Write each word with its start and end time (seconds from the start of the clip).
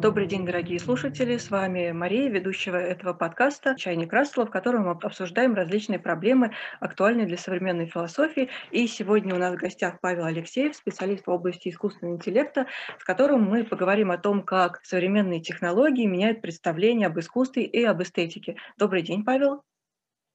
Добрый 0.00 0.28
день, 0.28 0.46
дорогие 0.46 0.78
слушатели. 0.78 1.38
С 1.38 1.50
вами 1.50 1.90
Мария, 1.90 2.30
ведущего 2.30 2.76
этого 2.76 3.14
подкаста 3.14 3.74
«Чайник 3.76 4.12
Рассела», 4.12 4.46
в 4.46 4.50
котором 4.50 4.84
мы 4.84 4.92
обсуждаем 4.92 5.54
различные 5.54 5.98
проблемы, 5.98 6.52
актуальные 6.78 7.26
для 7.26 7.36
современной 7.36 7.86
философии. 7.86 8.48
И 8.70 8.86
сегодня 8.86 9.34
у 9.34 9.38
нас 9.38 9.56
в 9.56 9.58
гостях 9.58 9.98
Павел 10.00 10.26
Алексеев, 10.26 10.76
специалист 10.76 11.26
в 11.26 11.30
области 11.30 11.68
искусственного 11.68 12.14
интеллекта, 12.14 12.68
с 13.00 13.02
которым 13.02 13.42
мы 13.42 13.64
поговорим 13.64 14.12
о 14.12 14.18
том, 14.18 14.42
как 14.44 14.78
современные 14.84 15.40
технологии 15.40 16.06
меняют 16.06 16.42
представление 16.42 17.08
об 17.08 17.18
искусстве 17.18 17.64
и 17.64 17.82
об 17.82 18.00
эстетике. 18.00 18.54
Добрый 18.76 19.02
день, 19.02 19.24
Павел. 19.24 19.64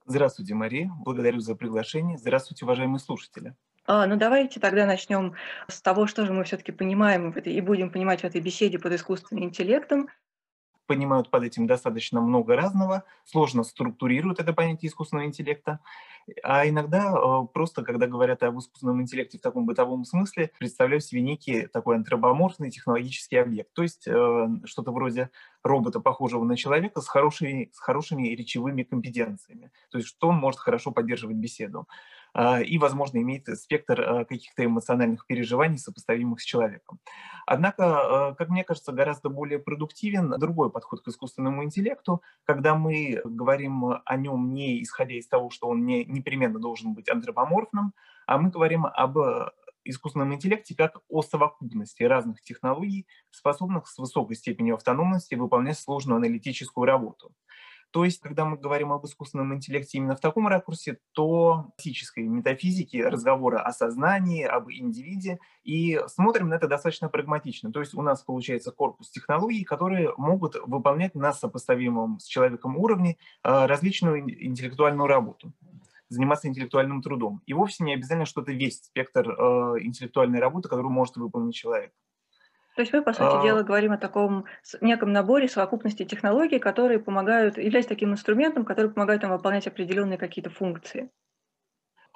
Здравствуйте, 0.05 0.55
Мария. 0.55 0.91
Благодарю 1.05 1.39
за 1.39 1.55
приглашение. 1.55 2.17
Здравствуйте, 2.17 2.65
уважаемые 2.65 2.99
слушатели. 2.99 3.55
А, 3.85 4.07
ну 4.07 4.15
давайте 4.15 4.59
тогда 4.59 4.85
начнем 4.85 5.33
с 5.67 5.81
того, 5.81 6.07
что 6.07 6.25
же 6.25 6.33
мы 6.33 6.45
все-таки 6.45 6.71
понимаем 6.71 7.31
в 7.31 7.37
этой, 7.37 7.53
и 7.53 7.61
будем 7.61 7.91
понимать 7.91 8.21
в 8.21 8.23
этой 8.23 8.39
беседе 8.39 8.79
под 8.79 8.93
искусственным 8.93 9.43
интеллектом. 9.43 10.07
Понимают 10.85 11.29
под 11.29 11.43
этим 11.43 11.67
достаточно 11.67 12.21
много 12.21 12.55
разного, 12.55 13.03
сложно 13.25 13.63
структурируют 13.63 14.39
это 14.39 14.53
понятие 14.53 14.89
искусственного 14.89 15.25
интеллекта. 15.25 15.79
А 16.43 16.67
иногда 16.67 17.13
э, 17.13 17.47
просто, 17.53 17.83
когда 17.83 18.07
говорят 18.07 18.43
об 18.43 18.57
искусственном 18.59 19.01
интеллекте 19.01 19.37
в 19.37 19.41
таком 19.41 19.65
бытовом 19.65 20.05
смысле, 20.05 20.51
представляют 20.59 21.03
себе 21.03 21.21
некий 21.21 21.67
такой 21.67 21.97
антропоморфный 21.97 22.69
технологический 22.69 23.37
объект. 23.37 23.73
То 23.73 23.83
есть 23.83 24.07
э, 24.07 24.47
что-то 24.65 24.91
вроде 24.91 25.29
робота, 25.63 25.99
похожего 25.99 26.43
на 26.45 26.55
человека, 26.55 27.01
с 27.01 27.07
хорошими, 27.07 27.69
с 27.73 27.79
хорошими 27.79 28.29
речевыми 28.29 28.83
компетенциями. 28.83 29.71
То 29.89 29.97
есть 29.97 30.09
что 30.09 30.29
он 30.29 30.35
может 30.35 30.59
хорошо 30.59 30.91
поддерживать 30.91 31.37
беседу. 31.37 31.87
А, 32.33 32.61
и, 32.61 32.77
возможно, 32.77 33.19
имеет 33.19 33.47
спектр 33.59 34.01
а, 34.01 34.25
каких-то 34.25 34.65
эмоциональных 34.65 35.25
переживаний, 35.27 35.77
сопоставимых 35.77 36.41
с 36.41 36.43
человеком. 36.43 36.99
Однако, 37.45 38.29
а, 38.29 38.35
как 38.35 38.49
мне 38.49 38.63
кажется, 38.63 38.91
гораздо 38.91 39.29
более 39.29 39.59
продуктивен 39.59 40.31
другой 40.39 40.71
подход 40.71 41.01
к 41.01 41.07
искусственному 41.07 41.63
интеллекту, 41.63 42.21
когда 42.45 42.75
мы 42.75 43.21
говорим 43.23 43.85
о 44.03 44.17
нем 44.17 44.53
не 44.53 44.81
исходя 44.81 45.13
из 45.15 45.27
того, 45.27 45.51
что 45.51 45.67
он 45.67 45.85
не, 45.85 46.05
непременно 46.05 46.59
должен 46.59 46.93
быть 46.93 47.09
антропоморфным, 47.09 47.93
а 48.25 48.37
мы 48.37 48.49
говорим 48.49 48.85
об 48.85 49.17
искусственном 49.85 50.33
интеллекте 50.33 50.75
как 50.75 51.01
о 51.09 51.21
совокупности 51.21 52.03
разных 52.03 52.41
технологий, 52.41 53.05
способных 53.31 53.87
с 53.87 53.97
высокой 53.97 54.35
степенью 54.35 54.75
автономности 54.75 55.35
выполнять 55.35 55.77
сложную 55.77 56.17
аналитическую 56.17 56.85
работу. 56.85 57.33
То 57.93 58.05
есть, 58.05 58.21
когда 58.21 58.43
мы 58.43 58.57
говорим 58.57 58.91
об 58.91 59.05
искусственном 59.05 59.53
интеллекте 59.53 59.99
именно 59.99 60.15
в 60.15 60.19
таком 60.19 60.47
ракурсе, 60.47 60.97
то 61.11 61.71
классической 61.77 62.23
метафизики 62.27 62.97
разговора 62.97 63.61
о 63.61 63.71
сознании, 63.71 64.43
об 64.43 64.67
индивиде, 64.71 65.37
и 65.63 66.01
смотрим 66.07 66.49
на 66.49 66.55
это 66.55 66.67
достаточно 66.67 67.07
прагматично. 67.07 67.71
То 67.71 67.81
есть 67.81 67.93
у 67.93 68.01
нас 68.01 68.23
получается 68.23 68.71
корпус 68.71 69.11
технологий, 69.11 69.63
которые 69.63 70.11
могут 70.17 70.55
выполнять 70.65 71.13
на 71.13 71.33
сопоставимом 71.33 72.19
с 72.19 72.25
человеком 72.25 72.77
уровне 72.77 73.17
а, 73.43 73.67
различную 73.67 74.21
интеллектуальную 74.43 75.07
работу 75.07 75.53
заниматься 76.09 76.47
интеллектуальным 76.47 77.01
трудом. 77.01 77.41
И 77.45 77.53
вовсе 77.53 77.83
не 77.83 77.93
обязательно, 77.93 78.25
что 78.25 78.41
это 78.41 78.51
весь 78.51 78.83
спектр 78.83 79.29
э, 79.29 79.33
интеллектуальной 79.81 80.39
работы, 80.39 80.69
которую 80.69 80.91
может 80.91 81.15
выполнить 81.15 81.55
человек. 81.55 81.91
То 82.75 82.81
есть 82.81 82.91
мы, 82.91 83.03
по 83.03 83.13
сути 83.13 83.35
а... 83.35 83.43
дела, 83.43 83.63
говорим 83.63 83.91
о 83.91 83.97
таком 83.97 84.45
неком 84.81 85.11
наборе 85.11 85.47
совокупности 85.47 86.05
технологий, 86.05 86.59
которые 86.59 86.99
помогают, 86.99 87.57
являются 87.57 87.89
таким 87.89 88.11
инструментом, 88.13 88.65
который 88.65 88.91
помогает 88.91 89.21
нам 89.21 89.31
выполнять 89.31 89.67
определенные 89.67 90.17
какие-то 90.17 90.49
функции. 90.49 91.09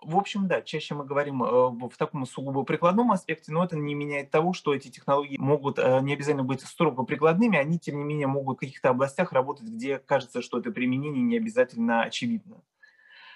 В 0.02 0.16
общем, 0.16 0.48
да, 0.48 0.62
чаще 0.62 0.94
мы 0.94 1.06
говорим 1.06 1.44
э, 1.44 1.48
в 1.48 1.98
таком 1.98 2.26
сугубо 2.26 2.64
прикладном 2.64 3.12
аспекте, 3.12 3.52
но 3.52 3.64
это 3.64 3.76
не 3.76 3.96
меняет 3.96 4.30
того, 4.30 4.54
что 4.54 4.74
эти 4.74 4.90
технологии 4.90 5.38
могут 5.40 5.80
э, 5.80 6.00
не 6.02 6.14
обязательно 6.14 6.44
быть 6.44 6.62
строго 6.62 7.04
прикладными, 7.04 7.58
они, 7.58 7.80
тем 7.80 7.98
не 7.98 8.04
менее, 8.04 8.28
могут 8.28 8.58
в 8.58 8.60
каких-то 8.60 8.90
областях 8.90 9.34
работать, 9.34 9.68
где 9.68 9.98
кажется, 9.98 10.44
что 10.44 10.60
это 10.60 10.72
применение 10.72 11.24
не 11.24 11.38
обязательно 11.38 12.04
очевидно. 12.04 12.62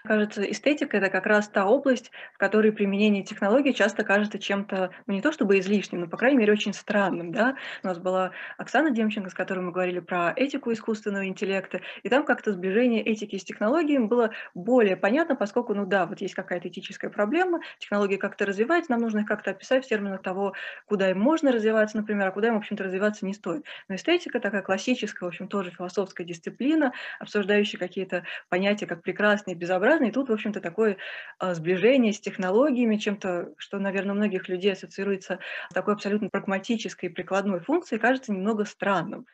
Кажется, 0.03 0.41
эстетика– 0.49 0.97
это 0.97 1.09
как 1.09 1.27
раз 1.27 1.47
та 1.47 1.65
область, 1.67 2.11
в 2.33 2.37
которой 2.39 2.71
применение 2.71 3.23
технологий 3.23 3.73
часто 3.73 4.03
кажется 4.03 4.39
чем-то, 4.39 4.91
ну 5.05 5.13
не 5.13 5.21
то 5.21 5.31
чтобы 5.31 5.59
излишним, 5.59 6.01
но, 6.01 6.07
по 6.07 6.17
крайней 6.17 6.39
мере, 6.39 6.53
очень 6.53 6.73
странным. 6.73 7.31
Да? 7.31 7.55
У 7.83 7.87
нас 7.87 7.99
была 7.99 8.31
Оксана 8.57 8.89
Демченко, 8.89 9.29
с 9.29 9.33
которой 9.33 9.59
мы 9.59 9.71
говорили 9.71 9.99
про 9.99 10.33
этику 10.35 10.73
искусственного 10.73 11.27
интеллекта, 11.27 11.81
и 12.01 12.09
там 12.09 12.25
как-то 12.25 12.51
сближение 12.51 13.03
этики 13.03 13.37
с 13.37 13.43
технологиями 13.43 14.07
было 14.07 14.31
более 14.55 14.97
понятно, 14.97 15.35
поскольку, 15.35 15.75
ну 15.75 15.85
да, 15.85 16.07
вот 16.07 16.19
есть 16.19 16.33
какая-то 16.33 16.67
этическая 16.67 17.11
проблема, 17.11 17.59
технологии 17.77 18.17
как-то 18.17 18.47
развиваются, 18.47 18.91
нам 18.91 19.01
нужно 19.01 19.19
их 19.19 19.27
как-то 19.27 19.51
описать 19.51 19.85
в 19.85 19.87
терминах 19.87 20.23
того, 20.23 20.53
куда 20.87 21.11
им 21.11 21.19
можно 21.19 21.51
развиваться, 21.51 21.97
например, 21.97 22.27
а 22.27 22.31
куда 22.31 22.47
им, 22.47 22.55
в 22.55 22.57
общем-то, 22.57 22.83
развиваться 22.83 23.23
не 23.25 23.33
стоит. 23.33 23.65
Но 23.87 23.95
эстетика 23.95 24.39
такая 24.39 24.63
классическая, 24.63 25.25
в 25.25 25.27
общем, 25.27 25.47
тоже 25.47 25.69
философская 25.69 26.25
дисциплина, 26.25 26.91
обсуждающая 27.19 27.79
какие-то 27.79 28.23
понятия, 28.49 28.87
как 28.87 29.03
прекрасные, 29.03 29.55
безобразные, 29.55 29.90
разные. 29.91 30.09
И 30.09 30.13
тут, 30.13 30.29
в 30.29 30.33
общем-то, 30.33 30.61
такое 30.61 30.97
а, 31.39 31.53
сближение 31.53 32.13
с 32.13 32.19
технологиями, 32.19 32.97
чем-то, 32.97 33.53
что, 33.57 33.79
наверное, 33.79 34.13
у 34.13 34.17
многих 34.17 34.49
людей 34.49 34.73
ассоциируется 34.73 35.39
с 35.69 35.73
такой 35.73 35.93
абсолютно 35.93 36.29
прагматической 36.29 37.09
прикладной 37.09 37.59
функцией, 37.59 37.99
кажется 37.99 38.31
немного 38.31 38.65
странным. 38.65 39.25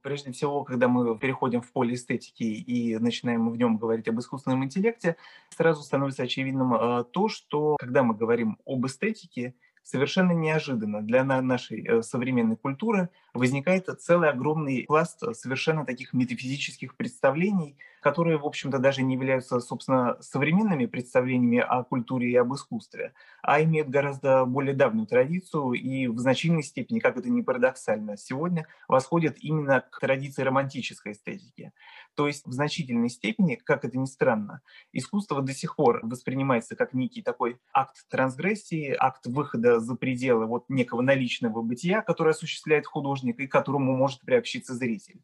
Прежде 0.00 0.30
всего, 0.30 0.62
когда 0.62 0.86
мы 0.88 1.18
переходим 1.18 1.60
в 1.60 1.72
поле 1.72 1.94
эстетики 1.94 2.44
и 2.44 2.96
начинаем 2.98 3.50
в 3.50 3.56
нем 3.56 3.78
говорить 3.78 4.08
об 4.08 4.18
искусственном 4.20 4.64
интеллекте, 4.64 5.16
сразу 5.50 5.82
становится 5.82 6.22
очевидным 6.22 6.74
а, 6.74 7.04
то, 7.04 7.28
что 7.28 7.76
когда 7.78 8.02
мы 8.02 8.14
говорим 8.14 8.58
об 8.64 8.86
эстетике, 8.86 9.54
совершенно 9.88 10.32
неожиданно 10.32 11.00
для 11.00 11.24
нашей 11.24 11.82
э, 11.82 12.02
современной 12.02 12.56
культуры 12.56 13.08
возникает 13.38 13.88
целый 14.00 14.30
огромный 14.30 14.84
пласт 14.86 15.22
совершенно 15.34 15.86
таких 15.86 16.12
метафизических 16.12 16.96
представлений, 16.96 17.76
которые, 18.00 18.38
в 18.38 18.46
общем-то, 18.46 18.78
даже 18.78 19.02
не 19.02 19.14
являются, 19.14 19.60
собственно, 19.60 20.16
современными 20.20 20.86
представлениями 20.86 21.58
о 21.58 21.82
культуре 21.82 22.30
и 22.30 22.36
об 22.36 22.54
искусстве, 22.54 23.12
а 23.42 23.62
имеют 23.62 23.88
гораздо 23.88 24.44
более 24.44 24.74
давнюю 24.74 25.06
традицию 25.06 25.72
и 25.72 26.06
в 26.06 26.18
значительной 26.18 26.62
степени, 26.62 27.00
как 27.00 27.16
это 27.16 27.28
ни 27.28 27.40
парадоксально, 27.40 28.16
сегодня 28.16 28.66
восходят 28.86 29.36
именно 29.40 29.80
к 29.80 30.00
традиции 30.00 30.42
романтической 30.42 31.12
эстетики. 31.12 31.72
То 32.14 32.26
есть 32.26 32.46
в 32.46 32.52
значительной 32.52 33.10
степени, 33.10 33.56
как 33.56 33.84
это 33.84 33.98
ни 33.98 34.06
странно, 34.06 34.60
искусство 34.92 35.40
до 35.42 35.52
сих 35.52 35.76
пор 35.76 36.00
воспринимается 36.02 36.76
как 36.76 36.92
некий 36.92 37.22
такой 37.22 37.60
акт 37.72 37.96
трансгрессии, 38.10 38.94
акт 38.98 39.26
выхода 39.26 39.80
за 39.80 39.94
пределы 39.94 40.46
вот 40.46 40.64
некого 40.68 41.02
наличного 41.02 41.62
бытия, 41.62 42.02
который 42.02 42.32
осуществляет 42.32 42.86
художник 42.86 43.27
и 43.32 43.46
к 43.46 43.52
которому 43.52 43.96
может 43.96 44.20
приобщиться 44.22 44.74
зритель. 44.74 45.20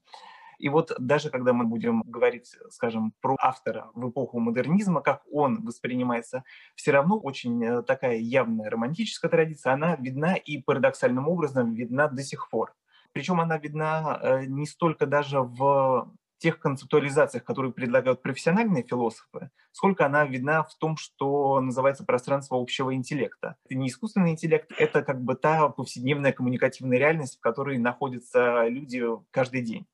И 0.59 0.69
вот 0.69 0.92
даже 0.98 1.31
когда 1.31 1.53
мы 1.53 1.65
будем 1.65 2.03
говорить, 2.06 2.56
скажем, 2.70 3.12
про 3.20 3.37
автора 3.41 3.91
в 3.94 4.09
эпоху 4.09 4.38
модернизма, 4.38 5.00
как 5.00 5.22
он 5.31 5.65
воспринимается, 5.65 6.44
все 6.75 6.92
равно 6.92 7.19
очень 7.19 7.65
э, 7.65 7.82
такая 7.82 8.16
явная 8.16 8.70
романтическая 8.70 9.31
традиция, 9.31 9.72
она 9.72 9.97
видна 9.97 10.37
и 10.37 10.59
парадоксальным 10.59 11.28
образом 11.28 11.75
видна 11.75 12.09
до 12.09 12.22
сих 12.22 12.48
пор. 12.50 12.75
Причем 13.12 13.41
она 13.41 13.59
видна 13.59 14.19
э, 14.22 14.44
не 14.47 14.66
столько 14.66 15.06
даже 15.06 15.41
в 15.41 16.10
тех 16.39 16.59
концептуализациях, 16.59 17.45
которые 17.45 17.72
предлагают 17.72 18.22
профессиональные 18.22 18.83
философы, 18.83 19.50
сколько 19.72 20.06
она 20.06 20.25
видна 20.25 20.62
в 20.62 20.75
том, 20.77 20.97
что 20.97 21.61
называется 21.61 22.05
пространство 22.05 22.61
общего 22.61 22.95
интеллекта. 22.95 23.56
Это 23.65 23.75
не 23.75 23.89
искусственный 23.89 24.33
интеллект, 24.33 24.71
это 24.78 25.03
как 25.03 25.22
бы 25.22 25.34
та 25.34 25.69
повседневная 25.69 26.33
коммуникативная 26.33 26.99
реальность, 26.99 27.39
в 27.39 27.41
которой 27.41 27.78
находятся 27.78 28.67
люди 28.69 29.03
каждый 29.31 29.62
день. 29.62 29.87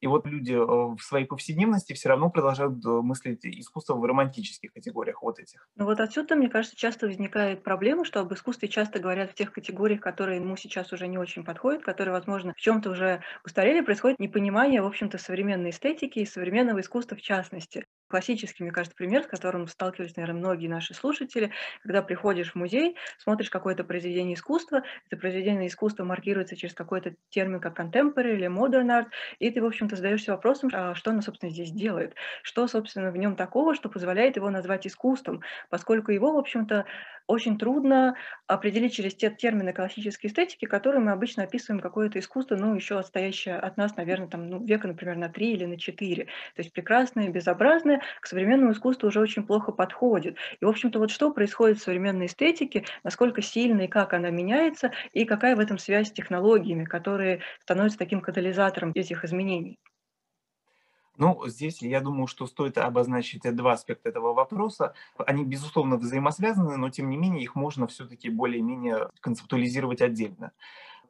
И 0.00 0.06
вот 0.06 0.26
люди 0.26 0.52
э, 0.52 0.56
в 0.58 1.00
своей 1.00 1.26
повседневности 1.26 1.92
все 1.92 2.08
равно 2.08 2.30
продолжают 2.30 2.84
э, 2.84 2.88
мыслить 2.88 3.44
искусство 3.44 3.94
в 3.94 4.04
романтических 4.04 4.72
категориях 4.72 5.22
вот 5.22 5.38
этих. 5.38 5.68
Ну 5.76 5.84
вот 5.84 6.00
отсюда, 6.00 6.36
мне 6.36 6.48
кажется, 6.48 6.76
часто 6.76 7.06
возникает 7.06 7.62
проблема, 7.62 8.04
что 8.04 8.20
об 8.20 8.32
искусстве 8.32 8.68
часто 8.68 8.98
говорят 8.98 9.30
в 9.30 9.34
тех 9.34 9.52
категориях, 9.52 10.00
которые 10.00 10.40
ему 10.40 10.56
сейчас 10.56 10.92
уже 10.92 11.06
не 11.06 11.18
очень 11.18 11.44
подходят, 11.44 11.82
которые, 11.82 12.12
возможно, 12.12 12.54
в 12.56 12.60
чем-то 12.60 12.90
уже 12.90 13.22
устарели, 13.44 13.82
происходит 13.82 14.18
непонимание, 14.18 14.82
в 14.82 14.86
общем-то, 14.86 15.18
современной 15.18 15.70
эстетики 15.70 16.20
и 16.20 16.26
современного 16.26 16.80
искусства 16.80 17.16
в 17.16 17.22
частности 17.22 17.84
классический, 18.10 18.64
мне 18.64 18.72
кажется, 18.72 18.96
пример, 18.96 19.22
с 19.22 19.26
которым 19.26 19.66
сталкивались, 19.68 20.16
наверное, 20.16 20.40
многие 20.40 20.66
наши 20.66 20.92
слушатели, 20.94 21.52
когда 21.82 22.02
приходишь 22.02 22.52
в 22.52 22.56
музей, 22.56 22.96
смотришь 23.18 23.50
какое-то 23.50 23.84
произведение 23.84 24.34
искусства, 24.34 24.82
это 25.06 25.16
произведение 25.16 25.68
искусства 25.68 26.04
маркируется 26.04 26.56
через 26.56 26.74
какой-то 26.74 27.14
термин, 27.30 27.60
как 27.60 27.78
contemporary 27.78 28.34
или 28.34 28.48
modern 28.48 28.88
art, 28.88 29.06
и 29.38 29.50
ты, 29.50 29.62
в 29.62 29.66
общем-то, 29.66 29.96
задаешься 29.96 30.32
вопросом, 30.32 30.70
а 30.72 30.94
что 30.94 31.10
оно, 31.10 31.22
собственно, 31.22 31.52
здесь 31.52 31.70
делает, 31.70 32.14
что, 32.42 32.66
собственно, 32.66 33.10
в 33.10 33.16
нем 33.16 33.36
такого, 33.36 33.74
что 33.74 33.88
позволяет 33.88 34.36
его 34.36 34.50
назвать 34.50 34.86
искусством, 34.86 35.42
поскольку 35.70 36.10
его, 36.10 36.32
в 36.32 36.38
общем-то, 36.38 36.86
очень 37.30 37.58
трудно 37.58 38.16
определить 38.48 38.94
через 38.94 39.14
те 39.14 39.30
термины 39.30 39.72
классической 39.72 40.26
эстетики, 40.26 40.64
которые 40.64 41.00
мы 41.00 41.12
обычно 41.12 41.44
описываем 41.44 41.80
какое-то 41.80 42.18
искусство, 42.18 42.56
ну, 42.56 42.74
еще 42.74 42.98
отстоящее 42.98 43.56
от 43.56 43.76
нас, 43.76 43.96
наверное, 43.96 44.26
там, 44.26 44.48
ну, 44.48 44.64
века, 44.64 44.88
например, 44.88 45.16
на 45.16 45.28
три 45.28 45.52
или 45.52 45.64
на 45.64 45.78
четыре. 45.78 46.24
То 46.24 46.62
есть 46.62 46.72
прекрасное, 46.72 47.28
безобразное, 47.28 47.99
к 48.20 48.26
современному 48.26 48.72
искусству 48.72 49.08
уже 49.08 49.20
очень 49.20 49.44
плохо 49.46 49.72
подходит. 49.72 50.36
И, 50.60 50.64
в 50.64 50.68
общем-то, 50.68 50.98
вот 50.98 51.10
что 51.10 51.32
происходит 51.32 51.78
в 51.78 51.82
современной 51.82 52.26
эстетике, 52.26 52.84
насколько 53.04 53.42
сильно 53.42 53.82
и 53.82 53.88
как 53.88 54.12
она 54.14 54.30
меняется, 54.30 54.92
и 55.12 55.24
какая 55.24 55.56
в 55.56 55.60
этом 55.60 55.78
связь 55.78 56.08
с 56.08 56.12
технологиями, 56.12 56.84
которые 56.84 57.42
становятся 57.60 57.98
таким 57.98 58.20
катализатором 58.20 58.92
этих 58.94 59.24
изменений? 59.24 59.78
Ну, 61.16 61.46
здесь 61.48 61.82
я 61.82 62.00
думаю, 62.00 62.26
что 62.26 62.46
стоит 62.46 62.78
обозначить 62.78 63.42
два 63.54 63.72
аспекта 63.72 64.08
этого 64.08 64.32
вопроса. 64.32 64.94
Они, 65.18 65.44
безусловно, 65.44 65.96
взаимосвязаны, 65.98 66.76
но 66.78 66.88
тем 66.88 67.10
не 67.10 67.16
менее 67.18 67.42
их 67.42 67.54
можно 67.54 67.86
все-таки 67.86 68.30
более-менее 68.30 69.10
концептуализировать 69.20 70.00
отдельно. 70.00 70.52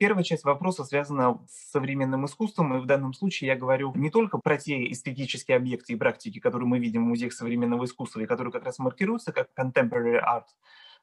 Первая 0.01 0.25
часть 0.25 0.45
вопроса 0.45 0.83
связана 0.85 1.39
с 1.47 1.73
современным 1.73 2.25
искусством, 2.25 2.75
и 2.75 2.81
в 2.81 2.87
данном 2.87 3.13
случае 3.13 3.49
я 3.49 3.55
говорю 3.55 3.93
не 3.95 4.09
только 4.09 4.39
про 4.39 4.57
те 4.57 4.91
эстетические 4.91 5.59
объекты 5.59 5.93
и 5.93 5.97
практики, 5.97 6.39
которые 6.39 6.67
мы 6.67 6.79
видим 6.79 7.05
в 7.05 7.09
музеях 7.09 7.35
современного 7.35 7.85
искусства, 7.85 8.21
и 8.21 8.27
которые 8.27 8.51
как 8.51 8.65
раз 8.65 8.79
маркируются 8.79 9.31
как 9.31 9.51
contemporary 9.55 10.19
art, 10.19 10.47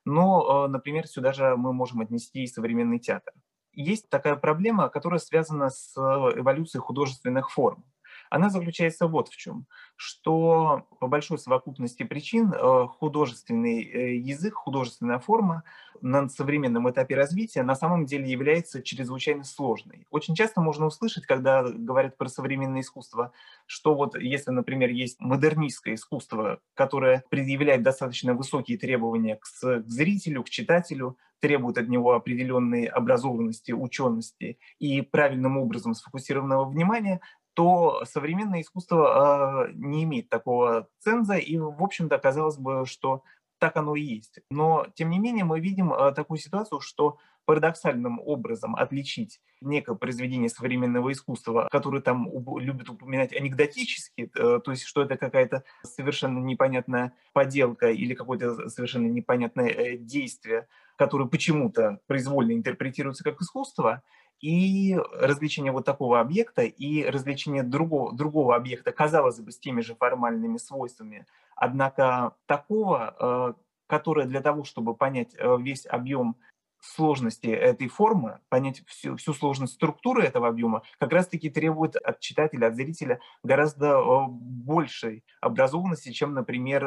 но, 0.04 0.66
э, 0.66 0.70
например, 0.70 1.06
сюда 1.06 1.32
же 1.32 1.56
мы 1.56 1.74
можем 1.74 2.02
отнести 2.02 2.42
и 2.42 2.48
современный 2.48 2.98
театр. 2.98 3.36
Есть 3.72 4.10
такая 4.10 4.36
проблема, 4.36 4.90
которая 4.90 5.20
связана 5.20 5.70
с 5.70 5.96
эволюцией 5.96 6.82
художественных 6.82 7.52
форм 7.52 7.86
она 8.30 8.50
заключается 8.50 9.08
вот 9.08 9.30
в 9.30 9.38
чем, 9.38 9.66
что 9.96 10.88
по 11.00 11.08
большой 11.08 11.38
совокупности 11.38 12.04
причин 12.04 12.54
э, 12.54 12.88
художественный 12.88 13.84
э, 13.84 14.16
язык, 14.18 14.56
художественная 14.56 15.20
форма 15.20 15.64
на 16.02 16.30
современном 16.30 16.90
этапе 16.90 17.16
развития 17.16 17.64
на 17.64 17.76
самом 17.76 18.06
деле 18.06 18.30
является 18.30 18.84
чрезвычайно 18.84 19.44
сложной. 19.44 20.06
Очень 20.12 20.36
часто 20.36 20.62
можно 20.62 20.86
услышать, 20.86 21.26
когда 21.26 21.64
говорят 21.64 22.18
про 22.18 22.28
современное 22.28 22.82
искусство, 22.82 23.32
что 23.66 23.96
вот 23.96 24.18
если, 24.18 24.52
например, 24.52 24.90
есть 24.90 25.20
модернистское 25.20 25.96
искусство, 25.96 26.60
которое 26.74 27.24
предъявляет 27.30 27.84
достаточно 27.84 28.34
высокие 28.34 28.78
требования 28.78 29.38
к 29.38 29.48
зрителю, 29.88 30.44
к 30.44 30.50
читателю, 30.50 31.18
требует 31.40 31.78
от 31.78 31.88
него 31.88 32.14
определенной 32.14 32.86
образованности, 32.86 33.72
учености 33.72 34.58
и 34.80 35.02
правильным 35.02 35.58
образом 35.58 35.94
сфокусированного 35.94 36.66
внимания, 36.66 37.22
то 37.58 38.06
современное 38.06 38.62
искусство 38.62 39.66
э, 39.66 39.72
не 39.74 40.04
имеет 40.04 40.30
такого 40.30 40.90
ценза, 41.00 41.38
и, 41.38 41.58
в 41.58 41.82
общем-то, 41.84 42.20
казалось 42.20 42.60
бы, 42.60 42.86
что 42.86 43.24
так 43.58 43.76
оно 43.78 43.96
и 43.96 44.02
есть. 44.04 44.42
Но, 44.52 44.86
тем 44.94 45.10
не 45.10 45.18
менее, 45.18 45.44
мы 45.44 45.60
видим 45.60 45.92
э, 45.92 46.12
такую 46.12 46.38
ситуацию, 46.38 46.82
что 46.82 47.18
парадоксальным 47.46 48.20
образом 48.20 48.76
отличить 48.76 49.42
некое 49.60 49.96
произведение 49.96 50.50
современного 50.50 51.12
искусства, 51.12 51.68
которое 51.72 52.04
там 52.04 52.30
любят 52.60 52.90
упоминать 52.90 53.36
анекдотически, 53.36 54.30
э, 54.36 54.60
то 54.64 54.70
есть 54.70 54.84
что 54.84 55.02
это 55.02 55.18
какая-то 55.18 55.64
совершенно 55.82 56.38
непонятная 56.38 57.14
поделка 57.34 57.90
или 57.90 58.14
какое-то 58.14 58.70
совершенно 58.70 59.08
непонятное 59.08 59.70
э, 59.70 59.98
действие, 59.98 60.68
которое 60.96 61.28
почему-то 61.28 62.02
произвольно 62.06 62.52
интерпретируется 62.52 63.24
как 63.24 63.42
искусство, 63.42 64.04
и 64.42 64.98
развлечение 65.14 65.72
вот 65.72 65.86
такого 65.86 66.20
объекта 66.20 66.64
и 66.64 67.06
развлечение 67.06 67.64
другого, 67.64 68.14
другого 68.14 68.56
объекта, 68.56 68.92
казалось 68.92 69.40
бы, 69.40 69.52
с 69.52 69.60
теми 69.60 69.82
же 69.82 69.96
формальными 69.96 70.58
свойствами, 70.58 71.26
однако 71.56 72.34
такого, 72.46 73.16
э, 73.20 73.54
которое 73.88 74.28
для 74.28 74.42
того, 74.42 74.64
чтобы 74.64 74.94
понять 74.96 75.34
э, 75.38 75.58
весь 75.60 75.86
объем 75.86 76.36
сложности 76.80 77.48
этой 77.48 77.88
формы, 77.88 78.40
понять 78.50 78.84
всю, 78.88 79.16
всю 79.18 79.34
сложность 79.34 79.74
структуры 79.74 80.24
этого 80.24 80.48
объема, 80.48 80.84
как 81.00 81.12
раз-таки 81.12 81.50
требует 81.50 81.96
от 81.96 82.20
читателя, 82.20 82.68
от 82.68 82.76
зрителя 82.76 83.20
гораздо 83.44 83.88
э, 83.88 84.28
большей 84.30 85.24
образованности, 85.42 86.12
чем, 86.12 86.34
например, 86.34 86.84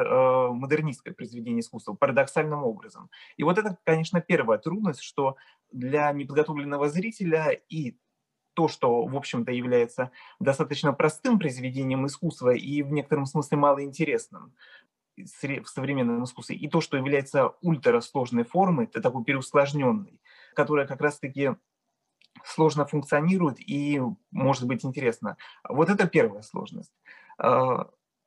модернистское 0.51 1.13
произведение 1.13 1.61
искусства, 1.61 1.93
парадоксальным 1.93 2.63
образом. 2.63 3.09
И 3.37 3.43
вот 3.43 3.57
это, 3.57 3.77
конечно, 3.83 4.21
первая 4.21 4.57
трудность, 4.59 5.01
что 5.01 5.35
для 5.71 6.11
неподготовленного 6.11 6.89
зрителя 6.89 7.51
и 7.69 7.97
то, 8.53 8.67
что, 8.67 9.05
в 9.05 9.15
общем-то, 9.15 9.51
является 9.51 10.11
достаточно 10.39 10.93
простым 10.93 11.39
произведением 11.39 12.05
искусства 12.05 12.53
и 12.53 12.81
в 12.83 12.91
некотором 12.91 13.25
смысле 13.25 13.57
малоинтересным 13.57 14.53
в 15.17 15.67
современном 15.67 16.23
искусстве, 16.23 16.55
и 16.55 16.69
то, 16.69 16.81
что 16.81 16.97
является 16.97 17.49
ультрасложной 17.61 18.43
формой, 18.43 18.85
это 18.85 19.01
такой 19.01 19.23
переусложненный, 19.23 20.21
которая 20.55 20.87
как 20.87 21.01
раз-таки 21.01 21.55
сложно 22.43 22.85
функционирует 22.85 23.57
и 23.59 24.01
может 24.31 24.65
быть 24.65 24.85
интересно. 24.85 25.37
Вот 25.67 25.89
это 25.89 26.07
первая 26.07 26.41
сложность 26.41 26.93
э, 27.37 27.47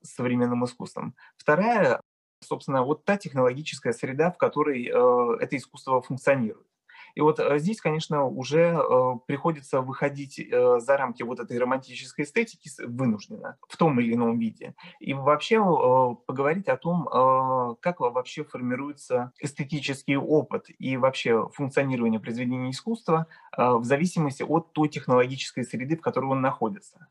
с 0.02 0.14
современным 0.14 0.64
искусством. 0.64 1.14
Вторая, 1.36 2.00
собственно, 2.40 2.82
вот 2.82 3.04
та 3.04 3.16
технологическая 3.16 3.92
среда, 3.92 4.30
в 4.30 4.38
которой 4.38 4.86
э, 4.86 5.36
это 5.42 5.56
искусство 5.56 6.00
функционирует. 6.02 6.66
И 7.14 7.20
вот 7.20 7.38
э, 7.38 7.58
здесь, 7.58 7.80
конечно, 7.80 8.24
уже 8.24 8.76
э, 8.76 9.12
приходится 9.26 9.80
выходить 9.80 10.38
э, 10.38 10.80
за 10.80 10.96
рамки 10.96 11.22
вот 11.22 11.40
этой 11.40 11.58
романтической 11.58 12.24
эстетики 12.24 12.70
вынужденно 12.84 13.56
в 13.68 13.76
том 13.76 14.00
или 14.00 14.14
ином 14.14 14.38
виде. 14.38 14.74
И 15.00 15.14
вообще 15.14 15.58
поговорить 16.26 16.68
о 16.68 16.76
том, 16.76 17.76
как 17.80 18.00
вообще 18.00 18.44
формируется 18.44 19.32
эстетический 19.40 20.16
опыт 20.16 20.66
и 20.78 20.96
вообще 20.96 21.48
функционирование 21.52 22.20
произведения 22.20 22.70
искусства 22.70 23.26
в 23.56 23.84
зависимости 23.84 24.42
от 24.42 24.72
той 24.72 24.88
технологической 24.88 25.64
среды, 25.64 25.96
в 25.96 26.00
которой 26.00 26.26
он 26.26 26.40
находится. 26.40 27.06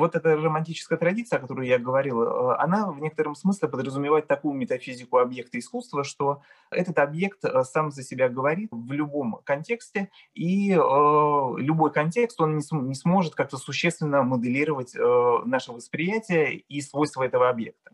Вот 0.00 0.16
эта 0.16 0.34
романтическая 0.36 0.98
традиция, 0.98 1.38
о 1.38 1.40
которой 1.40 1.68
я 1.68 1.78
говорил, 1.78 2.22
э, 2.22 2.56
она 2.58 2.90
в 2.90 3.00
некотором 3.00 3.34
смысле 3.34 3.68
подразумевает 3.68 4.26
такую 4.26 4.54
метафизику 4.54 5.18
объекта 5.18 5.58
искусства, 5.58 6.02
что 6.02 6.42
этот 6.70 6.98
объект 6.98 7.44
э, 7.44 7.62
сам 7.64 7.90
за 7.90 8.02
себя 8.02 8.28
говорит 8.28 8.70
в 8.72 8.92
любом 8.92 9.40
контексте, 9.44 10.10
и 10.34 10.72
э, 10.72 10.76
любой 10.76 11.92
контекст, 11.92 12.40
он 12.40 12.56
не, 12.56 12.64
не 12.88 12.94
сможет 12.94 13.34
как-то 13.34 13.56
существенно 13.56 14.22
моделировать 14.22 14.96
э, 14.96 15.38
наше 15.44 15.72
восприятие 15.72 16.56
и 16.56 16.80
свойства 16.80 17.22
этого 17.22 17.48
объекта. 17.48 17.92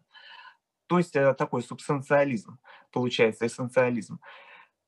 То 0.87 0.99
есть 0.99 1.17
э, 1.17 1.35
такой 1.35 1.63
субстанциализм, 1.63 2.59
получается, 2.93 3.47
эссенциализм. 3.47 4.21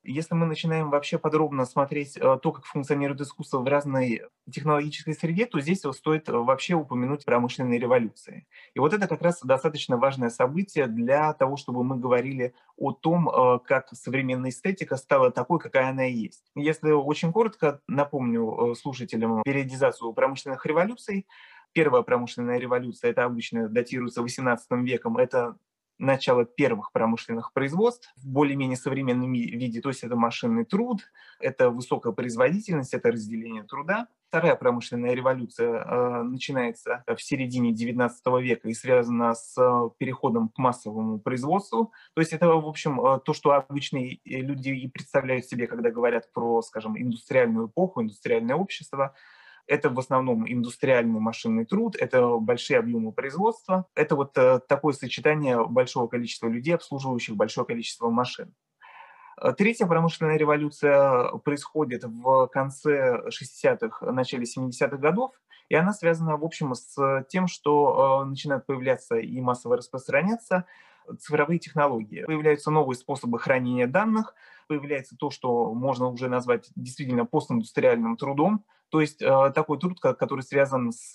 Если 0.08 0.34
мы 0.34 0.46
начинаем 0.46 0.88
вообще 0.88 1.18
подробно 1.18 1.66
смотреть 1.66 2.16
э, 2.16 2.38
то, 2.42 2.52
как 2.52 2.64
функционирует 2.64 3.20
искусство 3.20 3.58
в 3.58 3.66
разной 3.66 4.22
технологической 4.50 5.12
среде, 5.12 5.44
то 5.44 5.60
здесь 5.60 5.82
стоит 5.92 6.28
вообще 6.28 6.74
упомянуть 6.74 7.26
промышленные 7.26 7.78
революции. 7.78 8.46
И 8.72 8.78
вот 8.78 8.94
это 8.94 9.06
как 9.06 9.20
раз 9.20 9.40
достаточно 9.42 9.98
важное 9.98 10.30
событие 10.30 10.86
для 10.86 11.34
того, 11.34 11.58
чтобы 11.58 11.84
мы 11.84 11.98
говорили 11.98 12.54
о 12.78 12.92
том, 12.92 13.28
э, 13.28 13.58
как 13.66 13.88
современная 13.92 14.48
эстетика 14.48 14.96
стала 14.96 15.30
такой, 15.30 15.58
какая 15.58 15.90
она 15.90 16.04
есть. 16.04 16.42
Если 16.54 16.90
очень 16.90 17.30
коротко 17.30 17.82
напомню 17.86 18.72
э, 18.72 18.74
слушателям 18.76 19.42
периодизацию 19.42 20.14
промышленных 20.14 20.64
революций, 20.64 21.26
Первая 21.72 22.02
промышленная 22.02 22.58
революция, 22.58 23.10
это 23.10 23.24
обычно 23.24 23.68
датируется 23.68 24.22
18 24.22 24.66
веком, 24.82 25.18
это 25.18 25.56
начало 25.98 26.44
первых 26.44 26.92
промышленных 26.92 27.52
производств 27.52 28.12
в 28.16 28.26
более-менее 28.26 28.76
современном 28.76 29.32
виде, 29.32 29.80
то 29.80 29.88
есть 29.88 30.02
это 30.04 30.16
машинный 30.16 30.64
труд, 30.64 31.00
это 31.40 31.70
высокая 31.70 32.12
производительность, 32.12 32.94
это 32.94 33.10
разделение 33.10 33.64
труда. 33.64 34.08
Вторая 34.28 34.56
промышленная 34.56 35.14
революция 35.14 35.82
э, 35.82 36.22
начинается 36.22 37.02
в 37.06 37.20
середине 37.22 37.72
XIX 37.72 38.10
века 38.42 38.68
и 38.68 38.74
связана 38.74 39.34
с 39.34 39.56
э, 39.58 39.90
переходом 39.98 40.50
к 40.50 40.58
массовому 40.58 41.18
производству. 41.18 41.92
То 42.14 42.20
есть 42.20 42.34
это, 42.34 42.48
в 42.48 42.68
общем, 42.68 43.00
э, 43.00 43.20
то, 43.24 43.32
что 43.32 43.52
обычные 43.52 44.20
люди 44.24 44.68
и 44.68 44.88
представляют 44.88 45.46
себе, 45.46 45.66
когда 45.66 45.90
говорят 45.90 46.30
про, 46.32 46.60
скажем, 46.60 47.00
индустриальную 47.00 47.68
эпоху, 47.68 48.02
индустриальное 48.02 48.56
общество– 48.56 49.14
это 49.68 49.90
в 49.90 49.98
основном 49.98 50.50
индустриальный 50.50 51.20
машинный 51.20 51.66
труд, 51.66 51.94
это 51.94 52.38
большие 52.38 52.78
объемы 52.78 53.12
производства, 53.12 53.86
это 53.94 54.16
вот 54.16 54.36
э, 54.36 54.60
такое 54.66 54.94
сочетание 54.94 55.64
большого 55.64 56.08
количества 56.08 56.48
людей, 56.48 56.74
обслуживающих 56.74 57.36
большое 57.36 57.66
количество 57.66 58.08
машин. 58.08 58.54
Э, 59.40 59.52
третья 59.52 59.86
промышленная 59.86 60.38
революция 60.38 61.32
происходит 61.44 62.04
в 62.04 62.46
конце 62.48 63.22
60-х, 63.28 64.10
начале 64.10 64.44
70-х 64.44 64.96
годов, 64.96 65.32
и 65.68 65.74
она 65.74 65.92
связана, 65.92 66.38
в 66.38 66.44
общем, 66.44 66.74
с 66.74 67.24
тем, 67.28 67.46
что 67.46 68.22
э, 68.22 68.28
начинают 68.30 68.64
появляться 68.64 69.16
и 69.16 69.38
массово 69.40 69.76
распространяться 69.76 70.64
цифровые 71.20 71.58
технологии. 71.58 72.24
Появляются 72.24 72.70
новые 72.70 72.96
способы 72.96 73.38
хранения 73.38 73.86
данных, 73.86 74.34
появляется 74.66 75.16
то, 75.16 75.30
что 75.30 75.72
можно 75.74 76.08
уже 76.08 76.28
назвать 76.28 76.70
действительно 76.76 77.24
постиндустриальным 77.24 78.16
трудом, 78.16 78.64
то 78.90 79.00
есть 79.00 79.22
э, 79.22 79.52
такой 79.54 79.78
труд, 79.78 80.00
который 80.00 80.42
связан 80.42 80.92
с 80.92 81.14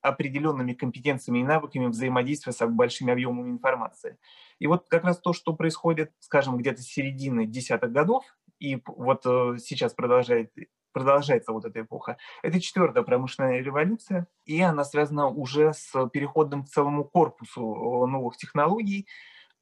определенными 0.00 0.72
компетенциями 0.72 1.40
и 1.40 1.44
навыками 1.44 1.86
взаимодействия 1.86 2.52
с 2.52 2.66
большими 2.66 3.12
объемами 3.12 3.50
информации. 3.50 4.18
И 4.58 4.66
вот 4.66 4.88
как 4.88 5.04
раз 5.04 5.18
то, 5.18 5.32
что 5.32 5.52
происходит, 5.52 6.12
скажем, 6.20 6.56
где-то 6.56 6.82
с 6.82 6.86
середины 6.86 7.46
десятых 7.46 7.92
годов, 7.92 8.24
и 8.58 8.80
вот 8.86 9.26
э, 9.26 9.58
сейчас 9.58 9.92
продолжает 9.92 10.52
продолжается 10.96 11.52
вот 11.52 11.66
эта 11.66 11.82
эпоха. 11.82 12.16
Это 12.42 12.58
четвертая 12.58 13.02
промышленная 13.02 13.60
революция, 13.60 14.28
и 14.46 14.62
она 14.62 14.82
связана 14.82 15.28
уже 15.28 15.74
с 15.74 16.08
переходом 16.08 16.64
к 16.64 16.68
целому 16.68 17.04
корпусу 17.04 17.60
э, 17.60 18.06
новых 18.10 18.38
технологий, 18.38 19.06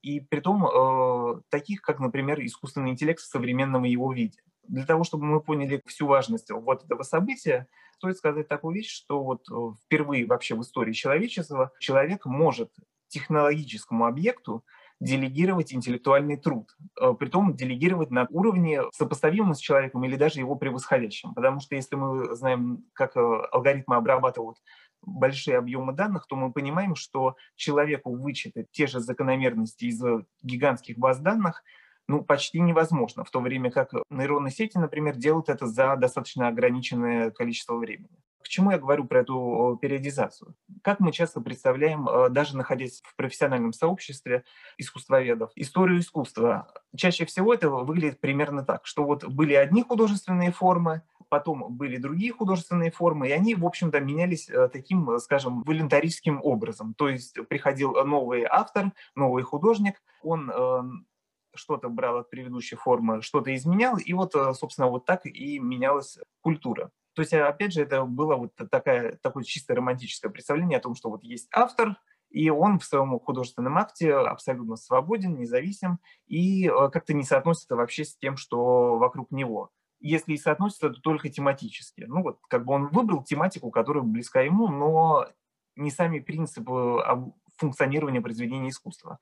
и 0.01 0.21
при 0.21 0.39
том 0.39 0.65
э, 0.65 1.41
таких, 1.49 1.83
как, 1.83 1.99
например, 1.99 2.41
искусственный 2.41 2.91
интеллект 2.91 3.19
в 3.19 3.27
современном 3.27 3.83
его 3.83 4.13
виде. 4.13 4.39
Для 4.69 4.87
того, 4.87 5.03
чтобы 5.03 5.25
мы 5.25 5.41
поняли 5.41 5.83
всю 5.87 6.07
важность 6.07 6.53
вот 6.53 6.85
этого 6.85 7.03
события, 7.03 7.67
стоит 7.97 8.17
сказать 8.17 8.47
такую 8.47 8.77
вещь, 8.77 8.95
что 8.95 9.25
вот 9.25 9.49
э, 9.51 9.55
впервые 9.85 10.27
вообще 10.27 10.55
в 10.55 10.61
истории 10.61 10.93
человечества 10.93 11.73
человек 11.81 12.27
может 12.27 12.71
технологическому 13.09 14.07
объекту 14.07 14.65
делегировать 15.01 15.73
интеллектуальный 15.75 16.37
труд, 16.37 16.71
э, 17.01 17.13
притом 17.19 17.55
делегировать 17.55 18.11
на 18.11 18.27
уровне 18.31 18.83
сопоставимом 18.93 19.55
с 19.55 19.59
человеком 19.59 20.05
или 20.05 20.17
даже 20.17 20.41
его 20.41 20.55
превосходящим. 20.57 21.35
Потому 21.35 21.61
что 21.61 21.75
если 21.75 21.97
мы 21.97 22.35
знаем, 22.37 22.85
как 22.93 23.17
э, 23.17 23.21
алгоритмы 23.53 23.97
обрабатывают 23.97 24.59
большие 25.03 25.59
объемы 25.59 25.93
данных, 25.93 26.27
то 26.27 26.37
мы 26.37 26.53
понимаем, 26.53 26.95
что 26.95 27.37
человеку 27.57 28.17
вычитать 28.17 28.71
те 28.71 28.87
же 28.87 29.01
закономерности 29.01 29.87
из 29.87 30.03
гигантских 30.43 30.99
баз 30.99 31.19
данных 31.19 31.63
ну, 32.07 32.23
почти 32.23 32.61
невозможно, 32.61 33.25
в 33.25 33.31
то 33.31 33.41
время 33.41 33.71
как 33.71 33.93
нейронные 34.11 34.53
сети, 34.53 34.77
например, 34.77 35.17
делают 35.17 35.49
это 35.49 35.67
за 35.67 35.97
достаточно 35.97 36.49
ограниченное 36.49 37.31
количество 37.31 37.77
времени. 37.77 38.11
К 38.45 38.49
чему 38.49 38.73
я 38.73 38.79
говорю 38.79 39.05
про 39.05 39.21
эту 39.21 39.79
периодизацию? 39.81 40.55
Как 40.83 41.01
мы 41.01 41.13
часто 41.13 41.41
представляем, 41.41 42.07
э, 42.07 42.29
даже 42.29 42.59
находясь 42.59 43.01
в 43.03 43.17
профессиональном 43.17 43.73
сообществе 43.73 44.45
искусствоведов, 44.77 45.51
историю 45.57 46.01
искусства? 46.01 46.71
Чаще 46.95 47.25
всего 47.25 47.55
это 47.55 47.71
выглядит 47.71 48.21
примерно 48.21 48.63
так, 48.63 48.87
что 48.87 49.05
вот 49.05 49.25
были 49.25 49.55
одни 49.55 49.83
художественные 49.83 50.53
формы, 50.53 51.01
потом 51.31 51.75
были 51.75 51.97
другие 51.97 52.33
художественные 52.33 52.91
формы, 52.91 53.29
и 53.29 53.33
они, 53.33 53.55
в 53.55 53.65
общем-то, 53.65 53.99
менялись 54.01 54.51
э, 54.51 54.69
таким, 54.69 55.19
скажем, 55.21 55.63
волюнтаристским 55.63 56.39
образом. 56.43 56.93
То 56.93 57.09
есть 57.09 57.39
приходил 57.49 57.95
новый 58.05 58.45
автор, 58.45 58.93
новый 59.15 59.43
художник, 59.43 60.03
он 60.23 60.51
э, 60.55 60.83
что-то 61.55 61.89
брал 61.89 62.19
от 62.19 62.29
предыдущей 62.29 62.77
формы, 62.77 63.23
что-то 63.23 63.55
изменял, 63.55 63.97
и 63.97 64.13
вот, 64.13 64.33
собственно, 64.33 64.89
вот 64.89 65.07
так 65.07 65.25
и 65.25 65.59
менялась 65.59 66.19
культура. 66.43 66.91
То 67.15 67.23
есть, 67.23 67.33
опять 67.33 67.73
же, 67.73 67.83
это 67.83 68.05
было 68.05 68.37
вот 68.37 68.53
такая, 68.71 69.19
такое 69.23 69.45
чисто 69.45 69.75
романтическое 69.75 70.31
представление 70.31 70.79
о 70.79 70.83
том, 70.83 70.95
что 70.95 71.11
вот 71.11 71.23
есть 71.23 71.49
автор, 71.53 71.97
и 72.31 72.51
он 72.51 72.81
в 72.81 72.85
своем 72.85 73.19
художественном 73.21 73.79
акте 73.79 74.13
абсолютно 74.13 74.75
свободен, 74.77 75.37
независим, 75.37 76.01
и 76.27 76.69
э, 76.69 76.89
как-то 76.91 77.15
не 77.15 77.23
соотносится 77.23 77.77
вообще 77.77 78.05
с 78.05 78.17
тем, 78.17 78.37
что 78.37 78.99
вокруг 78.99 79.31
него. 79.31 79.71
Если 80.01 80.33
и 80.33 80.37
соотносится, 80.37 80.91
то 80.91 81.01
только 81.01 81.29
тематически. 81.29 82.05
Ну 82.09 82.23
вот, 82.23 82.41
как 82.49 82.65
бы 82.65 82.75
он 82.75 82.89
выбрал 82.89 83.23
тематику, 83.23 83.71
которая 83.71 84.03
близка 84.03 84.41
ему, 84.41 84.67
но 84.67 85.29
не 85.77 85.93
сами 85.93 86.19
принципы 86.19 87.03
функционирования 87.57 88.21
произведения 88.21 88.71
искусства. 88.71 89.21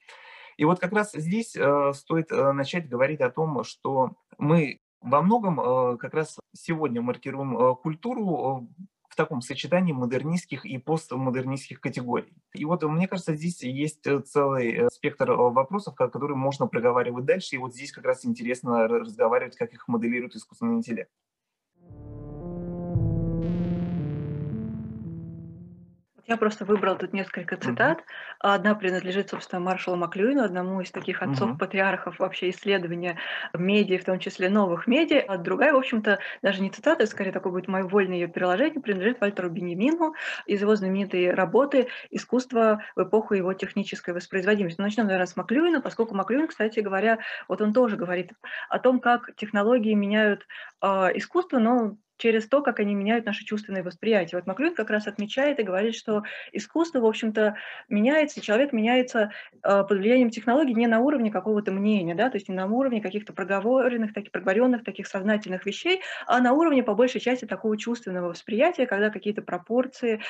И 0.57 0.65
вот 0.65 0.81
как 0.81 0.93
раз 0.93 1.13
здесь 1.13 1.55
э, 1.55 1.93
стоит 1.95 2.31
э, 2.31 2.53
начать 2.53 2.89
говорить 2.89 3.21
о 3.21 3.31
том, 3.31 3.63
что 3.65 4.13
мы 4.39 4.81
во 5.03 5.23
многом 5.23 5.61
э, 5.61 5.97
как 5.99 6.15
раз 6.15 6.39
сегодня 6.53 7.03
маркируем 7.03 7.57
э, 7.57 7.75
культуру 7.77 8.69
э, 8.79 8.83
в 9.09 9.17
таком 9.17 9.43
сочетании 9.43 9.93
модернистских 9.93 10.65
и 10.65 10.79
постмодернистских 10.79 11.81
категорий. 11.81 12.33
И 12.55 12.65
вот 12.65 12.83
мне 12.83 13.09
кажется, 13.09 13.35
здесь 13.35 13.63
есть 13.63 14.07
целый 14.25 14.91
спектр 14.91 15.33
вопросов, 15.33 15.95
которые 15.95 16.37
можно 16.37 16.67
проговаривать 16.67 17.27
дальше, 17.27 17.57
и 17.57 17.59
вот 17.59 17.75
здесь 17.75 17.93
как 17.93 18.05
раз 18.05 18.25
интересно 18.25 18.89
разговаривать, 18.89 19.57
как 19.57 19.75
их 19.75 19.87
моделирует 19.87 20.35
искусственный 20.35 20.77
интеллект. 20.77 21.11
Я 26.33 26.39
просто 26.39 26.65
выбрала 26.65 26.97
тут 26.97 27.13
несколько 27.13 27.59
цитат. 27.59 27.99
Мгм. 27.99 28.07
Одна 28.39 28.75
принадлежит, 28.75 29.29
собственно, 29.29 29.61
Маршалу 29.61 29.99
Маклюину, 29.99 30.43
одному 30.43 30.81
из 30.81 30.91
таких 30.91 31.21
отцов-патриархов 31.21 32.19
вообще 32.19 32.49
исследования 32.49 33.19
медиа, 33.53 33.99
в 33.99 34.05
том 34.05 34.19
числе 34.19 34.49
новых 34.49 34.87
медиа. 34.87 35.23
А 35.29 35.37
другая, 35.37 35.75
в 35.75 35.77
общем-то, 35.77 36.21
даже 36.41 36.63
не 36.63 36.71
цитата, 36.71 37.05
скорее 37.07 37.33
такое 37.33 37.53
будет 37.53 37.69
мое 37.69 37.85
вольное 37.85 38.17
ее 38.17 38.29
переложение, 38.29 38.81
принадлежит 38.81 39.21
Вальтеру 39.21 39.51
Бенемину 39.51 40.15
из 40.47 40.63
его 40.63 40.75
знаменитой 40.75 41.35
работы 41.35 41.89
«Искусство 42.11 42.83
в 42.97 43.03
эпоху 43.03 43.35
его 43.35 43.53
технической 43.53 44.15
воспроизводимости». 44.15 44.81
Ну, 44.81 44.87
начнем, 44.87 45.05
наверное, 45.05 45.27
с 45.27 45.37
Маклюина, 45.37 45.83
поскольку 45.83 46.15
Маклюин, 46.15 46.49
кстати 46.49 46.81
говоря, 46.81 47.19
вот 47.47 47.61
он 47.61 47.75
тоже 47.75 47.99
говорит 47.99 48.33
о 48.71 48.79
том, 48.79 49.01
как 49.01 49.37
технологии 49.37 49.93
меняют 49.93 50.47
э, 50.81 50.87
искусство, 51.15 51.59
но 51.59 51.99
через 52.19 52.49
то, 52.49 52.63
как 52.63 52.81
они 52.81 52.95
меняют 52.95 53.27
наше 53.27 53.45
чувственное 53.45 53.83
восприятие. 53.83 54.39
Вот 54.39 54.47
Маклюин 54.47 54.75
как 54.75 54.91
раз 54.91 55.07
отмечает 55.07 55.59
и 55.59 55.65
говорит, 55.65 55.95
что 55.95 56.23
искусство, 56.53 57.01
в 57.01 57.07
общем-то, 57.07 57.57
меняется, 57.89 58.41
человек 58.41 58.73
меняется 58.73 59.33
э, 59.63 59.85
под 59.85 59.99
влиянием 59.99 60.31
технологий 60.31 60.75
не 60.75 60.87
на 60.87 61.01
уровне 61.01 61.31
какого-то 61.31 61.73
мнения, 61.73 62.15
да, 62.15 62.31
то 62.31 62.37
есть 62.37 62.49
не 62.49 62.55
на 62.55 62.67
уровне 62.67 63.01
каких-то 63.01 63.33
проговоренных, 63.33 64.15
таких 64.15 64.33
проговоренных, 64.33 64.85
таких 64.85 65.07
сознательных 65.07 65.67
вещей, 65.67 66.01
а 66.27 66.41
на 66.41 66.53
уровне, 66.53 66.83
по 66.83 66.95
большей 66.95 67.21
части, 67.21 67.45
такого 67.45 67.77
чувственного 67.77 68.29
восприятия, 68.29 68.87
когда 68.87 69.11
какие-то 69.11 69.43
пропорции, 69.43 70.21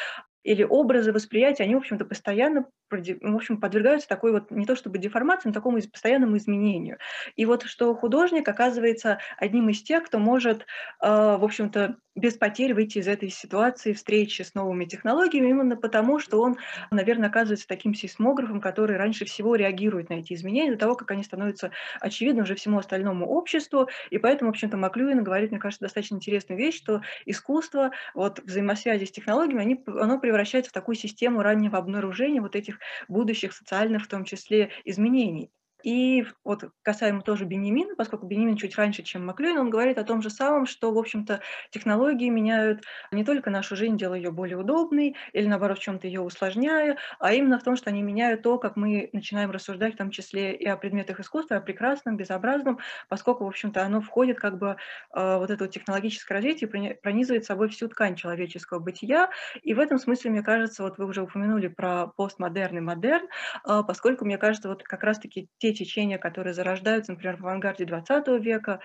или 0.43 0.63
образы 0.63 1.13
восприятия, 1.13 1.65
они, 1.65 1.75
в 1.75 1.79
общем-то, 1.79 2.05
постоянно 2.05 2.67
в 2.91 3.37
общем, 3.37 3.59
подвергаются 3.59 4.09
такой 4.09 4.33
вот, 4.33 4.51
не 4.51 4.67
то 4.67 4.77
чтобы 4.77 4.99
деформации, 4.99 5.49
но 5.49 5.55
такому 5.55 5.81
постоянному 5.81 6.37
изменению. 6.37 6.99
И 7.37 7.47
вот 7.47 7.63
что 7.63 7.95
художник 7.95 8.47
оказывается 8.49 9.19
одним 9.39 9.71
из 9.71 9.83
тех, 9.83 10.05
кто 10.05 10.19
может, 10.19 10.67
а, 11.01 11.39
в 11.39 11.45
общем-то, 11.45 11.97
без 12.15 12.35
потерь 12.35 12.75
выйти 12.75 12.99
из 12.99 13.09
этой 13.09 13.31
ситуации 13.31 13.95
встречи 13.95 14.43
с 14.43 14.55
новыми 14.55 14.85
технологиями, 14.85 15.49
именно 15.49 15.77
потому, 15.77 16.19
что 16.19 16.43
он, 16.43 16.59
наверное, 16.91 17.31
оказывается 17.31 17.67
таким 17.67 17.95
сейсмографом, 17.95 18.61
который 18.61 18.99
раньше 18.99 19.25
всего 19.25 19.55
реагирует 19.55 20.11
на 20.11 20.15
эти 20.15 20.35
изменения, 20.35 20.73
до 20.73 20.79
того, 20.79 20.95
как 20.95 21.11
они 21.11 21.23
становятся 21.23 21.71
очевидны 22.01 22.43
уже 22.43 22.55
всему 22.55 22.79
остальному 22.79 23.27
обществу. 23.27 23.89
И 24.11 24.19
поэтому, 24.19 24.51
в 24.51 24.53
общем-то, 24.53 24.77
Маклюин 24.77 25.25
говорит, 25.25 25.53
мне 25.53 25.61
кажется, 25.61 25.85
достаточно 25.85 26.17
интересную 26.17 26.59
вещь, 26.59 26.77
что 26.77 27.01
искусство, 27.25 27.93
вот 28.15 28.41
взаимосвязи 28.41 29.05
с 29.05 29.11
технологиями, 29.11 29.63
они, 29.63 29.83
оно 29.87 30.19
превращается 30.33 30.71
в 30.71 30.75
такую 30.75 30.97
систему 30.97 31.43
раннего 31.43 31.79
обнаружения 31.79 32.41
вот 32.41 32.57
этих 32.57 32.79
будущих 33.09 33.53
социальных, 33.53 34.05
в 34.05 34.09
том 34.09 34.25
числе, 34.25 34.71
изменений. 34.85 35.51
И 35.83 36.27
вот 36.45 36.65
касаемо 36.83 37.23
тоже 37.23 37.45
Бенемина, 37.45 37.95
поскольку 37.97 38.27
Бенемин 38.27 38.57
чуть 38.57 38.77
раньше, 38.77 39.03
чем 39.03 39.27
Маклюин, 39.27 39.59
он 39.59 39.71
говорит 39.71 39.99
о 39.99 40.05
том 40.05 40.23
же 40.23 40.31
самом, 40.31 40.67
что, 40.67 40.93
в 40.93 40.99
общем-то, 40.99 41.41
технологии 41.71 42.29
меняют 42.29 42.83
не 43.11 43.25
только 43.25 43.51
нашу 43.51 43.77
жизнь, 43.77 43.97
делая 43.97 44.19
ее 44.19 44.31
более 44.31 44.59
удобной 44.59 45.17
или, 45.33 45.47
наоборот, 45.47 45.79
в 45.79 45.83
чем-то 45.83 46.07
ее 46.07 46.21
усложняя, 46.21 46.99
а 47.19 47.33
именно 47.33 47.59
в 47.59 47.63
том, 47.63 47.77
что 47.77 47.91
они 47.91 48.03
меняют 48.03 48.43
то, 48.43 48.59
как 48.59 48.77
мы 48.77 49.11
начинаем 49.13 49.51
рассуждать, 49.51 49.95
в 49.95 49.99
том 49.99 50.11
числе 50.11 50.55
и 50.55 50.67
о 50.67 50.77
предметах 50.77 51.21
искусства, 51.21 51.57
о 51.57 51.61
прекрасном, 51.61 52.17
безобразном, 52.17 52.79
поскольку, 53.09 53.45
в 53.45 53.49
общем-то, 53.49 53.83
оно 53.83 54.01
входит 54.01 54.39
как 54.39 54.59
бы 54.59 54.77
э, 55.15 55.37
вот 55.37 55.51
это 55.51 55.65
вот 55.65 55.73
технологическое 55.73 56.37
развитие, 56.39 56.69
пронизывает 57.03 57.45
собой 57.45 57.69
всю 57.69 57.89
ткань 57.89 58.17
человеческого 58.17 58.79
бытия. 58.79 59.31
И 59.63 59.75
в 59.75 59.81
этом 59.81 59.99
смысле, 59.99 60.31
мне 60.31 60.43
кажется, 60.43 60.83
вот 60.83 60.99
вы 60.99 61.07
уже 61.07 61.23
упомянули 61.23 61.69
про 61.69 62.07
постмодерн 62.09 62.79
и 62.79 62.81
модерн, 62.81 63.27
э, 63.67 63.83
поскольку, 63.87 64.25
мне 64.25 64.39
кажется, 64.39 64.69
вот 64.69 64.83
как 64.83 65.03
раз-таки 65.03 65.49
те 65.59 65.72
течения, 65.75 66.19
которые 66.19 66.55
зарождаются, 66.55 67.13
например, 67.13 67.37
в 67.37 67.47
авангарде 67.47 67.85
XX 67.85 68.39
века, 68.39 68.81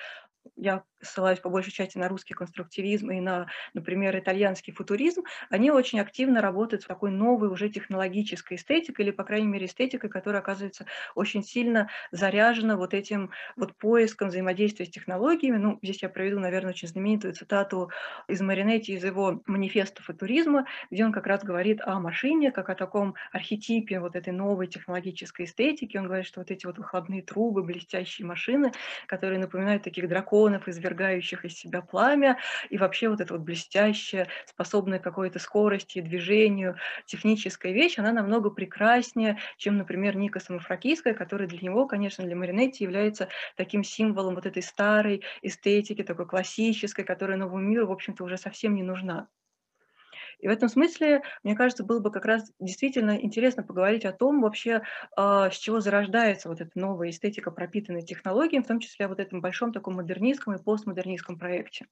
я 0.56 0.84
ссылаюсь 1.02 1.40
по 1.40 1.50
большей 1.50 1.72
части 1.72 1.98
на 1.98 2.08
русский 2.08 2.34
конструктивизм 2.34 3.12
и 3.12 3.20
на, 3.20 3.48
например, 3.74 4.18
итальянский 4.18 4.74
футуризм, 4.74 5.24
они 5.50 5.72
очень 5.72 6.00
активно 6.00 6.42
работают 6.42 6.84
с 6.84 6.86
такой 6.88 7.12
новой 7.12 7.50
уже 7.50 7.70
технологической 7.70 8.58
эстетикой, 8.58 9.06
или, 9.06 9.12
по 9.12 9.24
крайней 9.24 9.48
мере, 9.48 9.66
эстетикой, 9.68 10.10
которая 10.10 10.42
оказывается 10.42 10.86
очень 11.16 11.44
сильно 11.44 11.90
заряжена 12.12 12.78
вот 12.78 12.94
этим 12.94 13.32
вот 13.56 13.76
поиском 13.78 14.30
взаимодействия 14.30 14.86
с 14.86 14.90
технологиями. 14.90 15.58
Ну, 15.58 15.80
здесь 15.82 16.02
я 16.02 16.10
проведу, 16.10 16.40
наверное, 16.40 16.72
очень 16.72 16.88
знаменитую 16.88 17.34
цитату 17.34 17.90
из 18.28 18.42
Маринетти, 18.42 18.94
из 18.94 19.04
его 19.04 19.42
манифеста 19.46 20.02
футуризма, 20.04 20.66
где 20.92 21.06
он 21.06 21.12
как 21.12 21.28
раз 21.28 21.44
говорит 21.44 21.82
о 21.82 22.00
машине, 22.00 22.52
как 22.52 22.70
о 22.70 22.76
таком 22.76 23.16
архетипе 23.32 24.00
вот 24.00 24.16
этой 24.16 24.34
новой 24.34 24.68
технологической 24.68 25.46
эстетики. 25.46 25.98
Он 25.98 26.06
говорит, 26.06 26.26
что 26.26 26.40
вот 26.42 26.52
эти 26.52 26.66
вот 26.66 26.78
выходные 26.78 27.22
трубы, 27.22 27.64
блестящие 27.64 28.26
машины, 28.28 28.72
которые 29.08 29.40
напоминают 29.40 29.84
таких 29.84 30.08
драконов 30.08 30.68
из 30.68 30.78
извергающих 30.88 31.46
из 31.46 31.54
себя 31.58 31.82
пламя, 31.82 32.38
и 32.70 32.78
вообще 32.78 33.10
вот 33.10 33.22
эта 33.22 33.34
вот 33.34 33.44
блестящая, 33.44 34.28
способная 34.46 35.00
какой-то 35.00 35.40
скорости, 35.40 36.02
движению, 36.02 36.78
техническая 37.06 37.72
вещь, 37.74 37.98
она 38.00 38.12
намного 38.12 38.50
прекраснее, 38.50 39.40
чем, 39.58 39.78
например, 39.78 40.16
Ника 40.16 40.40
Самофракийская, 40.40 41.14
которая 41.14 41.48
для 41.48 41.60
него, 41.60 41.88
конечно, 41.88 42.24
для 42.24 42.36
Маринетти 42.36 42.84
является 42.84 43.30
таким 43.56 43.84
символом 43.84 44.36
вот 44.36 44.46
этой 44.46 44.64
старой 44.64 45.24
эстетики, 45.42 46.04
такой 46.04 46.28
классической, 46.28 47.04
которая 47.06 47.38
новому 47.38 47.60
миру, 47.62 47.88
в 47.88 47.92
общем-то, 47.92 48.24
уже 48.24 48.38
совсем 48.38 48.76
не 48.76 48.84
нужна. 48.84 49.28
И 50.40 50.48
в 50.48 50.52
этом 50.52 50.70
смысле, 50.70 51.24
мне 51.44 51.56
кажется, 51.56 51.84
было 51.84 52.00
бы 52.00 52.12
как 52.12 52.26
раз 52.26 52.52
действительно 52.60 53.20
интересно 53.20 53.64
поговорить 53.64 54.06
о 54.06 54.14
том 54.14 54.42
вообще, 54.42 54.84
а, 55.16 55.50
с 55.50 55.58
чего 55.58 55.80
зарождается 55.80 56.50
вот 56.50 56.62
эта 56.62 56.72
новая 56.80 57.10
эстетика, 57.10 57.52
пропитанная 57.52 58.02
технологиями, 58.02 58.64
в 58.64 58.68
том 58.68 58.80
числе 58.80 59.08
вот 59.08 59.20
этом 59.20 59.42
большом 59.42 59.74
таком 59.74 59.96
модернистском 59.96 60.56
и 60.56 60.64
постмодернистском 60.64 61.38
проекте. 61.40 61.88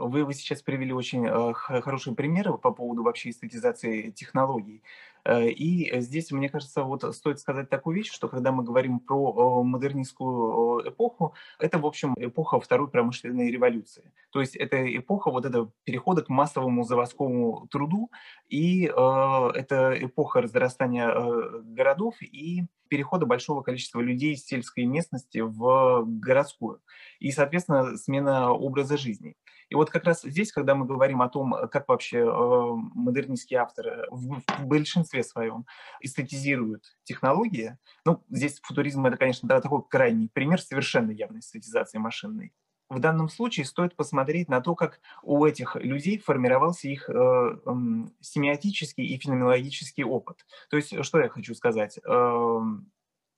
Вы, 0.00 0.24
вы 0.24 0.34
сейчас 0.34 0.62
привели 0.62 0.92
очень 0.92 1.26
э, 1.26 1.52
хорошие 1.52 2.14
примеры 2.14 2.56
по 2.56 2.70
поводу 2.70 3.02
вообще 3.02 3.30
эстетизации 3.30 4.10
технологий. 4.10 4.82
Э, 5.24 5.48
и 5.48 6.00
здесь, 6.00 6.30
мне 6.32 6.48
кажется, 6.48 6.82
вот 6.82 7.14
стоит 7.14 7.38
сказать 7.38 7.68
такую 7.68 7.96
вещь, 7.96 8.10
что 8.10 8.28
когда 8.28 8.50
мы 8.50 8.64
говорим 8.64 8.98
про 8.98 9.62
модернистскую 9.62 10.88
эпоху, 10.88 11.34
это, 11.58 11.78
в 11.78 11.86
общем, 11.86 12.14
эпоха 12.18 12.60
второй 12.60 12.88
промышленной 12.88 13.50
революции. 13.50 14.12
То 14.30 14.40
есть 14.40 14.56
это 14.56 14.76
эпоха 14.96 15.30
вот 15.30 15.44
этого 15.44 15.70
перехода 15.84 16.22
к 16.22 16.28
массовому 16.28 16.84
заводскому 16.84 17.68
труду, 17.70 18.10
и 18.48 18.86
э, 18.86 19.50
это 19.54 19.94
эпоха 20.00 20.40
разрастания 20.40 21.10
э, 21.10 21.60
городов 21.62 22.14
и 22.22 22.64
перехода 22.90 23.24
большого 23.24 23.62
количества 23.62 24.00
людей 24.00 24.34
из 24.34 24.44
сельской 24.44 24.84
местности 24.84 25.38
в 25.38 26.04
городскую. 26.04 26.82
И, 27.20 27.30
соответственно, 27.30 27.96
смена 27.96 28.52
образа 28.52 28.98
жизни. 28.98 29.36
И 29.70 29.76
вот 29.76 29.88
как 29.88 30.04
раз 30.04 30.22
здесь, 30.22 30.52
когда 30.52 30.74
мы 30.74 30.84
говорим 30.84 31.22
о 31.22 31.28
том, 31.28 31.54
как 31.70 31.88
вообще 31.88 32.18
э, 32.18 32.70
модернистские 32.94 33.60
авторы 33.60 34.04
в, 34.10 34.42
большинстве 34.64 35.22
своем 35.22 35.64
эстетизируют 36.00 36.82
технологии, 37.04 37.78
ну, 38.04 38.22
здесь 38.28 38.60
футуризм– 38.62 39.06
это, 39.06 39.16
конечно, 39.16 39.48
такой 39.48 39.82
крайний 39.88 40.28
пример 40.32 40.60
совершенно 40.60 41.12
явной 41.12 41.38
эстетизации 41.38 41.98
машинной. 41.98 42.52
В 42.90 42.98
данном 42.98 43.28
случае 43.28 43.66
стоит 43.66 43.94
посмотреть 43.94 44.48
на 44.48 44.60
то, 44.60 44.74
как 44.74 45.00
у 45.22 45.44
этих 45.44 45.76
людей 45.76 46.18
формировался 46.18 46.88
их 46.88 47.08
э, 47.08 47.12
э, 47.14 47.72
семиотический 48.20 49.04
и 49.04 49.16
феноменологический 49.16 50.02
опыт. 50.02 50.44
То 50.70 50.76
есть, 50.76 51.04
что 51.04 51.20
я 51.20 51.28
хочу 51.28 51.54
сказать? 51.54 52.00
Э, 52.04 52.60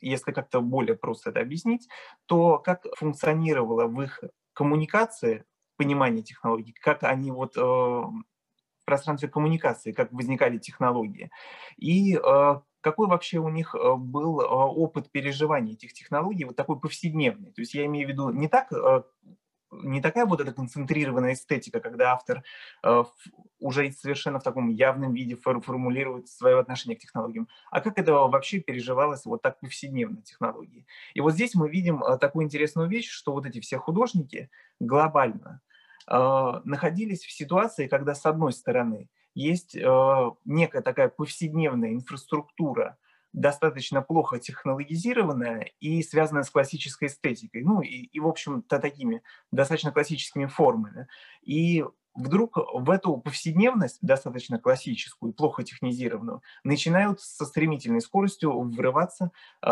если 0.01 0.33
как-то 0.33 0.63
более 0.63 0.97
просто 0.97 1.31
это 1.31 1.41
объяснить, 1.41 1.87
то 2.25 2.59
как 2.59 2.87
функционировала 2.97 3.87
в 3.87 4.01
их 4.01 4.25
коммуникации 4.55 5.45
понимание 5.77 6.23
технологий, 6.23 6.73
как 6.73 7.03
они 7.03 7.31
вот 7.31 7.55
э, 7.59 7.61
в 7.61 8.25
пространстве 8.87 9.29
коммуникации, 9.29 9.93
как 9.93 10.13
возникали 10.13 10.57
технологии. 10.57 11.31
И 11.77 12.17
э, 12.17 12.55
какой 12.81 13.07
вообще 13.07 13.39
у 13.39 13.51
них 13.51 13.75
э, 13.75 13.97
был 13.97 14.39
опыт 14.39 15.13
переживания 15.13 15.75
этих 15.75 15.93
технологий, 15.93 16.45
вот 16.45 16.57
такой 16.57 16.81
повседневный. 16.81 17.53
То 17.53 17.61
есть 17.61 17.75
я 17.75 17.85
имею 17.85 18.07
в 18.07 18.11
виду 18.11 18.31
не 18.31 18.49
так 18.49 18.73
не 19.73 20.01
такая 20.01 20.27
вот 20.27 20.41
эта 20.41 20.53
концентрированная 20.53 21.33
эстетика, 21.33 21.81
когда 21.81 22.13
автор 22.13 22.43
э, 22.83 23.05
уже 23.59 23.91
совершенно 23.93 24.39
в 24.39 24.43
таком 24.43 24.69
явном 24.69 25.15
виде 25.15 25.37
формулирует 25.37 26.29
свое 26.29 26.59
отношение 26.59 26.97
к 26.97 27.01
технологиям, 27.01 27.49
а 27.71 27.81
как 27.81 27.99
это 27.99 28.13
вообще 28.13 28.61
переживалось 28.61 29.25
вот 29.25 29.43
так 29.43 29.61
повседневно 29.61 30.23
технологии. 30.23 30.87
И 31.15 31.21
вот 31.21 31.33
здесь 31.33 31.55
мы 31.55 31.69
видим 31.69 32.03
э, 32.03 32.19
такую 32.19 32.45
интересную 32.45 32.89
вещь, 32.89 33.09
что 33.09 33.33
вот 33.33 33.47
эти 33.47 33.61
все 33.61 33.79
художники 33.79 34.51
глобально 34.81 35.61
а, 36.07 36.61
находились 36.65 37.25
в 37.25 37.33
ситуации, 37.33 37.87
когда, 37.87 38.15
с 38.15 38.27
одной 38.27 38.53
стороны, 38.53 39.09
есть 39.35 39.77
а, 39.77 40.33
некая 40.45 40.83
такая 40.83 41.09
повседневная 41.09 41.93
инфраструктура, 41.93 42.99
достаточно 43.33 44.03
плохо 44.03 44.39
технологизированная 44.39 45.71
и 45.81 46.03
связанная 46.03 46.43
с 46.43 46.51
классической 46.51 47.09
эстетикой, 47.09 47.63
ну 47.63 47.81
и, 47.81 47.89
и 47.89 48.21
в 48.21 48.27
общем-то, 48.27 48.79
такими 48.79 49.23
достаточно 49.51 49.93
классическими 49.93 50.47
формами. 50.47 51.09
И 51.43 51.85
вдруг 52.15 52.59
в 52.75 52.91
эту 52.91 53.17
повседневность, 53.17 53.99
достаточно 54.03 54.59
классическую, 54.59 55.33
плохо 55.33 55.63
технизированную, 55.63 56.43
начинают 56.65 57.21
со 57.21 57.45
стремительной 57.47 58.01
скоростью 58.01 58.61
врываться, 58.61 59.31
э, 59.65 59.71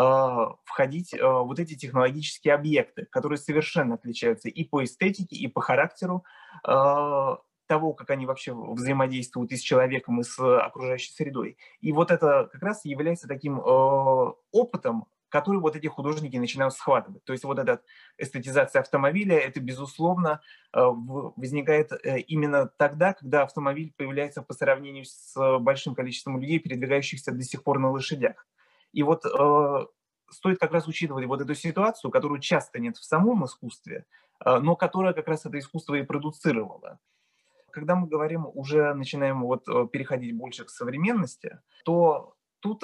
входить 0.65 1.13
э, 1.13 1.19
вот 1.21 1.59
эти 1.59 1.75
технологические 1.75 2.53
объекты, 2.53 3.05
которые 3.05 3.37
совершенно 3.37 3.95
отличаются 3.95 4.49
и 4.49 4.63
по 4.63 4.83
эстетике, 4.83 5.35
и 5.35 5.47
по 5.47 5.61
характеру 5.61 6.23
э, 6.67 7.35
того, 7.71 7.93
как 7.93 8.09
они 8.09 8.25
вообще 8.25 8.53
взаимодействуют 8.53 9.53
и 9.53 9.55
с 9.55 9.61
человеком, 9.61 10.19
и 10.19 10.23
с 10.23 10.37
окружающей 10.37 11.13
средой. 11.13 11.57
И 11.79 11.93
вот 11.93 12.11
это 12.11 12.49
как 12.51 12.61
раз 12.61 12.83
является 12.83 13.29
таким 13.29 13.61
э, 13.61 14.33
опытом, 14.51 15.05
который 15.29 15.61
вот 15.61 15.77
эти 15.77 15.87
художники 15.87 16.35
начинают 16.35 16.73
схватывать. 16.73 17.23
То 17.23 17.31
есть 17.31 17.45
вот 17.45 17.59
эта 17.59 17.81
эстетизация 18.17 18.81
автомобиля, 18.81 19.37
это, 19.39 19.61
безусловно, 19.61 20.41
э, 20.73 20.81
возникает 21.37 21.93
э, 21.93 22.19
именно 22.19 22.67
тогда, 22.67 23.13
когда 23.13 23.43
автомобиль 23.43 23.93
появляется 23.95 24.41
по 24.41 24.53
сравнению 24.53 25.05
с 25.05 25.33
большим 25.59 25.95
количеством 25.95 26.41
людей, 26.41 26.59
передвигающихся 26.59 27.31
до 27.31 27.43
сих 27.43 27.63
пор 27.63 27.79
на 27.79 27.89
лошадях. 27.89 28.45
И 28.91 29.01
вот 29.01 29.25
э, 29.25 29.85
стоит 30.29 30.59
как 30.59 30.73
раз 30.73 30.87
учитывать 30.87 31.25
вот 31.25 31.39
эту 31.39 31.55
ситуацию, 31.55 32.11
которую 32.11 32.41
часто 32.41 32.79
нет 32.79 32.97
в 32.97 33.05
самом 33.05 33.45
искусстве, 33.45 34.05
но 34.43 34.75
которая 34.75 35.13
как 35.13 35.27
раз 35.27 35.45
это 35.45 35.57
искусство 35.59 35.95
и 35.95 36.01
продуцировала. 36.01 36.99
Когда 37.71 37.95
мы 37.95 38.07
говорим, 38.07 38.47
уже 38.53 38.93
начинаем 38.93 39.41
вот 39.43 39.65
переходить 39.91 40.35
больше 40.35 40.65
к 40.65 40.69
современности, 40.69 41.59
то 41.83 42.35
тут 42.59 42.83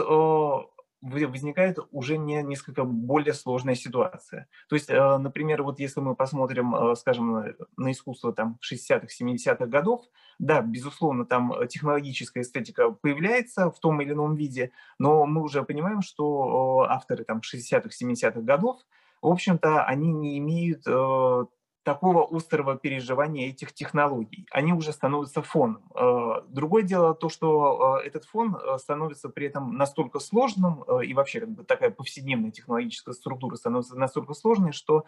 возникает 1.02 1.78
уже 1.92 2.18
не, 2.18 2.42
несколько 2.42 2.84
более 2.84 3.34
сложная 3.34 3.76
ситуация. 3.76 4.48
То 4.68 4.76
есть, 4.76 4.90
э, 4.90 5.18
например, 5.18 5.64
вот 5.64 5.80
если 5.80 6.00
мы 6.00 6.16
посмотрим, 6.16 6.76
э, 6.76 6.96
скажем, 6.96 7.56
на 7.78 7.92
искусство 7.92 8.34
там 8.34 8.58
60-х, 8.62 9.08
70-х 9.08 9.66
годов, 9.68 10.06
да, 10.40 10.62
безусловно, 10.62 11.26
там 11.26 11.54
технологическая 11.68 12.42
эстетика 12.42 12.90
появляется 12.90 13.70
в 13.70 13.80
том 13.80 14.02
или 14.02 14.14
ином 14.14 14.36
виде, 14.36 14.72
но 14.98 15.26
мы 15.26 15.44
уже 15.44 15.64
понимаем, 15.64 16.02
что 16.02 16.88
авторы 16.90 17.24
там 17.24 17.42
60-х, 17.42 17.90
70-х 17.90 18.42
годов, 18.42 18.82
в 19.22 19.28
общем-то, 19.28 19.84
они 19.84 20.12
не 20.12 20.38
имеют 20.38 20.84
э, 20.88 21.46
такого 21.88 22.28
острого 22.36 22.78
переживания 22.78 23.48
этих 23.48 23.72
технологий. 23.72 24.46
Они 24.52 24.74
уже 24.74 24.92
становятся 24.92 25.42
фоном. 25.42 25.90
Э, 25.96 26.42
другое 26.50 26.84
дело 26.84 27.16
то, 27.16 27.30
что 27.30 28.02
э, 28.04 28.08
этот 28.08 28.26
фон 28.26 28.58
э, 28.58 28.78
становится 28.78 29.30
при 29.30 29.48
этом 29.48 29.78
настолько 29.78 30.20
сложным, 30.20 30.84
и 31.02 31.14
вообще 31.14 31.40
как 31.40 31.50
бы 31.52 31.64
такая 31.64 31.90
повседневная 31.90 32.52
технологическая 32.52 33.14
структура 33.14 33.56
становится 33.56 33.98
настолько 33.98 34.34
сложной, 34.34 34.74
что 34.74 35.06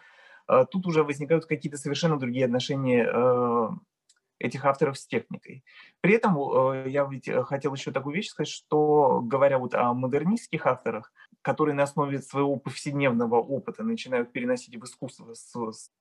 тут 0.72 0.88
уже 0.88 1.04
возникают 1.04 1.46
какие-то 1.46 1.78
совершенно 1.78 2.18
другие 2.18 2.46
отношения 2.46 3.06
этих 4.40 4.66
авторов 4.66 4.98
с 4.98 5.06
техникой. 5.06 5.64
При 6.02 6.14
этом 6.14 6.88
я 6.88 7.04
ведь 7.04 7.30
хотел 7.46 7.76
еще 7.76 7.92
такую 7.92 8.16
вещь 8.16 8.30
сказать, 8.30 8.48
что 8.48 9.22
говоря 9.22 9.60
вот 9.60 9.76
о 9.76 9.94
модернистских 9.94 10.66
авторах, 10.66 11.12
которые 11.42 11.76
на 11.76 11.84
основе 11.84 12.20
своего 12.20 12.58
повседневного 12.58 13.36
опыта 13.36 13.84
начинают 13.84 14.32
переносить 14.32 14.76
в 14.76 14.84
искусство 14.84 15.34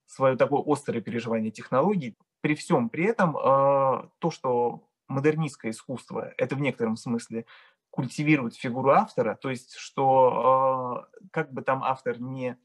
свое 0.06 0.36
такое 0.36 0.62
острое 0.66 1.00
переживание 1.00 1.50
технологий. 1.50 2.16
При 2.40 2.54
всем 2.54 2.88
при 2.88 3.04
этом 3.04 3.36
а, 3.36 4.10
то, 4.18 4.30
что 4.30 4.88
модернистское 5.06 5.70
искусство, 5.70 6.32
это 6.36 6.56
в 6.56 6.60
некотором 6.60 6.96
смысле 6.96 7.46
культивирует 7.90 8.54
фигуру 8.54 8.90
автора, 8.90 9.36
то 9.40 9.50
есть 9.50 9.74
что 9.76 11.06
а, 11.12 11.28
как 11.30 11.52
бы 11.52 11.62
там 11.62 11.82
автор 11.82 12.20
не 12.20 12.56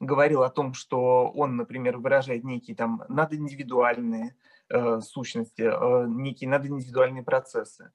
говорил 0.00 0.42
о 0.42 0.50
том, 0.50 0.74
что 0.74 1.30
он, 1.30 1.56
например, 1.56 1.98
выражает 1.98 2.44
некие 2.44 2.76
там 2.76 3.04
надиндивидуальные 3.08 4.30
э, 4.30 4.53
сущности, 5.00 5.62
э, 5.62 6.06
некие 6.08 6.50
надиндивидуальные 6.50 7.22
процессы. 7.22 7.92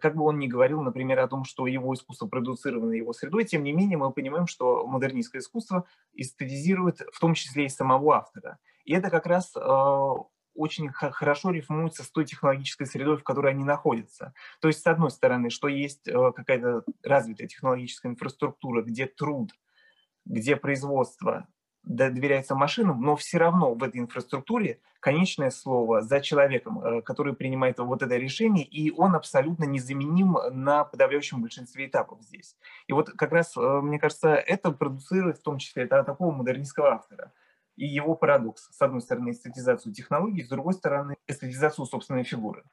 Как 0.00 0.14
бы 0.14 0.24
он 0.24 0.38
ни 0.38 0.46
говорил, 0.46 0.80
например, 0.82 1.18
о 1.18 1.28
том, 1.28 1.44
что 1.44 1.66
его 1.66 1.92
искусство 1.92 2.26
продуцировано 2.26 2.92
его 2.92 3.12
средой, 3.12 3.44
тем 3.44 3.64
не 3.64 3.72
менее 3.72 3.98
мы 3.98 4.12
понимаем, 4.12 4.46
что 4.46 4.86
модернистское 4.86 5.40
искусство 5.40 5.86
эстетизирует 6.14 7.00
в 7.12 7.18
том 7.18 7.34
числе 7.34 7.66
и 7.66 7.68
самого 7.68 8.16
автора. 8.16 8.58
И 8.84 8.94
это 8.94 9.10
как 9.10 9.26
раз 9.26 9.52
э, 9.56 9.60
очень 10.54 10.88
хорошо 10.90 11.50
рифмуется 11.50 12.04
с 12.04 12.10
той 12.10 12.24
технологической 12.24 12.86
средой, 12.86 13.16
в 13.16 13.24
которой 13.24 13.52
они 13.52 13.64
находятся. 13.64 14.34
То 14.60 14.68
есть, 14.68 14.82
с 14.82 14.86
одной 14.86 15.10
стороны, 15.10 15.50
что 15.50 15.68
есть 15.68 16.06
э, 16.06 16.32
какая-то 16.32 16.84
развитая 17.02 17.48
технологическая 17.48 18.08
инфраструктура, 18.08 18.82
где 18.82 19.06
труд, 19.06 19.50
где 20.24 20.56
производство 20.56 21.48
доверяется 21.84 22.54
машинам, 22.54 23.00
но 23.00 23.16
все 23.16 23.38
равно 23.38 23.74
в 23.74 23.82
этой 23.82 24.00
инфраструктуре 24.00 24.80
конечное 25.00 25.50
слово 25.50 26.02
за 26.02 26.20
человеком, 26.20 26.80
э, 26.80 27.02
который 27.02 27.34
принимает 27.34 27.78
вот 27.78 28.02
это 28.02 28.16
решение, 28.16 28.64
и 28.64 28.90
он 28.92 29.16
абсолютно 29.16 29.64
незаменим 29.64 30.36
на 30.52 30.84
подавляющем 30.84 31.42
большинстве 31.42 31.86
этапов 31.86 32.22
здесь. 32.22 32.56
И 32.86 32.92
вот 32.92 33.10
как 33.10 33.32
раз, 33.32 33.56
э, 33.56 33.60
мне 33.60 33.98
кажется, 33.98 34.34
это 34.34 34.70
продуцирует 34.70 35.38
в 35.38 35.42
том 35.42 35.58
числе 35.58 35.86
такого 35.86 36.30
модернистского 36.32 36.92
автора. 36.92 37.32
И 37.76 37.86
его 37.86 38.14
парадокс. 38.14 38.68
С 38.70 38.82
одной 38.82 39.00
стороны, 39.00 39.30
эстетизацию 39.30 39.94
технологий, 39.94 40.44
с 40.44 40.48
другой 40.48 40.74
стороны, 40.74 41.16
эстетизацию 41.26 41.86
собственной 41.86 42.22
фигуры. 42.22 42.64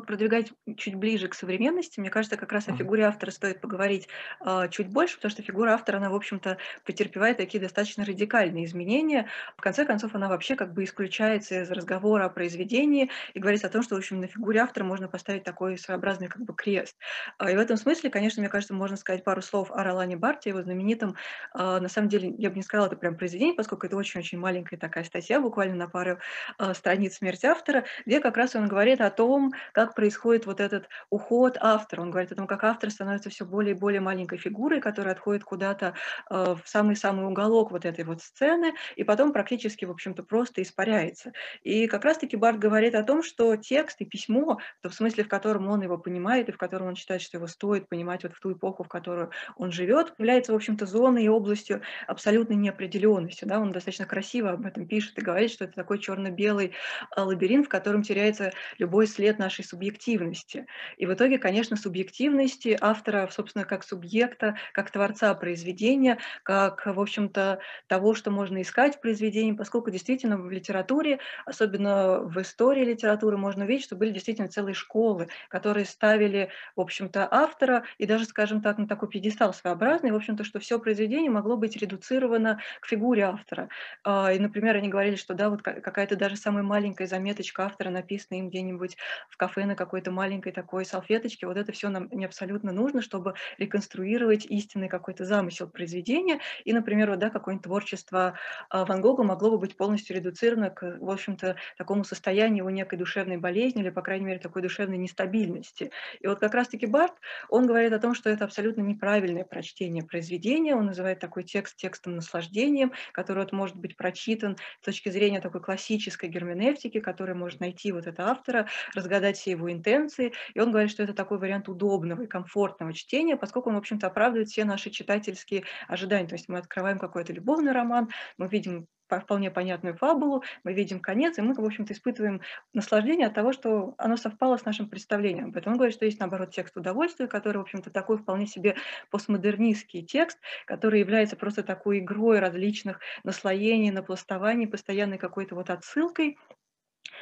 Вот 0.00 0.06
продвигать 0.06 0.52
чуть 0.76 0.94
ближе 0.94 1.28
к 1.28 1.34
современности, 1.34 2.00
мне 2.00 2.10
кажется, 2.10 2.36
как 2.36 2.52
раз 2.52 2.68
о 2.68 2.76
фигуре 2.76 3.04
автора 3.04 3.30
стоит 3.30 3.60
поговорить, 3.60 4.08
а, 4.40 4.68
чуть 4.68 4.88
больше, 4.88 5.16
потому 5.16 5.30
что 5.30 5.42
фигура 5.42 5.72
автора, 5.72 5.98
она, 5.98 6.10
в 6.10 6.14
общем-то, 6.14 6.58
претерпевает 6.84 7.36
такие 7.36 7.60
достаточно 7.60 8.04
радикальные 8.04 8.64
изменения. 8.64 9.28
В 9.56 9.60
конце 9.60 9.84
концов, 9.84 10.14
она 10.14 10.28
вообще 10.28 10.56
как 10.56 10.72
бы 10.72 10.84
исключается 10.84 11.62
из 11.62 11.70
разговора 11.70 12.24
о 12.24 12.28
произведении 12.30 13.10
и 13.34 13.38
говорится 13.38 13.66
о 13.66 13.70
том, 13.70 13.82
что, 13.82 13.94
в 13.94 13.98
общем, 13.98 14.20
на 14.20 14.26
фигуре 14.26 14.60
автора 14.60 14.84
можно 14.84 15.08
поставить 15.08 15.44
такой 15.44 15.78
своеобразный 15.78 16.28
как 16.28 16.42
бы 16.42 16.54
крест. 16.54 16.96
А, 17.38 17.50
и 17.50 17.56
в 17.56 17.58
этом 17.58 17.76
смысле, 17.76 18.10
конечно, 18.10 18.40
мне 18.40 18.48
кажется, 18.48 18.74
можно 18.74 18.96
сказать 18.96 19.22
пару 19.22 19.42
слов 19.42 19.70
о 19.70 19.84
Ролане 19.84 20.16
Барте, 20.16 20.50
его 20.50 20.62
знаменитом, 20.62 21.16
а, 21.52 21.80
на 21.80 21.88
самом 21.88 22.08
деле, 22.08 22.34
я 22.38 22.50
бы 22.50 22.56
не 22.56 22.62
сказала, 22.62 22.86
это 22.86 22.96
прям 22.96 23.16
произведение, 23.16 23.54
поскольку 23.54 23.86
это 23.86 23.96
очень-очень 23.96 24.38
маленькая 24.38 24.76
такая 24.76 25.04
статья, 25.04 25.40
буквально 25.40 25.74
на 25.76 25.88
пару 25.88 26.18
а, 26.58 26.74
страниц 26.74 27.16
«Смерть 27.16 27.44
автора», 27.44 27.84
где 28.06 28.20
как 28.20 28.36
раз 28.36 28.54
он 28.56 28.66
говорит 28.66 29.00
о 29.00 29.10
том, 29.10 29.52
как 29.72 29.89
происходит 29.94 30.46
вот 30.46 30.60
этот 30.60 30.88
уход 31.10 31.56
автора. 31.60 32.02
Он 32.02 32.10
говорит 32.10 32.32
о 32.32 32.36
том, 32.36 32.46
как 32.46 32.64
автор 32.64 32.90
становится 32.90 33.30
все 33.30 33.44
более 33.44 33.74
и 33.74 33.78
более 33.78 34.00
маленькой 34.00 34.38
фигурой, 34.38 34.80
которая 34.80 35.14
отходит 35.14 35.44
куда-то 35.44 35.94
э, 36.30 36.54
в 36.62 36.68
самый-самый 36.68 37.26
уголок 37.26 37.70
вот 37.70 37.84
этой 37.84 38.04
вот 38.04 38.22
сцены, 38.22 38.74
и 38.96 39.04
потом 39.04 39.32
практически, 39.32 39.84
в 39.84 39.90
общем-то, 39.90 40.22
просто 40.22 40.62
испаряется. 40.62 41.32
И 41.62 41.86
как 41.86 42.04
раз-таки 42.04 42.36
Барт 42.36 42.58
говорит 42.58 42.94
о 42.94 43.02
том, 43.02 43.22
что 43.22 43.56
текст 43.56 44.00
и 44.00 44.04
письмо, 44.04 44.58
в 44.82 44.92
смысле, 44.92 45.24
в 45.24 45.28
котором 45.28 45.68
он 45.68 45.82
его 45.82 45.98
понимает 45.98 46.48
и 46.48 46.52
в 46.52 46.58
котором 46.58 46.88
он 46.88 46.96
считает, 46.96 47.22
что 47.22 47.36
его 47.36 47.46
стоит 47.46 47.88
понимать 47.88 48.22
вот 48.22 48.32
в 48.32 48.40
ту 48.40 48.52
эпоху, 48.52 48.84
в 48.84 48.88
которую 48.88 49.30
он 49.56 49.72
живет, 49.72 50.14
является, 50.18 50.52
в 50.52 50.56
общем-то, 50.56 50.86
зоной 50.86 51.24
и 51.24 51.28
областью 51.28 51.82
абсолютной 52.06 52.56
неопределенности. 52.56 53.44
Да? 53.44 53.60
Он 53.60 53.72
достаточно 53.72 54.06
красиво 54.06 54.50
об 54.50 54.66
этом 54.66 54.86
пишет 54.86 55.18
и 55.18 55.22
говорит, 55.22 55.50
что 55.50 55.64
это 55.64 55.74
такой 55.74 55.98
черно-белый 55.98 56.72
а, 57.16 57.24
лабиринт, 57.24 57.66
в 57.66 57.68
котором 57.68 58.02
теряется 58.02 58.52
любой 58.78 59.06
след 59.06 59.38
нашей 59.38 59.64
субъективности. 59.70 60.66
И 60.96 61.06
в 61.06 61.14
итоге, 61.14 61.38
конечно, 61.38 61.76
субъективности 61.76 62.76
автора, 62.80 63.28
собственно, 63.32 63.64
как 63.64 63.84
субъекта, 63.84 64.56
как 64.72 64.90
творца 64.90 65.34
произведения, 65.34 66.18
как, 66.42 66.84
в 66.86 67.00
общем-то, 67.00 67.60
того, 67.86 68.14
что 68.14 68.30
можно 68.30 68.60
искать 68.62 68.96
в 68.96 69.00
произведении, 69.00 69.52
поскольку 69.52 69.90
действительно 69.90 70.36
в 70.38 70.50
литературе, 70.50 71.20
особенно 71.46 72.20
в 72.20 72.40
истории 72.40 72.84
литературы, 72.84 73.36
можно 73.36 73.64
увидеть, 73.64 73.84
что 73.84 73.96
были 73.96 74.10
действительно 74.10 74.48
целые 74.48 74.74
школы, 74.74 75.28
которые 75.48 75.86
ставили, 75.86 76.50
в 76.76 76.80
общем-то, 76.80 77.26
автора 77.30 77.84
и 77.98 78.06
даже, 78.06 78.24
скажем 78.24 78.60
так, 78.62 78.78
на 78.78 78.86
такой 78.88 79.08
пьедестал 79.08 79.52
своеобразный, 79.54 80.10
в 80.12 80.16
общем-то, 80.16 80.44
что 80.44 80.58
все 80.60 80.78
произведение 80.78 81.30
могло 81.30 81.56
быть 81.56 81.76
редуцировано 81.76 82.60
к 82.80 82.86
фигуре 82.86 83.22
автора. 83.24 83.68
А, 84.04 84.32
и, 84.32 84.38
например, 84.38 84.76
они 84.76 84.88
говорили, 84.88 85.16
что 85.16 85.34
да, 85.34 85.50
вот 85.50 85.62
какая-то 85.62 86.16
даже 86.16 86.36
самая 86.36 86.62
маленькая 86.62 87.06
заметочка 87.06 87.64
автора, 87.64 87.90
написанная 87.90 88.40
им 88.40 88.48
где-нибудь 88.48 88.96
в 89.28 89.36
кафе 89.36 89.59
на 89.64 89.76
какой-то 89.76 90.10
маленькой 90.10 90.52
такой 90.52 90.84
салфеточке, 90.84 91.46
вот 91.46 91.56
это 91.56 91.72
все 91.72 91.88
нам 91.88 92.08
не 92.10 92.24
абсолютно 92.24 92.72
нужно, 92.72 93.02
чтобы 93.02 93.34
реконструировать 93.58 94.46
истинный 94.46 94.88
какой-то 94.88 95.24
замысел 95.24 95.68
произведения. 95.68 96.40
И, 96.64 96.72
например, 96.72 97.10
вот, 97.10 97.18
да, 97.18 97.30
какое-нибудь 97.30 97.64
творчество 97.64 98.38
а, 98.68 98.84
Ван 98.84 99.00
Гога 99.00 99.22
могло 99.22 99.50
бы 99.50 99.58
быть 99.58 99.76
полностью 99.76 100.16
редуцировано 100.16 100.70
к, 100.70 100.98
в 101.00 101.10
общем-то, 101.10 101.56
такому 101.76 102.04
состоянию 102.04 102.58
его 102.58 102.70
некой 102.70 102.98
душевной 102.98 103.36
болезни 103.36 103.82
или, 103.82 103.90
по 103.90 104.02
крайней 104.02 104.26
мере, 104.26 104.38
такой 104.38 104.62
душевной 104.62 104.98
нестабильности. 104.98 105.90
И 106.20 106.26
вот 106.26 106.40
как 106.40 106.54
раз-таки 106.54 106.86
Барт, 106.86 107.14
он 107.48 107.66
говорит 107.66 107.92
о 107.92 107.98
том, 107.98 108.14
что 108.14 108.30
это 108.30 108.44
абсолютно 108.44 108.82
неправильное 108.82 109.44
прочтение 109.44 110.04
произведения, 110.04 110.74
он 110.74 110.86
называет 110.86 111.20
такой 111.20 111.44
текст 111.44 111.76
текстом 111.76 112.16
наслаждением, 112.16 112.92
который 113.12 113.44
вот 113.44 113.52
может 113.52 113.76
быть 113.76 113.96
прочитан 113.96 114.56
с 114.80 114.84
точки 114.84 115.08
зрения 115.08 115.40
такой 115.40 115.60
классической 115.60 116.28
герменевтики, 116.28 117.00
которая 117.00 117.36
может 117.36 117.60
найти 117.60 117.92
вот 117.92 118.06
это 118.06 118.28
автора, 118.28 118.66
разгадать 118.94 119.36
все 119.36 119.49
его 119.50 119.72
интенции. 119.72 120.32
И 120.54 120.60
он 120.60 120.70
говорит, 120.70 120.90
что 120.90 121.02
это 121.02 121.14
такой 121.14 121.38
вариант 121.38 121.68
удобного 121.68 122.22
и 122.22 122.26
комфортного 122.26 122.92
чтения, 122.92 123.36
поскольку 123.36 123.70
он, 123.70 123.76
в 123.76 123.78
общем-то, 123.78 124.06
оправдывает 124.06 124.48
все 124.48 124.64
наши 124.64 124.90
читательские 124.90 125.64
ожидания. 125.88 126.28
То 126.28 126.34
есть 126.34 126.48
мы 126.48 126.58
открываем 126.58 126.98
какой-то 126.98 127.32
любовный 127.32 127.72
роман, 127.72 128.08
мы 128.38 128.48
видим 128.48 128.86
вполне 129.18 129.50
понятную 129.50 129.96
фабулу, 129.96 130.44
мы 130.62 130.72
видим 130.72 131.00
конец, 131.00 131.38
и 131.38 131.42
мы, 131.42 131.54
в 131.54 131.64
общем-то, 131.64 131.92
испытываем 131.92 132.42
наслаждение 132.72 133.26
от 133.26 133.34
того, 133.34 133.52
что 133.52 133.94
оно 133.98 134.16
совпало 134.16 134.56
с 134.56 134.64
нашим 134.64 134.88
представлением. 134.88 135.52
Поэтому 135.52 135.74
он 135.74 135.78
говорит, 135.78 135.96
что 135.96 136.04
есть, 136.04 136.20
наоборот, 136.20 136.52
текст 136.52 136.76
удовольствия, 136.76 137.26
который, 137.26 137.58
в 137.58 137.62
общем-то, 137.62 137.90
такой 137.90 138.18
вполне 138.18 138.46
себе 138.46 138.76
постмодернистский 139.10 140.02
текст, 140.02 140.38
который 140.66 141.00
является 141.00 141.36
просто 141.36 141.62
такой 141.62 141.98
игрой 141.98 142.38
различных 142.38 143.00
наслоений, 143.24 143.90
напластований, 143.90 144.68
постоянной 144.68 145.18
какой-то 145.18 145.54
вот 145.56 145.70
отсылкой 145.70 146.38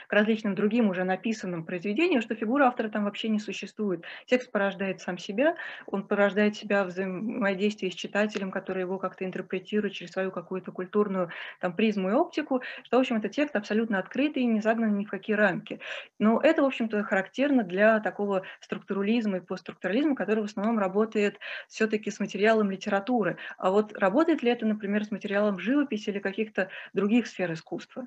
к 0.08 0.12
различным 0.12 0.56
другим 0.56 0.88
уже 0.90 1.04
написанным 1.04 1.64
произведениям, 1.64 2.22
что 2.22 2.34
фигура 2.34 2.64
автора 2.66 2.88
там 2.88 3.04
вообще 3.04 3.28
не 3.28 3.38
существует. 3.38 4.04
Текст 4.26 4.50
порождает 4.50 5.00
сам 5.00 5.18
себя, 5.18 5.54
он 5.86 6.06
порождает 6.06 6.56
себя 6.56 6.84
в 6.84 6.88
взаимодействии 6.88 7.90
с 7.90 7.94
читателем, 7.94 8.50
который 8.50 8.80
его 8.82 8.98
как-то 8.98 9.24
интерпретирует 9.24 9.94
через 9.94 10.12
свою 10.12 10.32
какую-то 10.32 10.72
культурную 10.72 11.30
там, 11.60 11.74
призму 11.76 12.10
и 12.10 12.12
оптику, 12.14 12.62
что, 12.82 12.96
в 12.96 13.00
общем, 13.00 13.16
это 13.16 13.28
текст 13.28 13.54
абсолютно 13.56 13.98
открытый 14.00 14.42
и 14.42 14.46
не 14.46 14.60
загнан 14.60 14.96
ни 14.96 15.04
в 15.04 15.10
какие 15.10 15.36
рамки. 15.36 15.80
Но 16.18 16.40
это, 16.40 16.62
в 16.62 16.66
общем-то, 16.66 17.02
характерно 17.04 17.62
для 17.64 18.00
такого 18.00 18.42
структурализма 18.60 19.38
и 19.38 19.40
постструктурализма, 19.40 20.14
который 20.16 20.40
в 20.40 20.46
основном 20.46 20.78
работает 20.78 21.38
все-таки 21.68 22.10
с 22.10 22.20
материалом 22.20 22.70
литературы. 22.70 23.36
А 23.58 23.70
вот 23.70 23.92
работает 23.96 24.42
ли 24.42 24.50
это, 24.50 24.66
например, 24.66 25.04
с 25.04 25.10
материалом 25.10 25.58
живописи 25.58 26.10
или 26.10 26.18
каких-то 26.18 26.70
других 26.92 27.26
сфер 27.26 27.52
искусства? 27.52 28.06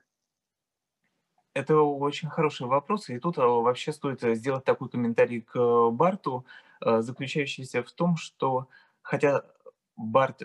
Это 1.53 1.81
очень 1.81 2.29
хороший 2.29 2.67
вопрос, 2.67 3.09
и 3.09 3.19
тут 3.19 3.37
а, 3.37 3.45
вообще 3.45 3.91
стоит 3.91 4.23
э, 4.23 4.35
сделать 4.35 4.63
такой 4.63 4.89
комментарий 4.89 5.41
к 5.41 5.57
э, 5.57 5.89
Барту, 5.91 6.45
э, 6.79 7.01
заключающийся 7.01 7.83
в 7.83 7.91
том, 7.91 8.15
что 8.15 8.69
хотя 9.01 9.43
Барт, 9.97 10.43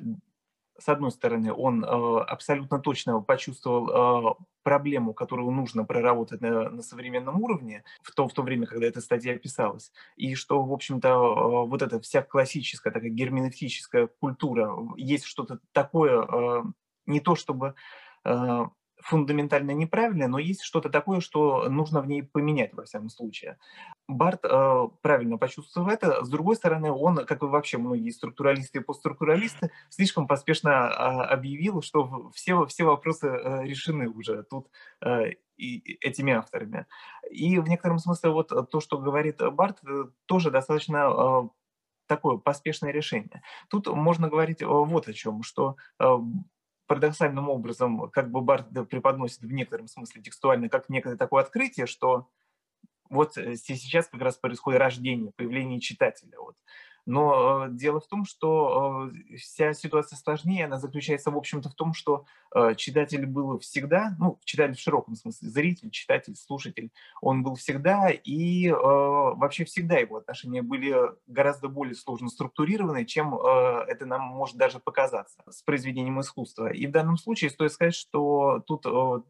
с 0.78 0.88
одной 0.88 1.12
стороны, 1.12 1.52
он 1.54 1.84
абсолютно 1.84 2.78
точно 2.80 3.20
почувствовал 3.22 4.36
проблему, 4.62 5.14
которую 5.14 5.50
нужно 5.50 5.84
проработать 5.84 6.42
на, 6.42 6.68
на 6.68 6.82
современном 6.82 7.40
уровне, 7.42 7.82
в 8.02 8.12
то, 8.12 8.28
в 8.28 8.34
то 8.34 8.42
время, 8.42 8.66
когда 8.66 8.86
эта 8.86 9.00
статья 9.00 9.38
писалась, 9.38 9.90
и 10.16 10.34
что, 10.34 10.62
в 10.62 10.72
общем-то, 10.72 11.64
вот 11.64 11.80
эта 11.80 11.98
вся 12.00 12.20
классическая, 12.20 12.90
такая 12.90 13.08
герменевтическая 13.08 14.08
культура, 14.20 14.76
есть 14.96 15.24
что-то 15.24 15.60
такое, 15.72 16.64
не 17.06 17.20
то 17.20 17.36
чтобы 17.36 17.74
фундаментально 19.06 19.70
неправильное, 19.70 20.26
но 20.26 20.38
есть 20.38 20.62
что-то 20.62 20.90
такое, 20.90 21.20
что 21.20 21.68
нужно 21.68 22.00
в 22.00 22.08
ней 22.08 22.22
поменять 22.22 22.74
во 22.74 22.84
всяком 22.84 23.08
случае. 23.08 23.56
Барт 24.08 24.44
э, 24.44 24.88
правильно 25.00 25.38
почувствовал 25.38 25.88
это. 25.88 26.24
С 26.24 26.28
другой 26.28 26.56
стороны, 26.56 26.90
он, 26.90 27.24
как 27.24 27.42
и 27.42 27.46
вообще 27.46 27.78
многие 27.78 28.10
структуралисты 28.10 28.78
и 28.78 28.82
постструктуралисты, 28.82 29.70
слишком 29.90 30.26
поспешно 30.26 30.70
э, 30.70 31.02
объявил, 31.32 31.82
что 31.82 32.30
все, 32.34 32.66
все 32.66 32.84
вопросы 32.84 33.28
э, 33.28 33.64
решены 33.64 34.08
уже 34.08 34.42
тут 34.42 34.68
э, 35.00 35.34
и, 35.56 35.98
этими 36.00 36.32
авторами. 36.32 36.86
И 37.30 37.58
в 37.58 37.68
некотором 37.68 37.98
смысле 37.98 38.30
вот 38.30 38.70
то, 38.70 38.80
что 38.80 38.98
говорит 38.98 39.40
Барт, 39.52 39.78
э, 39.86 40.06
тоже 40.26 40.50
достаточно 40.50 40.96
э, 40.96 41.48
такое 42.06 42.38
поспешное 42.38 42.90
решение. 42.90 43.42
Тут 43.68 43.86
можно 43.86 44.28
говорить 44.28 44.62
э, 44.62 44.66
вот 44.66 45.06
о 45.06 45.12
чем, 45.12 45.44
что 45.44 45.76
парадоксальным 46.86 47.48
образом 47.48 48.10
как 48.10 48.30
бы 48.30 48.40
Барт 48.40 48.68
преподносит 48.88 49.40
в 49.40 49.52
некотором 49.52 49.88
смысле 49.88 50.22
текстуально 50.22 50.68
как 50.68 50.88
некое 50.88 51.16
такое 51.16 51.42
открытие, 51.42 51.86
что 51.86 52.28
вот 53.10 53.36
э, 53.36 53.56
сейчас 53.56 54.08
как 54.08 54.20
раз 54.20 54.36
происходит 54.36 54.80
рождение, 54.80 55.32
появление 55.36 55.80
читателя. 55.80 56.38
Вот. 56.38 56.56
Но 57.06 57.66
э, 57.66 57.70
дело 57.70 58.00
в 58.00 58.08
том, 58.08 58.24
что 58.24 59.08
э, 59.32 59.36
вся 59.36 59.72
ситуация 59.74 60.16
сложнее, 60.16 60.64
она 60.64 60.78
заключается, 60.78 61.30
в 61.30 61.36
общем-то, 61.36 61.68
в 61.68 61.74
том, 61.74 61.94
что 61.94 62.26
э, 62.52 62.74
читатель 62.74 63.26
был 63.26 63.60
всегда, 63.60 64.16
ну, 64.18 64.40
читатель 64.44 64.74
в 64.74 64.80
широком 64.80 65.14
смысле, 65.14 65.48
зритель, 65.48 65.90
читатель, 65.90 66.34
слушатель, 66.34 66.90
он 67.22 67.44
был 67.44 67.54
всегда, 67.54 68.10
и 68.10 68.68
вообще 68.70 69.64
всегда 69.64 69.98
его 69.98 70.16
отношения 70.16 70.62
были 70.62 70.96
гораздо 71.28 71.68
более 71.68 71.94
сложно 71.94 72.28
структурированы, 72.28 73.04
чем 73.04 73.34
это 73.34 74.06
нам 74.06 74.22
может 74.22 74.56
даже 74.56 74.80
показаться 74.80 75.42
с 75.48 75.62
произведением 75.62 76.20
искусства. 76.20 76.72
И 76.72 76.86
в 76.86 76.90
данном 76.90 77.16
случае 77.16 77.50
стоит 77.50 77.72
сказать, 77.72 77.94
что 77.94 78.62
тут 78.66 78.84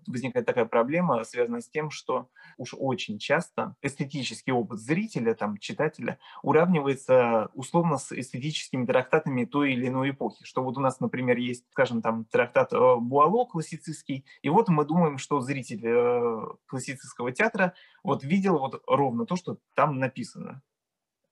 возникает 0.07 0.47
такая 0.47 0.65
проблема, 0.65 1.25
связанная 1.25 1.61
с 1.61 1.69
тем, 1.69 1.91
что 1.91 2.29
уж 2.57 2.75
очень 2.77 3.19
часто 3.19 3.75
эстетический 3.83 4.53
опыт 4.53 4.81
зрителя, 4.81 5.35
там, 5.35 5.59
читателя 5.59 6.19
уравнивается 6.43 7.51
условно 7.67 7.99
с 7.99 8.13
эстетическими 8.13 8.87
трактатами 8.87 9.45
той 9.45 9.73
или 9.73 9.89
иной 9.89 10.11
эпохи. 10.11 10.45
Что 10.45 10.63
вот 10.63 10.77
у 10.79 10.81
нас, 10.81 11.01
например, 11.01 11.37
есть, 11.37 11.65
скажем, 11.71 12.01
там 12.03 12.25
трактат 12.25 12.73
э, 12.73 12.97
Буало 12.97 13.45
классицистский, 13.45 14.25
и 14.43 14.49
вот 14.49 14.69
мы 14.69 14.85
думаем, 14.85 15.19
что 15.19 15.41
зритель 15.41 15.83
э, 15.85 16.47
классицистского 16.67 17.33
театра 17.33 17.75
вот 18.03 18.25
видел 18.25 18.59
вот 18.59 18.83
ровно 18.87 19.27
то, 19.27 19.37
что 19.37 19.59
там 19.75 19.99
написано, 19.99 20.63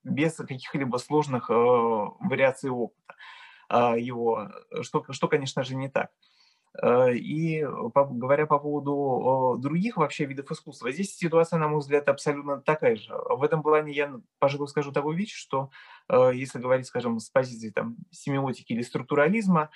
без 0.03 0.35
каких-либо 0.35 0.99
сложных 0.99 1.51
э, 1.51 1.55
вариаций 1.55 2.71
опыта 2.71 3.15
его, 3.97 4.53
что, 4.83 5.05
что, 5.11 5.27
конечно 5.27 5.65
же, 5.65 5.75
не 5.75 5.89
так. 5.89 6.11
Э, 6.83 7.15
и 7.15 7.65
по 7.93 8.05
говоря 8.05 8.47
по 8.47 8.59
поводу, 8.59 9.57
э, 9.57 9.63
других 9.63 9.97
вообще 9.97 10.25
видов 10.25 10.51
искусства, 10.51 10.91
здесь 10.91 11.17
ситуация, 11.17 11.59
на 11.59 11.69
мой 11.69 11.79
взгляд, 11.79 12.09
абсолютно 12.09 12.61
такая 12.61 12.97
же. 12.97 13.15
В 13.31 13.43
этом 13.45 13.63
плане 13.63 13.93
я, 13.93 14.21
пожалуй, 14.41 14.69
скажу 14.69 14.91
такую 14.91 15.17
вещь, 15.17 15.35
что, 15.35 15.71
э, 16.09 16.33
если 16.35 16.59
говорить, 16.59 16.87
скажем, 16.87 17.21
с 17.21 17.31
позиции 17.31 17.71
там 17.71 17.97
семиотики 18.11 18.73
или 18.73 18.83
структурализма, 18.83 19.71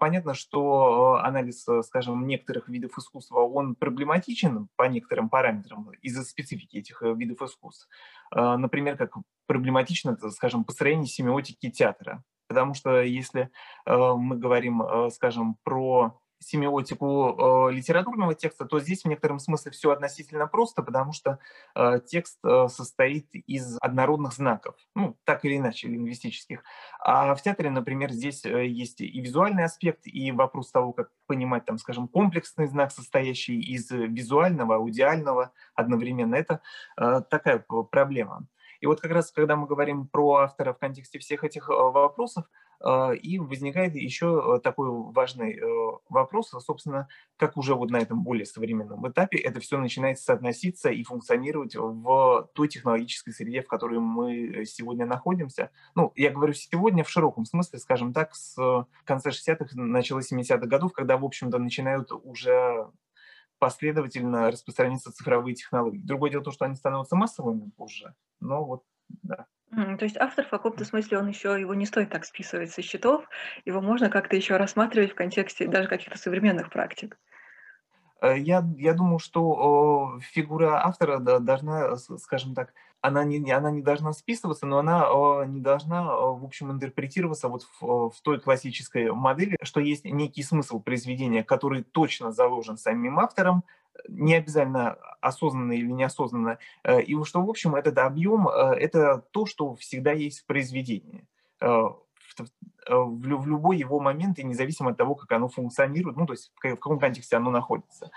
понятно, 0.00 0.34
что 0.34 1.20
анализ, 1.22 1.66
скажем, 1.82 2.26
некоторых 2.26 2.68
видов 2.68 2.96
искусства, 2.98 3.40
он 3.40 3.74
проблематичен 3.74 4.68
по 4.76 4.84
некоторым 4.84 5.28
параметрам 5.28 5.90
из-за 6.02 6.22
специфики 6.24 6.76
этих 6.78 7.02
видов 7.02 7.42
искусств. 7.42 7.88
Например, 8.30 8.96
как 8.96 9.14
проблематично, 9.46 10.16
скажем, 10.30 10.64
построение 10.64 11.06
семиотики 11.06 11.70
театра. 11.70 12.22
Потому 12.48 12.74
что 12.74 13.00
если 13.00 13.50
мы 13.86 14.36
говорим, 14.36 14.82
скажем, 15.10 15.56
про 15.64 16.20
семиотику 16.42 17.68
э, 17.68 17.72
литературного 17.72 18.34
текста, 18.34 18.64
то 18.64 18.80
здесь 18.80 19.02
в 19.02 19.08
некотором 19.08 19.38
смысле 19.38 19.70
все 19.72 19.90
относительно 19.90 20.46
просто, 20.46 20.82
потому 20.82 21.12
что 21.12 21.38
э, 21.74 22.00
текст 22.06 22.38
э, 22.44 22.68
состоит 22.68 23.28
из 23.32 23.78
однородных 23.80 24.32
знаков, 24.32 24.74
ну, 24.94 25.16
так 25.24 25.44
или 25.44 25.56
иначе, 25.56 25.88
лингвистических. 25.88 26.62
А 27.00 27.34
в 27.34 27.42
театре, 27.42 27.70
например, 27.70 28.12
здесь 28.12 28.44
есть 28.44 29.00
и 29.00 29.20
визуальный 29.20 29.64
аспект, 29.64 30.00
и 30.04 30.32
вопрос 30.32 30.70
того, 30.70 30.92
как 30.92 31.10
понимать, 31.26 31.64
там, 31.64 31.78
скажем, 31.78 32.08
комплексный 32.08 32.66
знак, 32.66 32.92
состоящий 32.92 33.60
из 33.60 33.90
визуального, 33.90 34.76
аудиального 34.76 35.52
одновременно. 35.74 36.34
Это 36.34 36.60
такая 36.96 37.64
проблема. 37.90 38.46
И 38.82 38.86
вот 38.86 39.00
как 39.00 39.12
раз, 39.12 39.30
когда 39.30 39.54
мы 39.54 39.66
говорим 39.68 40.08
про 40.08 40.38
автора 40.38 40.72
в 40.72 40.78
контексте 40.78 41.20
всех 41.20 41.44
этих 41.44 41.68
вопросов, 41.68 42.46
и 43.20 43.38
возникает 43.38 43.94
еще 43.94 44.56
э, 44.56 44.60
такой 44.60 44.90
важный 44.90 45.60
вопрос, 46.08 46.50
собственно, 46.50 47.08
как 47.36 47.56
уже 47.56 47.74
вот 47.74 47.90
на 47.90 47.98
этом 47.98 48.22
более 48.22 48.46
современном 48.46 49.08
этапе 49.08 49.38
это 49.38 49.60
все 49.60 49.78
начинает 49.78 50.18
соотноситься 50.18 50.90
и 50.90 51.04
функционировать 51.04 51.76
в 51.76 52.50
той 52.54 52.68
технологической 52.68 53.32
среде, 53.32 53.62
в 53.62 53.68
которой 53.68 53.98
мы 54.00 54.64
сегодня 54.64 55.06
находимся. 55.06 55.70
Ну, 55.94 56.12
я 56.16 56.30
говорю 56.30 56.52
сегодня 56.54 57.04
в 57.04 57.10
широком 57.10 57.44
смысле, 57.44 57.78
скажем 57.78 58.12
так, 58.12 58.34
с 58.34 58.56
конца 59.04 59.30
60-х, 59.30 59.70
начала 59.74 60.20
70-х 60.20 60.66
годов, 60.66 60.92
когда, 60.92 61.16
в 61.16 61.24
общем-то, 61.24 61.58
начинают 61.58 62.10
уже 62.12 62.88
последовательно 63.58 64.50
распространяться 64.50 65.12
цифровые 65.12 65.54
технологии. 65.54 66.00
Другое 66.02 66.32
дело 66.32 66.42
то, 66.42 66.50
что 66.50 66.64
они 66.64 66.74
становятся 66.74 67.14
массовыми 67.14 67.70
позже, 67.70 68.14
но 68.40 68.64
вот, 68.64 68.82
да. 69.22 69.46
То 69.74 70.04
есть 70.04 70.18
автор 70.18 70.44
в 70.44 70.50
каком-то 70.50 70.84
смысле, 70.84 71.18
он 71.18 71.28
еще, 71.28 71.58
его 71.58 71.74
не 71.74 71.86
стоит 71.86 72.10
так 72.10 72.26
списывать 72.26 72.70
со 72.70 72.82
счетов, 72.82 73.24
его 73.64 73.80
можно 73.80 74.10
как-то 74.10 74.36
еще 74.36 74.56
рассматривать 74.58 75.12
в 75.12 75.14
контексте 75.14 75.66
даже 75.66 75.88
каких-то 75.88 76.18
современных 76.18 76.70
практик. 76.70 77.18
Э, 78.20 78.38
я, 78.38 78.68
я 78.76 78.92
думаю, 78.92 79.18
что 79.18 80.18
фигура 80.20 80.84
автора 80.84 81.18
должна, 81.18 81.96
скажем 81.96 82.54
так, 82.54 82.74
она 83.00 83.24
не, 83.24 83.50
она 83.50 83.70
не 83.70 83.82
должна 83.82 84.12
списываться, 84.12 84.66
но 84.66 84.78
она 84.78 85.06
не 85.46 85.60
должна, 85.60 86.04
в 86.04 86.44
общем, 86.44 86.70
интерпретироваться 86.70 87.48
вот 87.48 87.62
в, 87.80 88.10
в 88.10 88.20
той 88.22 88.40
классической 88.40 89.10
модели, 89.10 89.56
что 89.62 89.80
есть 89.80 90.04
некий 90.04 90.42
смысл 90.42 90.80
произведения, 90.80 91.42
который 91.42 91.82
точно 91.82 92.30
заложен 92.30 92.76
самим 92.76 93.18
автором, 93.18 93.64
не 94.08 94.34
обязательно 94.34 94.96
осознанно 95.20 95.72
или 95.72 95.90
неосознанно, 95.90 96.58
э, 96.84 97.02
и 97.02 97.22
что, 97.24 97.42
в 97.42 97.48
общем, 97.48 97.74
этот 97.74 97.98
объем 97.98 98.48
э,– 98.48 98.74
это 98.80 99.24
то, 99.30 99.46
что 99.46 99.74
всегда 99.74 100.12
есть 100.12 100.40
в 100.40 100.46
произведении 100.46 101.26
в, 101.60 103.26
любой 103.46 103.76
его 103.76 104.00
момент, 104.00 104.38
и 104.38 104.42
независимо 104.42 104.90
от 104.90 104.96
того, 104.96 105.14
как 105.14 105.30
оно 105.30 105.48
функционирует, 105.48 106.16
ну, 106.16 106.26
то 106.26 106.32
есть 106.32 106.50
в 106.56 106.58
каком 106.58 106.98
контексте 106.98 107.36
оно 107.36 107.50
находится. 107.50 108.10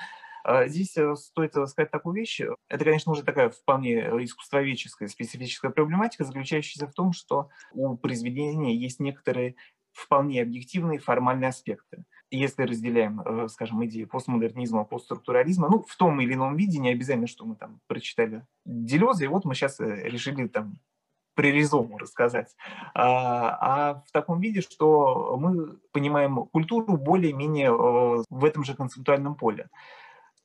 Здесь 0.68 0.96
э, 0.96 1.16
стоит 1.16 1.56
э, 1.58 1.66
сказать 1.66 1.90
такую 1.90 2.16
вещь. 2.16 2.40
Это, 2.70 2.86
конечно, 2.86 3.12
уже 3.12 3.24
такая 3.24 3.50
вполне 3.50 3.96
э, 3.96 4.24
искусствоведческая, 4.24 5.08
специфическая 5.08 5.72
проблематика, 5.72 6.24
заключающаяся 6.24 6.88
в 6.88 6.94
том, 6.94 7.14
что 7.14 7.50
у 7.72 7.98
произведения 7.98 8.76
есть 8.76 9.00
некоторые 9.00 9.56
вполне 9.92 10.44
объективные 10.44 11.00
формальные 11.00 11.50
аспекты. 11.50 12.06
Если 12.36 12.64
разделяем, 12.64 13.48
скажем, 13.50 13.86
идеи 13.86 14.06
постмодернизма, 14.06 14.84
постструктурализма, 14.84 15.70
ну, 15.70 15.86
в 15.88 15.96
том 15.96 16.20
или 16.22 16.34
ином 16.34 16.56
виде, 16.56 16.80
не 16.80 16.90
обязательно, 16.90 17.28
что 17.28 17.46
мы 17.46 17.56
там 17.56 17.80
прочитали 17.88 18.46
Делеза, 18.66 19.26
и 19.26 19.28
вот 19.28 19.46
мы 19.46 19.56
сейчас 19.56 19.80
решили 19.80 20.48
там 20.48 20.76
прирезому 21.36 21.98
рассказать, 21.98 22.56
а, 22.94 23.58
а 23.60 24.04
в 24.08 24.12
таком 24.12 24.40
виде, 24.40 24.62
что 24.62 25.36
мы 25.38 25.78
понимаем 25.92 26.46
культуру 26.46 26.98
более-менее 26.98 27.72
в 28.30 28.46
этом 28.46 28.64
же 28.64 28.74
концептуальном 28.74 29.36
поле 29.36 29.70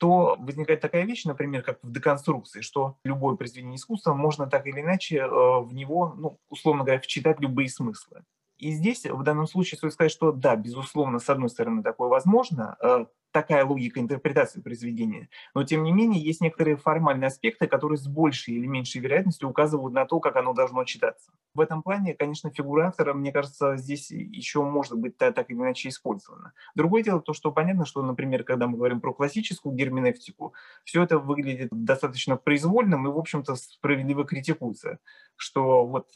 то 0.00 0.37
возникает 0.38 0.81
такая 0.81 1.05
вещь, 1.05 1.26
например, 1.26 1.62
как 1.62 1.79
в 1.83 1.92
деконструкции, 1.92 2.62
что 2.62 2.96
любое 3.05 3.37
произведение 3.37 3.76
искусства 3.76 4.14
можно 4.14 4.46
так 4.46 4.66
или 4.66 4.81
иначе 4.81 5.18
э, 5.18 5.29
в 5.29 5.74
него, 5.74 6.14
ну, 6.16 6.38
условно 6.48 6.85
говоря, 6.85 7.03
вчитать 7.03 7.38
любые 7.38 7.68
смыслы. 7.68 8.24
И 8.61 8.73
здесь 8.73 9.07
в 9.07 9.23
данном 9.23 9.46
случае 9.46 9.79
стоит 9.79 9.94
сказать, 9.94 10.12
что 10.12 10.33
да, 10.33 10.55
безусловно, 10.55 11.18
с 11.18 11.31
одной 11.31 11.49
стороны 11.49 11.83
такое 11.83 12.09
возможно, 12.09 12.77
э, 12.83 13.07
такая 13.33 13.64
логика 13.64 14.01
интерпретации 14.01 14.61
произведения. 14.61 15.31
Но, 15.55 15.64
тем 15.64 15.83
не 15.83 15.92
менее, 15.92 16.23
есть 16.23 16.42
некоторые 16.42 16.77
формальные 16.77 17.29
аспекты, 17.29 17.66
которые 17.66 17.96
с 17.96 18.07
большей 18.07 18.55
или 18.55 18.66
меньшей 18.66 19.01
вероятностью 19.01 19.49
указывают 19.49 19.94
на 19.94 20.05
то, 20.05 20.20
как 20.20 20.37
оно 20.37 20.53
должно 20.53 20.85
читаться. 20.85 21.31
В 21.55 21.61
этом 21.61 21.83
плане, 21.83 22.12
конечно, 22.14 22.51
фигура 22.51 22.88
автора, 22.88 23.14
мне 23.14 23.33
кажется, 23.33 23.77
здесь 23.77 24.11
еще 24.11 24.62
может 24.62 24.99
быть 24.99 25.16
так, 25.16 25.51
или 25.51 25.57
иначе 25.57 25.88
использована. 25.88 26.53
Другое 26.75 27.03
дело 27.03 27.23
то, 27.23 27.33
что 27.33 27.53
понятно, 27.53 27.87
что, 27.87 28.03
например, 28.03 28.44
когда 28.44 28.66
мы 28.66 28.77
говорим 28.77 29.01
про 29.01 29.14
классическую 29.14 29.75
герменевтику, 29.75 30.53
все 30.85 31.03
это 31.03 31.18
выглядит 31.18 31.68
достаточно 31.70 32.37
произвольным 32.37 33.07
и, 33.07 33.11
в 33.11 33.18
общем-то, 33.18 33.55
справедливо 33.57 34.25
критикуется, 34.25 34.99
что 35.37 35.87
вот 35.87 36.11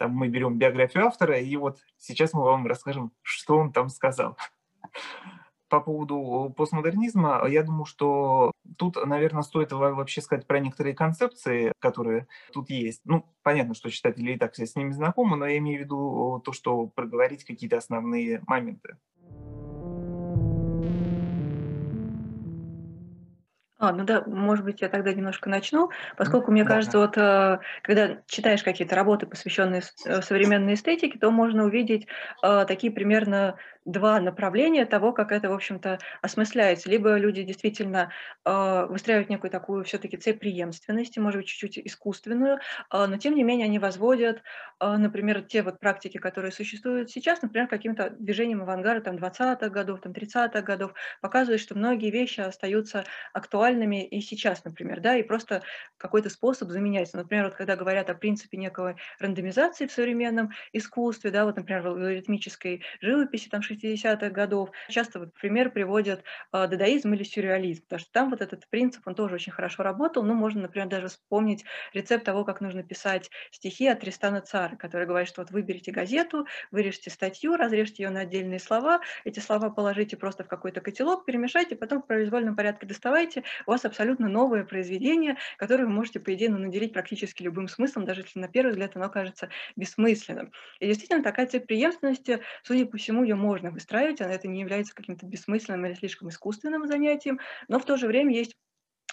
там 0.00 0.12
мы 0.12 0.28
берем 0.28 0.56
биографию 0.56 1.06
автора, 1.06 1.38
и 1.38 1.56
вот 1.56 1.78
сейчас 1.98 2.32
мы 2.32 2.42
вам 2.42 2.66
расскажем, 2.66 3.12
что 3.22 3.58
он 3.58 3.70
там 3.70 3.90
сказал 3.90 4.36
по 5.68 5.80
поводу 5.80 6.52
постмодернизма, 6.56 7.46
я 7.46 7.62
думаю, 7.62 7.84
что 7.84 8.50
тут, 8.76 8.96
наверное, 9.06 9.42
стоит 9.42 9.70
вообще 9.70 10.20
сказать 10.20 10.46
про 10.46 10.58
некоторые 10.58 10.96
концепции, 10.96 11.72
которые 11.78 12.26
тут 12.52 12.70
есть. 12.70 13.02
Ну, 13.04 13.24
понятно, 13.42 13.74
что 13.74 13.88
читатели 13.88 14.32
и 14.32 14.38
так 14.38 14.54
все 14.54 14.66
с 14.66 14.74
ними 14.74 14.90
знакомы, 14.90 15.36
но 15.36 15.46
я 15.46 15.58
имею 15.58 15.78
в 15.78 15.84
виду 15.84 16.42
то, 16.44 16.52
что 16.52 16.88
проговорить 16.88 17.44
какие-то 17.44 17.76
основные 17.76 18.42
моменты. 18.48 18.96
А, 23.80 23.92
ну 23.92 24.04
да, 24.04 24.22
может 24.26 24.62
быть, 24.62 24.82
я 24.82 24.90
тогда 24.90 25.10
немножко 25.14 25.48
начну, 25.48 25.88
поскольку, 26.18 26.52
мне 26.52 26.64
да, 26.64 26.68
кажется, 26.68 26.92
да. 26.92 26.98
вот 27.00 27.16
э, 27.16 27.58
когда 27.80 28.18
читаешь 28.26 28.62
какие-то 28.62 28.94
работы, 28.94 29.26
посвященные 29.26 29.80
э, 30.04 30.20
современной 30.20 30.74
эстетике, 30.74 31.18
то 31.18 31.30
можно 31.30 31.64
увидеть 31.64 32.06
э, 32.42 32.66
такие 32.68 32.92
примерно 32.92 33.56
два 33.90 34.20
направления 34.20 34.86
того, 34.86 35.12
как 35.12 35.32
это, 35.32 35.50
в 35.50 35.52
общем-то, 35.52 35.98
осмысляется. 36.22 36.88
Либо 36.88 37.16
люди 37.16 37.42
действительно 37.42 38.10
э, 38.44 38.86
выстраивают 38.88 39.28
некую 39.30 39.50
такую 39.50 39.84
все-таки 39.84 40.16
цепь 40.16 40.40
преемственности, 40.40 41.18
может 41.18 41.40
быть, 41.40 41.48
чуть-чуть 41.48 41.78
искусственную, 41.86 42.56
э, 42.56 43.06
но 43.06 43.16
тем 43.18 43.34
не 43.34 43.42
менее 43.42 43.66
они 43.66 43.78
возводят, 43.78 44.42
э, 44.80 44.96
например, 44.96 45.42
те 45.42 45.62
вот 45.62 45.78
практики, 45.80 46.18
которые 46.18 46.52
существуют 46.52 47.10
сейчас, 47.10 47.42
например, 47.42 47.68
каким-то 47.68 48.10
движением 48.10 48.62
авангарда 48.62 49.02
там, 49.02 49.16
20-х 49.16 49.68
годов, 49.70 50.00
там, 50.00 50.12
30-х 50.12 50.62
годов, 50.62 50.92
показывают, 51.20 51.60
что 51.60 51.74
многие 51.74 52.10
вещи 52.10 52.40
остаются 52.40 53.04
актуальными 53.32 54.06
и 54.06 54.20
сейчас, 54.20 54.64
например, 54.64 55.00
да, 55.00 55.16
и 55.16 55.22
просто 55.22 55.62
какой-то 55.96 56.30
способ 56.30 56.70
заменяется. 56.70 57.16
Например, 57.16 57.44
вот 57.46 57.54
когда 57.54 57.76
говорят 57.76 58.10
о 58.10 58.14
принципе 58.14 58.56
некой 58.56 58.96
рандомизации 59.18 59.86
в 59.86 59.92
современном 59.92 60.50
искусстве, 60.72 61.30
да, 61.30 61.44
вот, 61.44 61.56
например, 61.56 61.82
в 61.82 62.10
ритмической 62.10 62.82
живописи, 63.00 63.48
там, 63.48 63.62
60-х 63.80 64.30
годов. 64.30 64.70
Часто 64.88 65.18
вот 65.20 65.34
пример 65.34 65.70
приводят 65.70 66.22
э, 66.52 66.66
дадаизм 66.66 67.12
или 67.14 67.22
сюрреализм, 67.22 67.82
потому 67.82 68.00
что 68.00 68.12
там 68.12 68.30
вот 68.30 68.40
этот 68.40 68.68
принцип, 68.68 69.02
он 69.06 69.14
тоже 69.14 69.34
очень 69.36 69.52
хорошо 69.52 69.82
работал. 69.82 70.22
Ну, 70.22 70.34
можно, 70.34 70.62
например, 70.62 70.88
даже 70.88 71.08
вспомнить 71.08 71.64
рецепт 71.92 72.24
того, 72.24 72.44
как 72.44 72.60
нужно 72.60 72.82
писать 72.82 73.30
стихи 73.50 73.86
от 73.86 74.00
Тристана 74.00 74.40
Цара, 74.40 74.76
который 74.76 75.06
говорит, 75.06 75.28
что 75.28 75.42
вот 75.42 75.50
выберите 75.50 75.92
газету, 75.92 76.46
вырежьте 76.70 77.10
статью, 77.10 77.56
разрежьте 77.56 78.02
ее 78.04 78.10
на 78.10 78.20
отдельные 78.20 78.58
слова, 78.60 79.00
эти 79.24 79.40
слова 79.40 79.70
положите 79.70 80.16
просто 80.16 80.44
в 80.44 80.48
какой-то 80.48 80.80
котелок, 80.80 81.24
перемешайте, 81.24 81.76
потом 81.76 82.02
в 82.02 82.06
произвольном 82.06 82.56
порядке 82.56 82.86
доставайте, 82.86 83.44
у 83.66 83.70
вас 83.70 83.84
абсолютно 83.84 84.28
новое 84.28 84.64
произведение, 84.64 85.36
которое 85.56 85.84
вы 85.84 85.90
можете, 85.92 86.20
по 86.20 86.32
идее, 86.34 86.50
ну, 86.50 86.58
наделить 86.58 86.92
практически 86.92 87.42
любым 87.42 87.68
смыслом, 87.68 88.04
даже 88.04 88.22
если 88.22 88.38
на 88.40 88.48
первый 88.48 88.70
взгляд 88.70 88.96
оно 88.96 89.08
кажется 89.10 89.48
бессмысленным. 89.76 90.52
И 90.78 90.86
действительно, 90.86 91.22
такая 91.22 91.46
цепь 91.46 91.66
преемственности, 91.66 92.40
судя 92.62 92.86
по 92.86 92.96
всему, 92.98 93.22
ее 93.22 93.34
можно 93.34 93.59
можно 93.60 93.70
выстраивать, 93.74 94.20
это 94.20 94.48
не 94.48 94.60
является 94.60 94.94
каким-то 94.94 95.26
бессмысленным 95.26 95.86
или 95.86 95.94
слишком 95.94 96.28
искусственным 96.30 96.86
занятием, 96.86 97.40
но 97.68 97.78
в 97.78 97.84
то 97.84 97.96
же 97.96 98.06
время 98.06 98.34
есть 98.34 98.56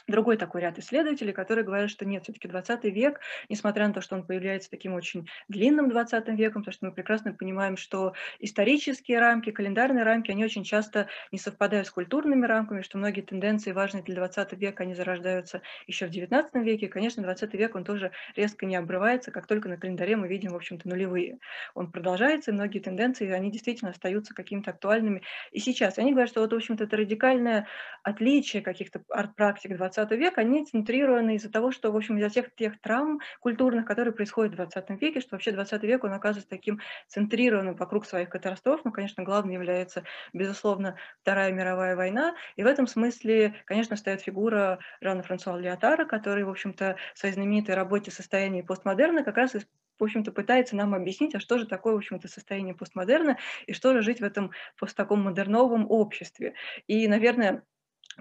другой 0.08 0.38
такой 0.38 0.62
ряд 0.62 0.78
исследователей, 0.80 1.34
которые 1.34 1.65
говорят, 1.65 1.89
что 1.89 2.06
нет, 2.06 2.24
все-таки 2.24 2.48
20 2.48 2.84
век, 2.86 3.20
несмотря 3.50 3.88
на 3.88 3.93
то, 3.93 4.02
что 4.02 4.15
он 4.15 4.26
появляется 4.26 4.70
таким 4.70 4.93
очень 4.93 5.28
длинным 5.48 5.89
20 5.89 6.28
веком, 6.30 6.62
потому 6.63 6.74
что 6.74 6.86
мы 6.86 6.91
прекрасно 6.91 7.34
понимаем, 7.34 7.78
что 7.78 8.13
исторические 8.39 9.20
рамки, 9.20 9.52
календарные 9.52 10.04
рамки, 10.04 10.32
они 10.32 10.43
очень 10.46 10.63
часто 10.63 11.08
не 11.32 11.39
совпадают 11.39 11.88
с 11.88 11.91
культурными 11.91 12.46
рамками, 12.46 12.82
что 12.82 12.98
многие 12.98 13.22
тенденции 13.22 13.72
важные 13.72 14.04
для 14.04 14.15
20 14.15 14.54
века, 14.54 14.84
они 14.84 14.93
зарождаются 14.93 15.62
еще 15.88 16.08
в 16.08 16.10
19 16.10 16.54
веке. 16.56 16.86
И, 16.86 16.89
конечно, 16.89 17.24
20 17.24 17.54
век, 17.54 17.76
он 17.76 17.84
тоже 17.84 18.12
резко 18.36 18.65
не 18.65 18.76
обрывается, 18.76 19.32
как 19.32 19.48
только 19.48 19.70
на 19.70 19.78
календаре 19.78 20.15
мы 20.15 20.28
видим, 20.28 20.52
в 20.52 20.56
общем-то, 20.56 20.88
нулевые. 20.88 21.39
Он 21.76 21.91
продолжается, 21.91 22.52
и 22.52 22.54
многие 22.54 22.80
тенденции, 22.80 23.30
они 23.30 23.52
действительно 23.52 23.91
остаются 23.91 24.34
какими-то 24.34 24.72
актуальными 24.72 25.22
и 25.52 25.60
сейчас. 25.60 25.98
Они 25.98 26.12
говорят, 26.12 26.30
что 26.30 26.41
вот, 26.41 26.54
в 26.54 26.56
общем-то, 26.56 26.86
это 26.86 26.98
радикальное 26.98 27.67
отличие 28.04 28.62
каких-то 28.62 29.04
арт-практик 29.10 29.76
20 29.76 29.97
20 29.98 30.20
век, 30.20 30.38
они 30.38 30.64
центрированы 30.64 31.36
из-за 31.36 31.52
того, 31.52 31.72
что, 31.72 31.92
в 31.92 31.98
общем, 31.98 32.18
из-за 32.18 32.30
всех 32.30 32.54
тех 32.54 32.80
травм 32.80 33.20
культурных, 33.40 33.86
которые 33.86 34.14
происходят 34.14 34.54
в 34.54 34.56
20 34.58 35.02
веке, 35.02 35.20
что 35.22 35.30
вообще 35.36 35.52
20 35.52 35.84
век, 35.84 36.04
он 36.04 36.14
оказывается 36.14 36.50
таким 36.50 36.80
центрированным 37.08 37.76
вокруг 37.76 38.06
своих 38.06 38.30
катастроф. 38.30 38.82
Ну, 38.84 38.92
конечно, 38.92 39.24
главным 39.24 39.54
является, 39.54 40.04
безусловно, 40.34 40.98
Вторая 41.22 41.52
мировая 41.52 41.96
война. 41.96 42.36
И 42.56 42.64
в 42.64 42.68
этом 42.68 42.86
смысле, 42.86 43.56
конечно, 43.66 43.96
стоит 43.96 44.22
фигура 44.22 44.80
Жана 45.02 45.24
Франсуа 45.24 45.58
Леотара, 45.58 46.06
который, 46.06 46.44
в 46.44 46.50
общем-то, 46.50 46.98
в 47.16 47.18
своей 47.18 47.34
знаменитой 47.34 47.76
работе 47.76 48.12
«Состояние 48.12 48.64
постмодерна» 48.64 49.24
как 49.24 49.38
раз 49.38 49.56
в 50.00 50.04
общем-то, 50.04 50.32
пытается 50.32 50.76
нам 50.76 50.94
объяснить, 50.94 51.34
а 51.34 51.40
что 51.40 51.58
же 51.58 51.66
такое, 51.66 51.94
в 51.94 51.98
общем-то, 51.98 52.28
состояние 52.28 52.76
постмодерна, 52.76 53.38
и 53.66 53.74
что 53.74 53.94
же 53.94 54.04
жить 54.04 54.22
в 54.22 54.24
этом 54.24 54.52
пост 54.78 54.96
таком 54.96 55.22
модерновом 55.22 55.90
обществе. 55.90 56.54
И, 56.86 57.08
наверное, 57.08 57.64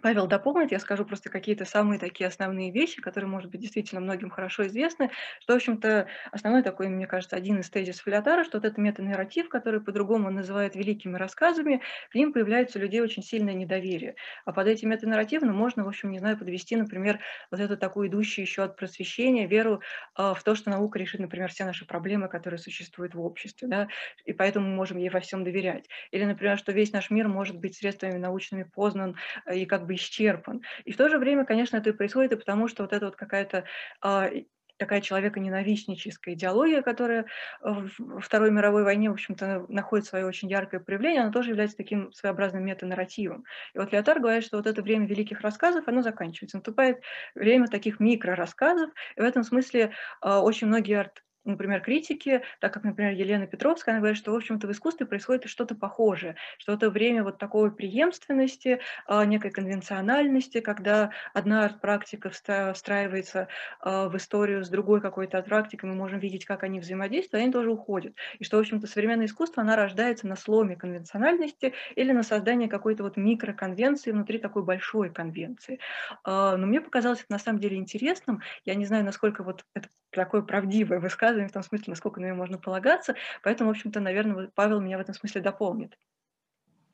Павел 0.02 0.26
дополнит, 0.26 0.72
я 0.72 0.78
скажу 0.78 1.04
просто 1.06 1.30
какие-то 1.30 1.64
самые 1.64 1.98
такие 1.98 2.26
основные 2.28 2.70
вещи, 2.70 3.00
которые, 3.00 3.30
может 3.30 3.50
быть, 3.50 3.60
действительно 3.62 4.00
многим 4.00 4.28
хорошо 4.30 4.66
известны, 4.66 5.10
что, 5.40 5.54
в 5.54 5.56
общем-то, 5.56 6.06
основной 6.32 6.62
такой, 6.62 6.88
мне 6.88 7.06
кажется, 7.06 7.34
один 7.34 7.60
из 7.60 7.70
тезисов 7.70 8.06
Леотара, 8.06 8.44
что 8.44 8.58
вот 8.58 8.66
этот 8.66 8.76
метанарратив, 8.78 9.48
который 9.48 9.80
по-другому 9.80 10.28
он 10.28 10.34
называет 10.34 10.76
великими 10.76 11.16
рассказами, 11.16 11.80
к 12.10 12.14
ним 12.14 12.32
появляется 12.34 12.78
у 12.78 12.82
людей 12.82 13.00
очень 13.00 13.22
сильное 13.22 13.54
недоверие. 13.54 14.16
А 14.44 14.52
под 14.52 14.66
этим 14.66 14.90
метанарративом 14.90 15.54
можно, 15.54 15.84
в 15.84 15.88
общем, 15.88 16.10
не 16.10 16.18
знаю, 16.18 16.36
подвести, 16.38 16.76
например, 16.76 17.20
вот 17.50 17.60
эту 17.60 17.76
такую 17.78 18.08
идущую 18.08 18.44
еще 18.44 18.64
от 18.64 18.76
просвещения 18.76 19.46
веру 19.46 19.80
э, 20.18 20.34
в 20.36 20.42
то, 20.44 20.54
что 20.54 20.70
наука 20.70 20.98
решит, 20.98 21.20
например, 21.20 21.48
все 21.50 21.64
наши 21.64 21.86
проблемы, 21.86 22.28
которые 22.28 22.58
существуют 22.58 23.14
в 23.14 23.20
обществе, 23.20 23.66
да, 23.68 23.88
и 24.24 24.32
поэтому 24.34 24.68
мы 24.68 24.74
можем 24.74 24.98
ей 24.98 25.08
во 25.08 25.20
всем 25.20 25.42
доверять. 25.44 25.88
Или, 26.10 26.24
например, 26.24 26.58
что 26.58 26.72
весь 26.72 26.92
наш 26.92 27.10
мир 27.10 27.28
может 27.28 27.56
быть 27.56 27.76
средствами 27.76 28.18
научными 28.18 28.64
познан 28.64 29.16
и 29.52 29.64
как 29.66 29.85
бы 29.86 29.94
исчерпан. 29.94 30.62
И 30.84 30.92
в 30.92 30.96
то 30.96 31.08
же 31.08 31.18
время, 31.18 31.44
конечно, 31.44 31.76
это 31.76 31.90
и 31.90 31.92
происходит 31.92 32.32
и 32.32 32.36
потому, 32.36 32.68
что 32.68 32.82
вот 32.82 32.92
это 32.92 33.06
вот 33.06 33.16
какая-то 33.16 33.64
а, 34.02 34.28
такая 34.78 35.00
человеконенавистническая 35.00 36.34
идеология, 36.34 36.82
которая 36.82 37.26
в 37.60 38.20
Второй 38.20 38.50
мировой 38.50 38.84
войне, 38.84 39.10
в 39.10 39.14
общем-то, 39.14 39.66
находит 39.68 40.06
свое 40.06 40.26
очень 40.26 40.50
яркое 40.50 40.80
проявление, 40.80 41.22
она 41.22 41.32
тоже 41.32 41.50
является 41.50 41.76
таким 41.76 42.12
своеобразным 42.12 42.64
метанарративом. 42.64 43.44
И 43.74 43.78
вот 43.78 43.92
Леотар 43.92 44.20
говорит, 44.20 44.44
что 44.44 44.58
вот 44.58 44.66
это 44.66 44.82
время 44.82 45.06
великих 45.06 45.40
рассказов, 45.40 45.88
оно 45.88 46.02
заканчивается. 46.02 46.58
Наступает 46.58 47.00
время 47.34 47.68
таких 47.68 48.00
микрорассказов, 48.00 48.90
и 49.16 49.20
в 49.20 49.24
этом 49.24 49.42
смысле 49.42 49.92
а, 50.20 50.42
очень 50.42 50.66
многие 50.66 50.98
арт 50.98 51.22
например, 51.46 51.80
критики, 51.80 52.42
так 52.60 52.72
как, 52.72 52.84
например, 52.84 53.12
Елена 53.12 53.46
Петровская, 53.46 53.94
она 53.94 54.00
говорит, 54.00 54.18
что, 54.18 54.32
в 54.32 54.36
общем-то, 54.36 54.66
в 54.66 54.72
искусстве 54.72 55.06
происходит 55.06 55.48
что-то 55.48 55.74
похожее, 55.74 56.36
что 56.58 56.72
это 56.72 56.90
время 56.90 57.22
вот 57.24 57.38
такой 57.38 57.74
преемственности, 57.74 58.80
а, 59.06 59.24
некой 59.24 59.50
конвенциональности, 59.50 60.60
когда 60.60 61.10
одна 61.34 61.64
арт-практика 61.64 62.30
встраивается 62.30 63.48
а, 63.80 64.08
в 64.08 64.16
историю 64.16 64.64
с 64.64 64.68
другой 64.68 65.00
какой-то 65.00 65.38
арт-практикой, 65.38 65.90
мы 65.90 65.94
можем 65.96 66.18
видеть, 66.18 66.44
как 66.44 66.62
они 66.62 66.80
взаимодействуют, 66.80 67.42
они 67.42 67.52
тоже 67.52 67.70
уходят. 67.70 68.14
И 68.38 68.44
что, 68.44 68.56
в 68.56 68.60
общем-то, 68.60 68.86
современное 68.86 69.26
искусство, 69.26 69.62
она 69.62 69.76
рождается 69.76 70.26
на 70.26 70.36
сломе 70.36 70.76
конвенциональности 70.76 71.74
или 71.94 72.12
на 72.12 72.22
создании 72.22 72.66
какой-то 72.68 73.02
вот 73.02 73.16
микроконвенции 73.16 74.12
внутри 74.12 74.38
такой 74.38 74.62
большой 74.64 75.10
конвенции. 75.12 75.78
А, 76.24 76.56
но 76.56 76.66
мне 76.66 76.80
показалось 76.80 77.20
это 77.20 77.32
на 77.32 77.38
самом 77.38 77.60
деле 77.60 77.76
интересным. 77.76 78.40
Я 78.64 78.74
не 78.74 78.84
знаю, 78.86 79.04
насколько 79.04 79.42
вот 79.42 79.64
это 79.74 79.88
такое 80.10 80.42
правдивое 80.42 80.98
высказывание 80.98 81.35
в 81.44 81.52
том 81.52 81.62
смысле, 81.62 81.86
насколько 81.88 82.20
на 82.20 82.26
него 82.26 82.36
можно 82.36 82.58
полагаться. 82.58 83.14
Поэтому, 83.42 83.70
в 83.70 83.72
общем-то, 83.72 84.00
наверное, 84.00 84.50
Павел 84.54 84.80
меня 84.80 84.98
в 84.98 85.00
этом 85.00 85.14
смысле 85.14 85.40
дополнит. 85.40 85.96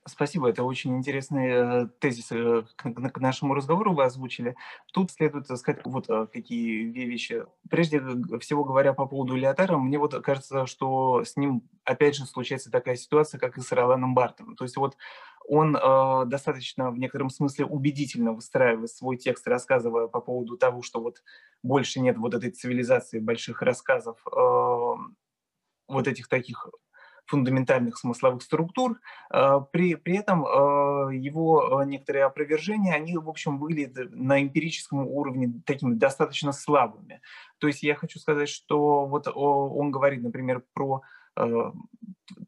Спасибо, 0.05 0.48
это 0.48 0.64
очень 0.64 0.96
интересные 0.96 1.85
э, 1.85 1.88
тезисы 2.00 2.64
к 2.74 3.20
нашему 3.20 3.55
разговору 3.55 3.94
вы 3.94 4.02
озвучили. 4.02 4.57
Тут 4.92 5.12
следует 5.12 5.46
сказать 5.46 5.81
вот 5.85 6.11
э, 6.11 6.26
какие 6.33 6.90
вещи. 6.90 7.44
Прежде 7.70 8.02
всего 8.40 8.64
говоря 8.64 8.94
по 8.94 9.07
поводу 9.07 9.37
Леотара, 9.37 9.78
мне 9.78 9.98
вот 9.98 10.20
кажется, 10.24 10.66
что 10.66 11.22
с 11.24 11.37
ним 11.37 11.62
опять 11.85 12.16
же 12.16 12.26
случается 12.26 12.68
такая 12.68 12.96
ситуация, 12.96 13.38
как 13.38 13.57
и 13.57 13.61
с 13.61 13.70
Роланом 13.70 14.12
Бартом. 14.12 14.57
То 14.57 14.64
есть 14.64 14.76
вот 14.76 14.96
он 15.48 15.76
э, 15.76 16.24
достаточно 16.26 16.90
в 16.90 16.98
некотором 16.98 17.31
смысле 17.31 17.66
убедительно 17.66 18.33
выстраивает 18.33 18.90
свой 18.90 19.16
текст, 19.16 19.46
рассказывая 19.46 20.07
по 20.07 20.20
поводу 20.20 20.57
того, 20.57 20.83
что 20.83 21.00
вот 21.00 21.22
больше 21.62 22.00
нет 22.00 22.16
вот 22.18 22.35
этой 22.35 22.50
цивилизации 22.50 23.18
больших 23.18 23.62
рассказов, 23.62 24.18
э, 24.26 24.94
вот 25.88 26.09
этих 26.09 26.28
таких 26.28 26.68
фундаментальных 27.26 27.96
смысловых 27.96 28.42
структур. 28.42 29.00
Э, 29.33 29.61
при, 29.72 29.94
при 29.94 30.16
этом 30.16 30.44
э, 30.44 31.16
его 31.16 31.83
некоторые 31.85 32.24
опровержения, 32.24 32.94
они, 32.94 33.16
в 33.16 33.28
общем, 33.28 33.59
выглядят 33.59 34.11
на 34.12 34.42
эмпирическом 34.42 35.07
уровне 35.07 35.61
такими 35.66 35.94
достаточно 35.94 36.52
слабыми. 36.52 37.20
То 37.59 37.66
есть 37.66 37.83
я 37.83 37.94
хочу 37.94 38.18
сказать, 38.18 38.48
что 38.48 39.07
вот 39.07 39.28
он 39.28 39.90
говорит, 39.90 40.22
например, 40.22 40.62
про 40.72 41.02
Э, 41.02 41.21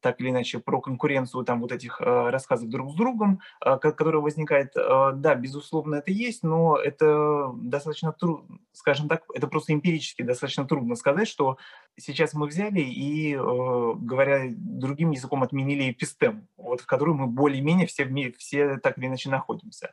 так 0.01 0.21
или 0.21 0.31
иначе 0.31 0.59
про 0.59 0.81
конкуренцию 0.81 1.45
там 1.45 1.61
вот 1.61 1.73
этих 1.73 2.01
э, 2.01 2.31
рассказов 2.31 2.69
друг 2.69 2.93
с 2.93 2.95
другом, 2.95 3.41
э, 3.65 3.79
которая 3.79 4.21
возникает, 4.21 4.73
да, 4.75 5.35
безусловно, 5.35 5.97
это 5.97 6.11
есть, 6.11 6.43
но 6.43 6.77
это 6.77 7.51
достаточно 7.55 8.13
трудно, 8.13 8.59
скажем 8.73 9.09
так, 9.09 9.25
это 9.35 9.47
просто 9.47 9.73
эмпирически 9.73 10.23
достаточно 10.23 10.67
трудно 10.67 10.95
сказать, 10.95 11.29
что 11.29 11.57
сейчас 11.99 12.35
мы 12.35 12.47
взяли 12.47 12.81
и, 12.81 13.35
говоря 13.35 14.45
другим 14.55 15.11
языком, 15.13 15.43
отменили 15.43 15.91
эпистем, 15.91 16.49
вот, 16.57 16.81
в 16.81 16.87
которой 16.87 17.15
мы 17.15 17.27
более-менее 17.27 17.87
все, 17.87 18.07
все 18.39 18.79
так 18.79 18.99
или 18.99 19.07
иначе 19.07 19.31
находимся. 19.31 19.93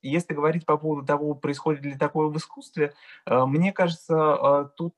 Если 0.00 0.34
говорить 0.34 0.66
по 0.66 0.76
поводу 0.78 1.06
того, 1.06 1.34
происходит 1.34 1.84
ли 1.84 1.96
такое 1.96 2.28
в 2.28 2.36
искусстве, 2.36 2.94
мне 3.26 3.72
кажется, 3.72 4.72
тут 4.76 4.94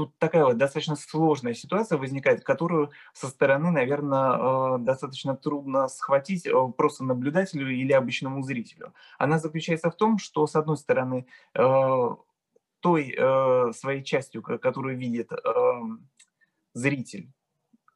тут 0.00 0.16
такая 0.16 0.44
вот 0.46 0.56
достаточно 0.56 0.96
сложная 0.96 1.52
ситуация 1.52 1.98
возникает, 1.98 2.42
которую 2.42 2.90
со 3.12 3.28
стороны, 3.28 3.70
наверное, 3.70 4.76
э, 4.76 4.78
достаточно 4.78 5.36
трудно 5.36 5.88
схватить 5.88 6.46
э, 6.46 6.52
просто 6.74 7.04
наблюдателю 7.04 7.68
или 7.68 7.92
обычному 7.92 8.42
зрителю. 8.42 8.94
Она 9.18 9.38
заключается 9.38 9.90
в 9.90 9.96
том, 9.96 10.16
что, 10.16 10.46
с 10.46 10.56
одной 10.56 10.78
стороны, 10.78 11.26
э, 11.54 12.08
той 12.80 13.14
своей 13.74 14.02
частью, 14.02 14.42
которую 14.42 14.96
видит 14.96 15.30
зритель, 16.72 17.30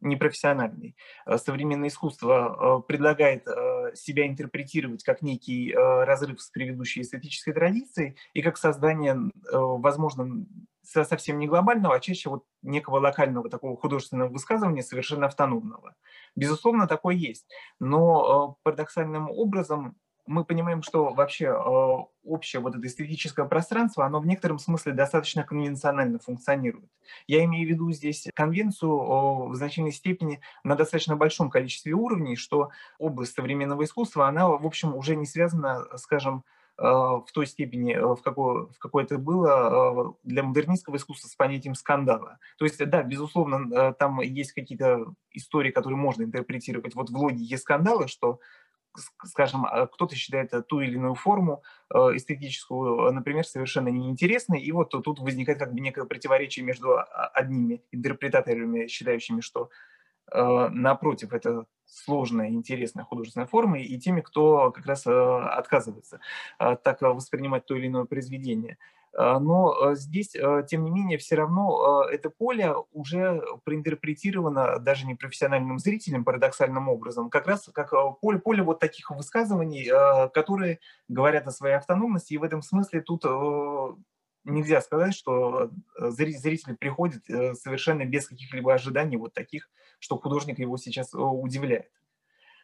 непрофессиональный. 0.02 0.94
Современное 1.38 1.88
искусство 1.88 2.84
предлагает 2.86 3.46
себя 3.94 4.26
интерпретировать 4.26 5.02
как 5.02 5.22
некий 5.22 5.72
разрыв 5.74 6.42
с 6.42 6.50
предыдущей 6.50 7.00
эстетической 7.00 7.54
традицией 7.54 8.16
и 8.34 8.42
как 8.42 8.58
создание, 8.58 9.16
возможно, 9.50 10.44
совсем 10.84 11.38
не 11.38 11.46
глобального, 11.46 11.94
а 11.94 12.00
чаще 12.00 12.30
вот 12.30 12.44
некого 12.62 12.98
локального 12.98 13.48
такого 13.48 13.76
художественного 13.76 14.28
высказывания, 14.28 14.82
совершенно 14.82 15.26
автономного. 15.26 15.94
Безусловно, 16.36 16.86
такое 16.86 17.14
есть. 17.14 17.46
Но 17.80 18.56
э, 18.58 18.62
парадоксальным 18.62 19.30
образом 19.30 19.96
мы 20.26 20.44
понимаем, 20.44 20.82
что 20.82 21.12
вообще 21.12 21.46
э, 21.46 21.96
общее 22.24 22.60
вот 22.60 22.74
это 22.74 22.86
эстетическое 22.86 23.46
пространство, 23.46 24.06
оно 24.06 24.20
в 24.20 24.26
некотором 24.26 24.58
смысле 24.58 24.92
достаточно 24.92 25.44
конвенционально 25.44 26.18
функционирует. 26.18 26.88
Я 27.26 27.44
имею 27.44 27.66
в 27.66 27.70
виду 27.70 27.92
здесь 27.92 28.28
конвенцию 28.34 28.90
э, 28.90 29.48
в 29.50 29.54
значительной 29.54 29.92
степени 29.92 30.40
на 30.62 30.76
достаточно 30.76 31.16
большом 31.16 31.50
количестве 31.50 31.92
уровней, 31.92 32.36
что 32.36 32.70
область 32.98 33.34
современного 33.34 33.84
искусства, 33.84 34.28
она, 34.28 34.48
в 34.48 34.66
общем, 34.66 34.96
уже 34.96 35.14
не 35.16 35.26
связана, 35.26 35.84
скажем, 35.96 36.44
в 36.76 37.26
той 37.32 37.46
степени, 37.46 37.94
э, 37.94 38.04
в 38.04 38.20
какой, 38.22 38.66
в 38.66 38.78
какой 38.78 39.04
это 39.04 39.18
было 39.18 39.52
а, 39.52 40.14
для 40.24 40.42
модернистского 40.42 40.96
искусства 40.96 41.28
с 41.28 41.36
понятием 41.36 41.74
скандала. 41.74 42.38
То 42.58 42.64
есть, 42.64 42.84
да, 42.84 43.02
безусловно, 43.02 43.72
э, 43.72 43.94
там 43.94 44.20
есть 44.20 44.52
какие-то 44.52 45.14
истории, 45.30 45.70
которые 45.70 45.96
можно 45.96 46.24
интерпретировать 46.24 46.94
вот 46.94 47.10
в 47.10 47.16
логике 47.16 47.58
скандала, 47.58 48.08
что 48.08 48.40
скажем, 49.24 49.66
а, 49.66 49.86
кто-то 49.86 50.16
считает 50.16 50.52
ту 50.68 50.80
или 50.80 50.94
иную 50.94 51.14
форму 51.14 51.62
эстетическую, 51.92 53.12
например, 53.12 53.44
совершенно 53.44 53.88
неинтересной, 53.88 54.60
и 54.60 54.70
вот 54.72 54.90
тут 54.90 55.18
возникает 55.18 55.58
как 55.58 55.72
бы 55.72 55.80
некое 55.80 56.04
противоречие 56.06 56.64
между 56.64 56.98
одними 57.34 57.82
интерпретаторами, 57.90 58.86
считающими, 58.86 59.40
что 59.40 59.68
напротив, 60.32 61.32
это 61.32 61.66
сложная, 61.84 62.48
интересная 62.48 63.04
художественная 63.04 63.46
форма, 63.46 63.78
и 63.78 63.98
теми, 63.98 64.20
кто 64.20 64.70
как 64.70 64.86
раз 64.86 65.06
отказывается 65.06 66.20
так 66.58 67.02
воспринимать 67.02 67.66
то 67.66 67.74
или 67.76 67.86
иное 67.86 68.04
произведение. 68.04 68.78
Но 69.16 69.94
здесь, 69.94 70.30
тем 70.66 70.82
не 70.82 70.90
менее, 70.90 71.18
все 71.18 71.36
равно 71.36 72.04
это 72.10 72.30
поле 72.30 72.74
уже 72.90 73.40
проинтерпретировано 73.62 74.80
даже 74.80 75.06
не 75.06 75.14
профессиональным 75.14 75.78
зрителем 75.78 76.24
парадоксальным 76.24 76.88
образом, 76.88 77.30
как 77.30 77.46
раз 77.46 77.70
как 77.72 77.92
поле, 78.20 78.40
поле 78.40 78.64
вот 78.64 78.80
таких 78.80 79.10
высказываний, 79.10 79.88
которые 80.30 80.80
говорят 81.06 81.46
о 81.46 81.52
своей 81.52 81.76
автономности, 81.76 82.34
и 82.34 82.38
в 82.38 82.42
этом 82.42 82.60
смысле 82.60 83.02
тут 83.02 83.24
нельзя 84.42 84.80
сказать, 84.80 85.14
что 85.14 85.70
зритель 85.96 86.76
приходит 86.76 87.24
совершенно 87.24 88.04
без 88.04 88.26
каких-либо 88.26 88.74
ожиданий 88.74 89.16
вот 89.16 89.32
таких, 89.32 89.70
что 90.04 90.18
художник 90.18 90.58
его 90.58 90.76
сейчас 90.76 91.14
удивляет. 91.14 91.90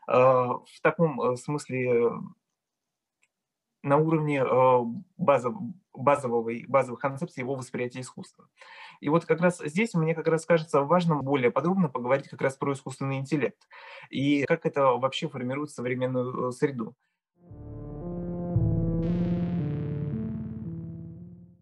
В 0.06 0.80
таком 0.82 1.36
смысле 1.38 2.12
на 3.82 3.96
уровне 3.96 4.44
базов, 5.16 5.54
базового, 5.94 6.52
базовых 6.68 7.00
концепций 7.00 7.40
его 7.40 7.54
восприятия 7.54 8.00
искусства. 8.00 8.46
И 9.00 9.08
вот 9.08 9.24
как 9.24 9.40
раз 9.40 9.58
здесь 9.64 9.94
мне 9.94 10.14
как 10.14 10.28
раз 10.28 10.44
кажется 10.44 10.82
важным 10.82 11.22
более 11.22 11.50
подробно 11.50 11.88
поговорить 11.88 12.28
как 12.28 12.42
раз 12.42 12.56
про 12.56 12.74
искусственный 12.74 13.16
интеллект 13.16 13.66
и 14.10 14.44
как 14.44 14.66
это 14.66 14.82
вообще 14.96 15.30
формирует 15.30 15.70
современную 15.70 16.48
э, 16.48 16.52
среду. 16.52 16.94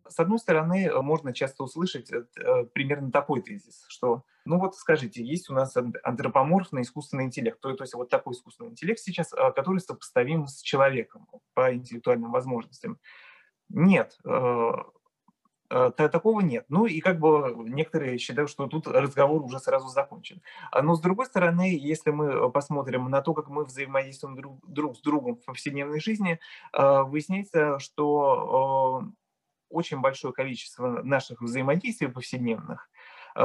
С 0.09 0.19
одной 0.19 0.41
стороны, 0.41 0.87
э, 0.87 1.01
можно 1.01 1.33
часто 1.33 1.63
услышать 1.63 2.11
э, 2.11 2.25
примерно 2.73 3.13
такой 3.13 3.41
тезис, 3.41 3.85
что, 3.87 4.25
ну 4.49 4.59
вот 4.59 4.75
скажите, 4.75 5.23
есть 5.23 5.51
у 5.51 5.55
нас 5.55 5.77
антропоморфный 6.03 6.83
искусственный 6.83 7.25
интеллект, 7.25 7.61
то, 7.61 7.75
то 7.75 7.85
есть 7.85 7.95
вот 7.95 8.09
такой 8.09 8.33
искусственный 8.33 8.71
интеллект 8.71 8.99
сейчас, 8.99 9.31
который 9.55 9.81
сопоставим 9.81 10.47
с 10.47 10.63
человеком 10.63 11.29
по 11.53 11.75
интеллектуальным 11.75 12.33
возможностям. 12.33 12.99
Нет, 13.69 14.17
э, 14.25 14.71
э, 15.71 15.91
такого 15.97 16.41
нет. 16.41 16.65
Ну 16.71 16.87
и 16.87 17.01
как 17.01 17.21
бы 17.21 17.55
некоторые 17.69 18.17
считают, 18.17 18.49
что 18.49 18.67
тут 18.67 18.87
разговор 18.87 19.43
уже 19.43 19.61
сразу 19.61 19.89
закончен. 19.89 20.41
А, 20.71 20.81
но 20.81 20.95
с 20.95 21.01
другой 21.01 21.27
стороны, 21.27 21.77
если 21.79 22.11
мы 22.11 22.51
посмотрим 22.51 23.11
на 23.11 23.21
то, 23.21 23.35
как 23.35 23.49
мы 23.49 23.67
взаимодействуем 23.67 24.35
друг, 24.35 24.67
друг 24.67 24.97
с 24.97 25.01
другом 25.03 25.37
в 25.37 25.45
повседневной 25.45 26.01
жизни, 26.01 26.41
выясняется, 26.73 27.79
что 27.81 29.13
очень 29.71 30.01
большое 30.01 30.33
количество 30.33 31.03
наших 31.03 31.43
взаимодействий 31.43 32.09
повседневных 32.09 32.89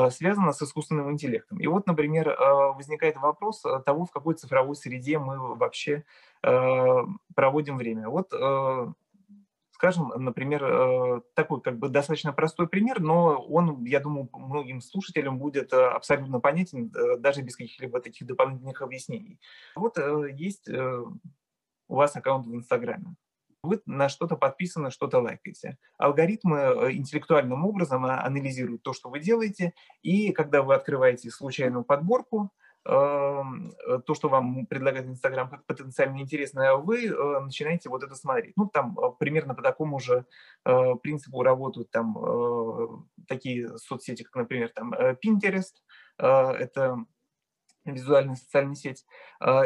связано 0.10 0.54
с 0.54 0.62
искусственным 0.62 1.12
интеллектом. 1.12 1.60
И 1.60 1.68
вот, 1.68 1.88
например, 1.88 2.36
возникает 2.76 3.18
вопрос 3.18 3.64
того, 3.86 4.06
в 4.06 4.12
какой 4.12 4.36
цифровой 4.36 4.76
среде 4.76 5.20
мы 5.20 5.56
вообще 5.56 6.04
проводим 6.42 7.78
время. 7.78 8.10
Вот 8.10 8.34
Скажем, 9.84 10.14
например, 10.16 10.64
э, 10.64 11.22
такой 11.34 11.60
как 11.60 11.78
бы 11.78 11.90
достаточно 11.90 12.32
простой 12.32 12.70
пример, 12.70 13.02
но 13.02 13.38
он, 13.38 13.84
я 13.84 14.00
думаю, 14.00 14.30
многим 14.32 14.80
слушателям 14.80 15.38
будет 15.38 15.74
э, 15.74 15.88
абсолютно 15.88 16.40
понятен, 16.40 16.90
э, 16.96 17.18
даже 17.18 17.42
без 17.42 17.58
каких-либо 17.58 18.00
таких 18.00 18.26
дополнительных 18.26 18.82
объяснений. 18.82 19.42
Вот 19.76 19.98
есть 20.32 20.70
у 20.70 21.96
вас 21.96 22.16
аккаунт 22.16 22.48
в 22.48 22.56
Инстаграме 22.56 23.16
вы 23.64 23.82
на 23.86 24.10
что-то 24.10 24.36
подписаны, 24.36 24.92
что-то 24.92 25.20
лайкаете. 25.20 25.78
Алгоритмы 25.98 26.92
интеллектуальным 26.92 27.66
образом 27.66 28.06
анализируют 28.06 28.84
то, 28.84 28.94
что 28.94 29.10
вы 29.10 29.20
делаете, 29.20 29.74
и 30.02 30.32
когда 30.32 30.62
вы 30.62 30.76
открываете 30.76 31.32
случайную 31.32 31.84
подборку, 31.84 32.52
Эм, 32.86 33.74
э, 33.88 34.00
то, 34.06 34.14
что 34.14 34.28
вам 34.28 34.66
предлагает 34.66 35.08
Инстаграм 35.08 35.50
как 35.50 35.66
потенциально 35.66 36.20
интересное, 36.20 36.74
вы 36.74 37.06
э, 37.06 37.40
начинаете 37.40 37.88
вот 37.88 38.04
это 38.04 38.14
смотреть. 38.16 38.58
Ну, 38.58 38.68
там 38.68 39.00
э, 39.00 39.12
примерно 39.18 39.56
по 39.56 39.62
такому 39.62 40.00
же 40.00 40.26
принципу 41.02 41.44
работают 41.44 41.92
там 41.92 43.06
такие 43.28 43.78
соцсети, 43.78 44.24
как, 44.24 44.36
например, 44.36 44.70
там 44.70 44.94
Pinterest, 44.94 45.74
это 46.18 47.06
визуальная 47.86 48.36
социальная 48.36 48.76
сеть, 48.76 49.06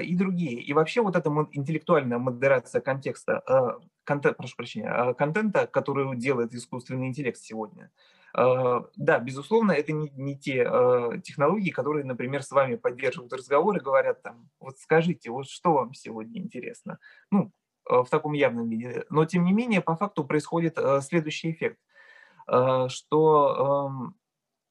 и 0.02 0.16
другие. 0.16 0.62
И 0.62 0.74
вообще 0.74 1.02
вот 1.02 1.16
эта 1.16 1.30
интеллектуальная 1.52 2.18
модерация 2.18 2.82
контекста, 2.82 3.80
контент, 4.04 4.38
прошу 4.38 4.56
прощения, 4.56 5.14
контента, 5.14 5.68
который 5.68 6.16
делает 6.18 6.54
искусственный 6.54 7.08
интеллект 7.08 7.38
сегодня– 7.38 7.92
а, 8.38 8.86
да, 8.96 9.18
безусловно, 9.18 9.72
это 9.72 9.94
не, 9.94 10.12
не 10.12 10.38
те 10.38 10.64
э, 10.64 11.22
технологии, 11.24 11.72
которые, 11.72 12.06
например, 12.06 12.44
с 12.44 12.52
вами 12.52 12.76
поддерживают 12.76 13.34
разговоры, 13.34 13.80
говорят 13.80 14.22
там, 14.22 14.50
вот 14.60 14.78
скажите, 14.78 15.32
вот 15.32 15.48
что 15.48 15.74
вам 15.74 15.96
сегодня 15.96 16.40
интересно? 16.40 17.00
Ну, 17.32 17.52
э, 17.90 17.96
в 18.04 18.08
таком 18.10 18.34
явном 18.34 18.70
виде. 18.70 19.06
Но, 19.10 19.26
тем 19.26 19.44
не 19.44 19.54
менее, 19.54 19.82
по 19.82 19.96
факту 19.96 20.24
происходит 20.24 20.78
э, 20.78 21.02
следующий 21.02 21.52
эффект, 21.52 21.80
что 22.88 23.90
эм, 23.90 24.16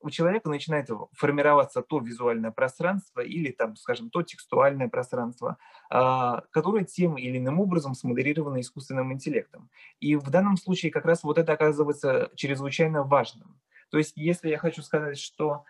у 0.06 0.10
человека 0.10 0.48
начинает 0.48 0.88
формироваться 1.12 1.82
то 1.82 1.98
визуальное 1.98 2.52
пространство 2.52 3.20
или, 3.20 3.50
там, 3.50 3.76
скажем, 3.76 4.08
то 4.08 4.22
текстуальное 4.22 4.88
пространство, 4.88 5.58
а, 5.90 6.42
которое 6.50 6.84
тем 6.84 7.18
или 7.18 7.38
иным 7.38 7.60
образом 7.60 7.94
смодерировано 7.94 8.60
искусственным 8.60 9.12
интеллектом. 9.12 9.68
И 9.98 10.14
в 10.14 10.30
данном 10.30 10.56
случае 10.56 10.92
как 10.92 11.04
раз 11.04 11.24
вот 11.24 11.38
это 11.38 11.52
оказывается 11.52 12.30
чрезвычайно 12.36 13.02
важным. 13.02 13.60
То 13.90 13.98
есть 13.98 14.12
если 14.16 14.48
я 14.48 14.58
хочу 14.58 14.82
сказать, 14.82 15.18
что 15.18 15.64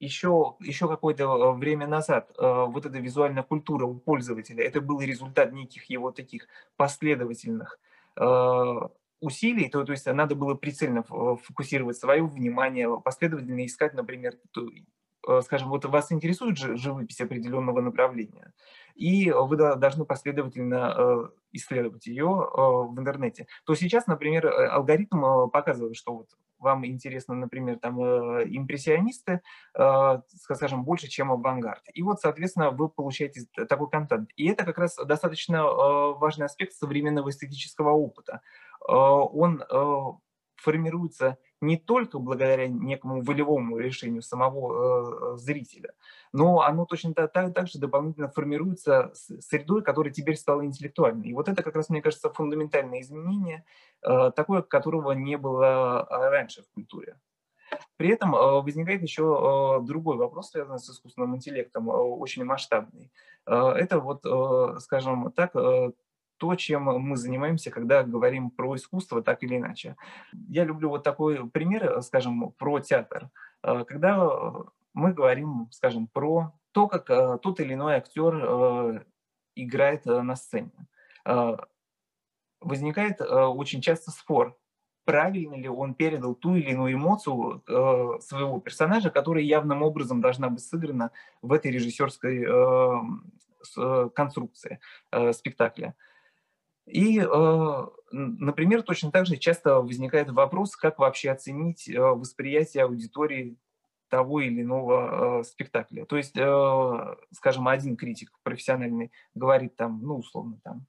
еще, 0.00 0.56
еще 0.58 0.88
какое-то 0.88 1.24
э, 1.24 1.52
время 1.52 1.86
назад 1.86 2.32
э, 2.36 2.64
вот 2.66 2.84
эта 2.84 2.98
визуальная 2.98 3.44
культура 3.44 3.86
у 3.86 3.94
пользователя, 3.94 4.64
это 4.64 4.80
был 4.80 5.00
результат 5.00 5.52
неких 5.52 5.84
его 5.84 6.10
таких 6.10 6.48
последовательных 6.76 7.78
э, 8.16 8.80
усилий, 9.22 9.68
то, 9.68 9.84
то 9.84 9.92
есть 9.92 10.06
надо 10.06 10.34
было 10.34 10.54
прицельно 10.54 11.02
фокусировать 11.02 11.96
свое 11.96 12.26
внимание, 12.26 13.00
последовательно 13.00 13.64
искать, 13.64 13.94
например, 13.94 14.34
э, 15.28 15.40
скажем, 15.42 15.68
вот 15.68 15.84
вас 15.84 16.10
интересует 16.12 16.58
живопись 16.58 17.20
определенного 17.20 17.80
направления, 17.80 18.52
и 18.96 19.30
вы 19.30 19.56
должны 19.56 20.04
последовательно 20.04 20.94
э, 20.96 21.28
исследовать 21.52 22.06
ее 22.06 22.24
э, 22.24 22.56
в 22.56 22.94
интернете. 22.98 23.46
То 23.64 23.74
сейчас, 23.76 24.08
например, 24.08 24.46
алгоритм 24.46 25.48
показывает, 25.50 25.96
что 25.96 26.14
вот 26.14 26.28
вам 26.58 26.84
интересно, 26.86 27.34
например, 27.34 27.78
там 27.80 28.00
импрессионисты, 28.00 29.40
скажем, 29.72 30.84
больше, 30.84 31.08
чем 31.08 31.32
авангард. 31.32 31.82
И 31.92 32.02
вот, 32.04 32.20
соответственно, 32.20 32.70
вы 32.70 32.88
получаете 32.88 33.46
такой 33.68 33.90
контент. 33.90 34.30
И 34.36 34.46
это 34.46 34.64
как 34.64 34.78
раз 34.78 34.94
достаточно 34.94 35.64
важный 35.64 36.46
аспект 36.46 36.74
современного 36.74 37.30
эстетического 37.30 37.90
опыта. 37.90 38.42
Э, 38.88 38.92
он 38.92 39.62
э, 39.62 40.02
формируется 40.56 41.38
не 41.60 41.76
только 41.76 42.18
благодаря 42.18 42.66
некому 42.66 43.22
волевому 43.22 43.78
решению 43.78 44.22
самого 44.22 45.34
э, 45.34 45.36
зрителя, 45.36 45.92
но 46.32 46.62
оно 46.62 46.86
точно 46.86 47.14
так, 47.14 47.32
так, 47.32 47.54
так 47.54 47.68
же 47.68 47.78
дополнительно 47.78 48.28
формируется 48.28 49.12
средой, 49.14 49.82
которая 49.82 50.12
теперь 50.12 50.36
стала 50.36 50.64
интеллектуальной. 50.64 51.28
И 51.28 51.34
вот 51.34 51.48
это 51.48 51.62
как 51.62 51.76
раз, 51.76 51.88
мне 51.88 52.02
кажется, 52.02 52.30
фундаментальное 52.30 53.00
изменение, 53.00 53.64
такое, 54.00 54.62
которого 54.62 55.12
не 55.12 55.36
было 55.36 56.06
раньше 56.10 56.62
в 56.62 56.70
культуре. 56.74 57.16
При 57.96 58.08
этом 58.10 58.32
возникает 58.32 59.02
еще 59.02 59.80
другой 59.82 60.16
вопрос, 60.16 60.50
связанный 60.50 60.78
с 60.78 60.90
искусственным 60.90 61.36
интеллектом, 61.36 61.88
очень 61.88 62.44
масштабный. 62.44 63.12
Это 63.46 64.00
вот, 64.00 64.24
скажем 64.82 65.30
так, 65.32 65.54
то, 66.42 66.56
чем 66.56 66.82
мы 66.86 67.16
занимаемся, 67.16 67.70
когда 67.70 68.02
говорим 68.02 68.50
про 68.50 68.74
искусство, 68.74 69.22
так 69.22 69.44
или 69.44 69.58
иначе. 69.58 69.94
Я 70.48 70.64
люблю 70.64 70.88
вот 70.88 71.04
такой 71.04 71.48
пример, 71.48 72.02
скажем, 72.02 72.50
про 72.58 72.80
театр. 72.80 73.30
Э, 73.62 73.84
когда 73.86 74.28
мы 74.92 75.12
говорим, 75.12 75.68
скажем, 75.70 76.08
про 76.08 76.52
то, 76.72 76.88
как 76.88 77.08
э, 77.10 77.38
тот 77.40 77.60
или 77.60 77.74
иной 77.74 77.94
актер 77.94 78.34
э, 78.34 79.04
играет 79.54 80.04
на 80.04 80.34
сцене. 80.34 80.72
Возникает 82.60 83.20
очень 83.20 83.80
часто 83.80 84.10
спор, 84.10 84.58
правильно 85.04 85.54
ли 85.54 85.68
он 85.68 85.94
передал 85.94 86.34
ту 86.34 86.56
или 86.56 86.70
иную 86.70 86.94
эмоцию 86.94 87.62
своего 88.20 88.58
персонажа, 88.58 89.10
которая 89.10 89.44
явным 89.44 89.82
образом 89.82 90.20
должна 90.20 90.48
быть 90.48 90.64
сыграна 90.64 91.12
в 91.40 91.52
этой 91.52 91.70
режиссерской 91.70 92.46
конструкции 94.10 94.80
спектакля. 95.32 95.94
И, 96.86 97.20
э, 97.20 97.86
например, 98.10 98.82
точно 98.82 99.12
так 99.12 99.26
же 99.26 99.36
часто 99.36 99.80
возникает 99.80 100.30
вопрос, 100.30 100.76
как 100.76 100.98
вообще 100.98 101.30
оценить 101.30 101.88
э, 101.88 101.98
восприятие 101.98 102.84
аудитории 102.84 103.56
того 104.08 104.40
или 104.40 104.62
иного 104.62 105.40
э, 105.40 105.44
спектакля. 105.44 106.04
То 106.04 106.16
есть, 106.16 106.36
скажем, 107.34 107.68
один 107.68 107.96
критик 107.96 108.30
профессиональный 108.42 109.10
говорит 109.34 109.76
там, 109.76 110.00
ну, 110.02 110.16
условно, 110.16 110.58
там, 110.62 110.86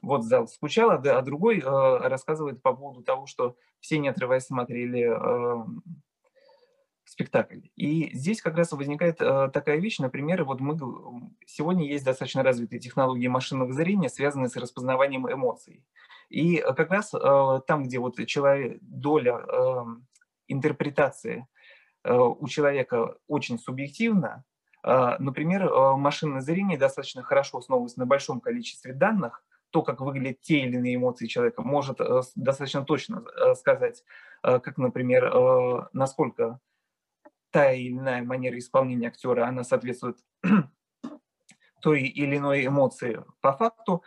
вот 0.00 0.24
зал 0.24 0.48
скучал, 0.48 0.90
а, 0.90 1.22
другой 1.22 1.60
рассказывает 1.60 2.62
по 2.62 2.74
поводу 2.74 3.02
того, 3.02 3.26
что 3.26 3.56
все, 3.80 3.98
не 3.98 4.08
отрываясь, 4.08 4.46
смотрели 4.46 5.06
спектакль. 7.12 7.60
И 7.76 8.10
здесь 8.16 8.40
как 8.40 8.56
раз 8.56 8.72
возникает 8.72 9.20
э, 9.20 9.50
такая 9.52 9.76
вещь, 9.76 9.98
например, 9.98 10.44
вот 10.44 10.60
мы 10.60 10.76
сегодня 11.46 11.86
есть 11.86 12.04
достаточно 12.04 12.42
развитые 12.42 12.80
технологии 12.80 13.28
машинного 13.28 13.72
зрения, 13.72 14.08
связанные 14.08 14.48
с 14.48 14.56
распознаванием 14.56 15.30
эмоций. 15.30 15.84
И 16.30 16.56
как 16.58 16.90
раз 16.90 17.12
э, 17.12 17.60
там, 17.66 17.84
где 17.84 17.98
вот 17.98 18.16
человек, 18.26 18.78
доля 18.80 19.44
э, 19.46 19.84
интерпретации 20.48 21.46
э, 22.04 22.14
у 22.14 22.48
человека 22.48 23.16
очень 23.28 23.58
субъективна, 23.58 24.44
э, 24.82 25.16
например, 25.18 25.64
э, 25.64 25.96
машинное 25.96 26.40
зрение 26.40 26.78
достаточно 26.78 27.22
хорошо 27.22 27.58
основывается 27.58 28.00
на 28.00 28.06
большом 28.06 28.40
количестве 28.40 28.94
данных, 28.94 29.44
то, 29.70 29.82
как 29.82 30.00
выглядят 30.00 30.40
те 30.40 30.60
или 30.60 30.76
иные 30.76 30.96
эмоции 30.96 31.26
человека, 31.26 31.62
может 31.62 32.00
э, 32.00 32.22
достаточно 32.36 32.84
точно 32.84 33.22
э, 33.22 33.54
сказать, 33.54 34.02
э, 34.42 34.60
как, 34.60 34.78
например, 34.78 35.30
насколько 35.92 36.58
та 37.52 37.72
или 37.72 37.92
иная 37.92 38.22
манера 38.22 38.58
исполнения 38.58 39.08
актера, 39.08 39.46
она 39.46 39.62
соответствует 39.62 40.18
той 41.80 42.02
или 42.02 42.38
иной 42.38 42.66
эмоции 42.66 43.22
по 43.40 43.52
факту, 43.52 44.02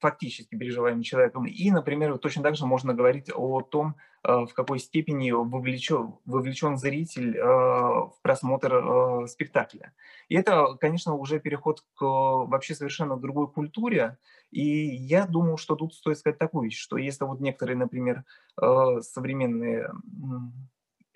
фактически 0.00 0.56
переживаемым 0.56 1.02
человеком. 1.02 1.44
И, 1.46 1.70
например, 1.70 2.16
точно 2.18 2.42
так 2.42 2.56
же 2.56 2.66
можно 2.66 2.94
говорить 2.94 3.30
о 3.34 3.62
том, 3.62 3.96
в 4.22 4.48
какой 4.54 4.78
степени 4.78 5.32
вовлечен, 5.32 6.14
вовлечен 6.24 6.76
зритель 6.76 7.36
в 7.36 8.14
просмотр 8.22 9.26
спектакля. 9.26 9.92
И 10.28 10.36
это, 10.36 10.76
конечно, 10.80 11.14
уже 11.14 11.40
переход 11.40 11.80
к 11.96 12.02
вообще 12.02 12.76
совершенно 12.76 13.16
другой 13.16 13.48
культуре, 13.48 14.18
и 14.50 14.62
я 14.62 15.26
думаю, 15.26 15.56
что 15.56 15.76
тут 15.76 15.94
стоит 15.94 16.18
сказать 16.18 16.38
такую 16.38 16.64
вещь, 16.64 16.78
что 16.78 16.96
если 16.96 17.24
вот 17.24 17.40
некоторые, 17.40 17.76
например, 17.76 18.24
э, 18.60 19.00
современные 19.02 19.90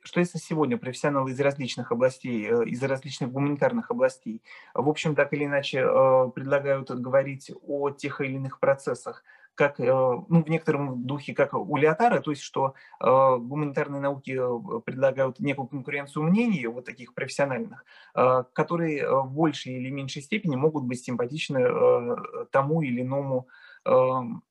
что 0.02 0.20
если 0.20 0.38
сегодня 0.38 0.76
профессионалы 0.76 1.30
из 1.30 1.40
различных 1.40 1.92
областей, 1.92 2.48
э, 2.48 2.64
из 2.66 2.82
различных 2.82 3.30
гуманитарных 3.30 3.90
областей, 3.90 4.42
в 4.74 4.88
общем, 4.88 5.14
так 5.14 5.32
или 5.32 5.44
иначе 5.44 5.78
э, 5.78 6.30
предлагают 6.34 6.90
говорить 6.90 7.50
о 7.66 7.90
тех 7.90 8.20
или 8.20 8.34
иных 8.34 8.58
процессах, 8.58 9.22
как, 9.54 9.78
э, 9.78 9.84
ну, 9.84 10.42
в 10.42 10.48
некотором 10.48 11.06
духе, 11.06 11.34
как 11.34 11.54
у 11.54 11.76
Леотара, 11.76 12.20
то 12.20 12.30
есть, 12.30 12.42
что 12.42 12.74
гуманитарные 13.00 14.00
науки 14.00 14.38
предлагают 14.84 15.40
некую 15.40 15.68
конкуренцию 15.68 16.24
мнений, 16.24 16.66
вот 16.66 16.84
таких 16.84 17.14
профессиональных, 17.14 17.84
которые 18.14 19.22
в 19.22 19.30
большей 19.30 19.74
или 19.74 19.90
меньшей 19.90 20.22
степени 20.22 20.56
могут 20.56 20.84
быть 20.84 21.04
симпатичны 21.04 22.16
тому 22.50 22.82
или 22.82 23.02
иному 23.02 23.48
эм, 23.84 24.42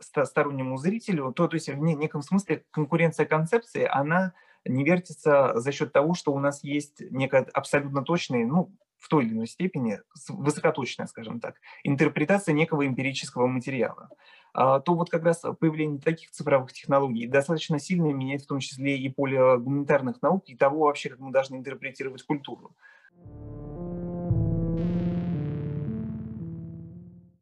стороннему 0.00 0.76
зрителю, 0.76 1.32
то, 1.32 1.48
то 1.48 1.54
есть 1.54 1.68
в 1.68 1.78
неком 1.78 2.22
смысле 2.22 2.64
конкуренция 2.70 3.26
концепции, 3.26 3.88
она 3.90 4.32
не 4.64 4.84
вертится 4.84 5.58
за 5.58 5.72
счет 5.72 5.92
того, 5.92 6.14
что 6.14 6.32
у 6.32 6.38
нас 6.38 6.62
есть 6.62 7.00
некая 7.10 7.46
абсолютно 7.52 8.02
точная, 8.02 8.46
ну, 8.46 8.72
в 8.98 9.08
той 9.08 9.24
или 9.24 9.32
иной 9.32 9.46
степени, 9.46 10.00
высокоточная, 10.28 11.06
скажем 11.06 11.40
так, 11.40 11.56
интерпретация 11.84 12.52
некого 12.52 12.86
эмпирического 12.86 13.46
материала, 13.46 14.10
а, 14.52 14.80
то 14.80 14.94
вот 14.94 15.08
как 15.08 15.22
раз 15.22 15.44
появление 15.60 16.00
таких 16.00 16.30
цифровых 16.30 16.72
технологий 16.72 17.26
достаточно 17.26 17.78
сильно 17.78 18.08
меняет 18.12 18.42
в 18.42 18.46
том 18.46 18.58
числе 18.58 18.98
и 18.98 19.08
поле 19.08 19.56
гуманитарных 19.58 20.20
наук, 20.20 20.44
и 20.48 20.56
того 20.56 20.86
вообще, 20.86 21.10
как 21.10 21.20
мы 21.20 21.30
должны 21.30 21.56
интерпретировать 21.56 22.24
культуру. 22.24 22.74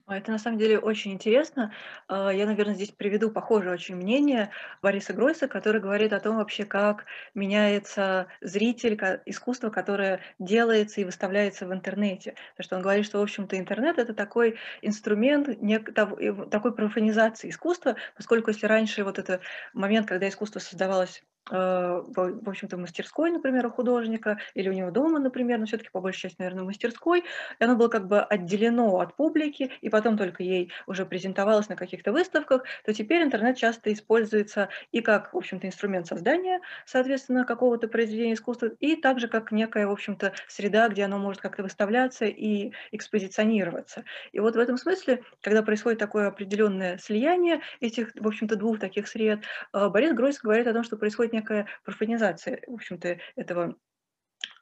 Это 0.08 0.30
на 0.30 0.38
самом 0.38 0.58
деле 0.58 0.78
очень 0.78 1.12
интересно. 1.12 1.72
А, 2.06 2.30
я, 2.30 2.46
наверное, 2.46 2.74
здесь 2.74 2.92
приведу 2.92 3.28
похожее 3.30 3.72
очень 3.72 3.96
мнение 3.96 4.50
Бориса 4.80 5.12
Гройса, 5.12 5.48
который 5.48 5.80
говорит 5.80 6.12
о 6.12 6.20
том 6.20 6.36
вообще, 6.36 6.64
как 6.64 7.06
меняется 7.34 8.28
зритель, 8.40 8.96
искусство, 9.26 9.70
которое 9.70 10.20
делается 10.38 11.00
и 11.00 11.04
выставляется 11.04 11.66
в 11.66 11.72
интернете. 11.72 12.36
Потому 12.52 12.64
что 12.64 12.76
он 12.76 12.82
говорит, 12.82 13.04
что, 13.04 13.18
в 13.18 13.22
общем-то, 13.22 13.58
интернет— 13.58 13.98
это 13.98 14.14
такой 14.14 14.58
инструмент 14.80 15.48
такой 16.50 16.74
профанизации 16.74 17.50
искусства, 17.50 17.96
поскольку 18.16 18.50
если 18.50 18.66
раньше 18.66 19.02
вот 19.02 19.18
этот 19.18 19.42
момент, 19.72 20.06
когда 20.06 20.28
искусство 20.28 20.60
создавалось 20.60 21.24
Э, 21.35 21.35
в 21.50 22.48
общем-то, 22.48 22.76
в 22.76 22.80
мастерской, 22.80 23.30
например, 23.30 23.66
у 23.66 23.70
художника, 23.70 24.38
или 24.54 24.68
у 24.68 24.72
него 24.72 24.90
дома, 24.90 25.18
например, 25.18 25.58
но 25.58 25.66
все-таки 25.66 25.90
по 25.90 26.00
большей 26.00 26.22
части, 26.22 26.36
наверное, 26.38 26.64
в 26.64 26.66
мастерской, 26.66 27.20
и 27.20 27.64
оно 27.64 27.76
было 27.76 27.88
как 27.88 28.06
бы 28.08 28.20
отделено 28.20 28.98
от 29.00 29.14
публики, 29.14 29.70
и 29.80 29.88
потом 29.88 30.16
только 30.16 30.42
ей 30.42 30.72
уже 30.86 31.06
презентовалось 31.06 31.68
на 31.68 31.76
каких-то 31.76 32.12
выставках, 32.12 32.64
то 32.84 32.92
теперь 32.92 33.22
интернет 33.22 33.56
часто 33.56 33.92
используется 33.92 34.68
и 34.92 35.00
как, 35.00 35.32
в 35.32 35.36
общем-то, 35.36 35.66
инструмент 35.66 36.06
создания, 36.06 36.60
соответственно, 36.84 37.44
какого-то 37.44 37.88
произведения 37.88 38.34
искусства, 38.34 38.66
и 38.80 38.96
также 38.96 39.28
как 39.28 39.52
некая, 39.52 39.86
в 39.86 39.92
общем-то, 39.92 40.32
среда, 40.48 40.88
где 40.88 41.04
оно 41.04 41.18
может 41.18 41.40
как-то 41.40 41.62
выставляться 41.62 42.24
и 42.24 42.72
экспозиционироваться. 42.92 44.04
И 44.32 44.40
вот 44.40 44.56
в 44.56 44.58
этом 44.58 44.76
смысле, 44.76 45.22
когда 45.42 45.62
происходит 45.62 45.98
такое 45.98 46.28
определенное 46.28 46.98
слияние 46.98 47.60
этих, 47.80 48.12
в 48.14 48.26
общем-то, 48.26 48.56
двух 48.56 48.78
таких 48.78 49.08
сред, 49.08 49.40
э, 49.72 49.88
Борис 49.88 50.12
Гройс 50.12 50.38
говорит 50.40 50.66
о 50.66 50.72
том, 50.72 50.82
что 50.82 50.96
происходит 50.96 51.32
некая 51.36 51.66
профанизация, 51.84 52.62
в 52.66 52.74
общем-то, 52.74 53.18
этого 53.36 53.76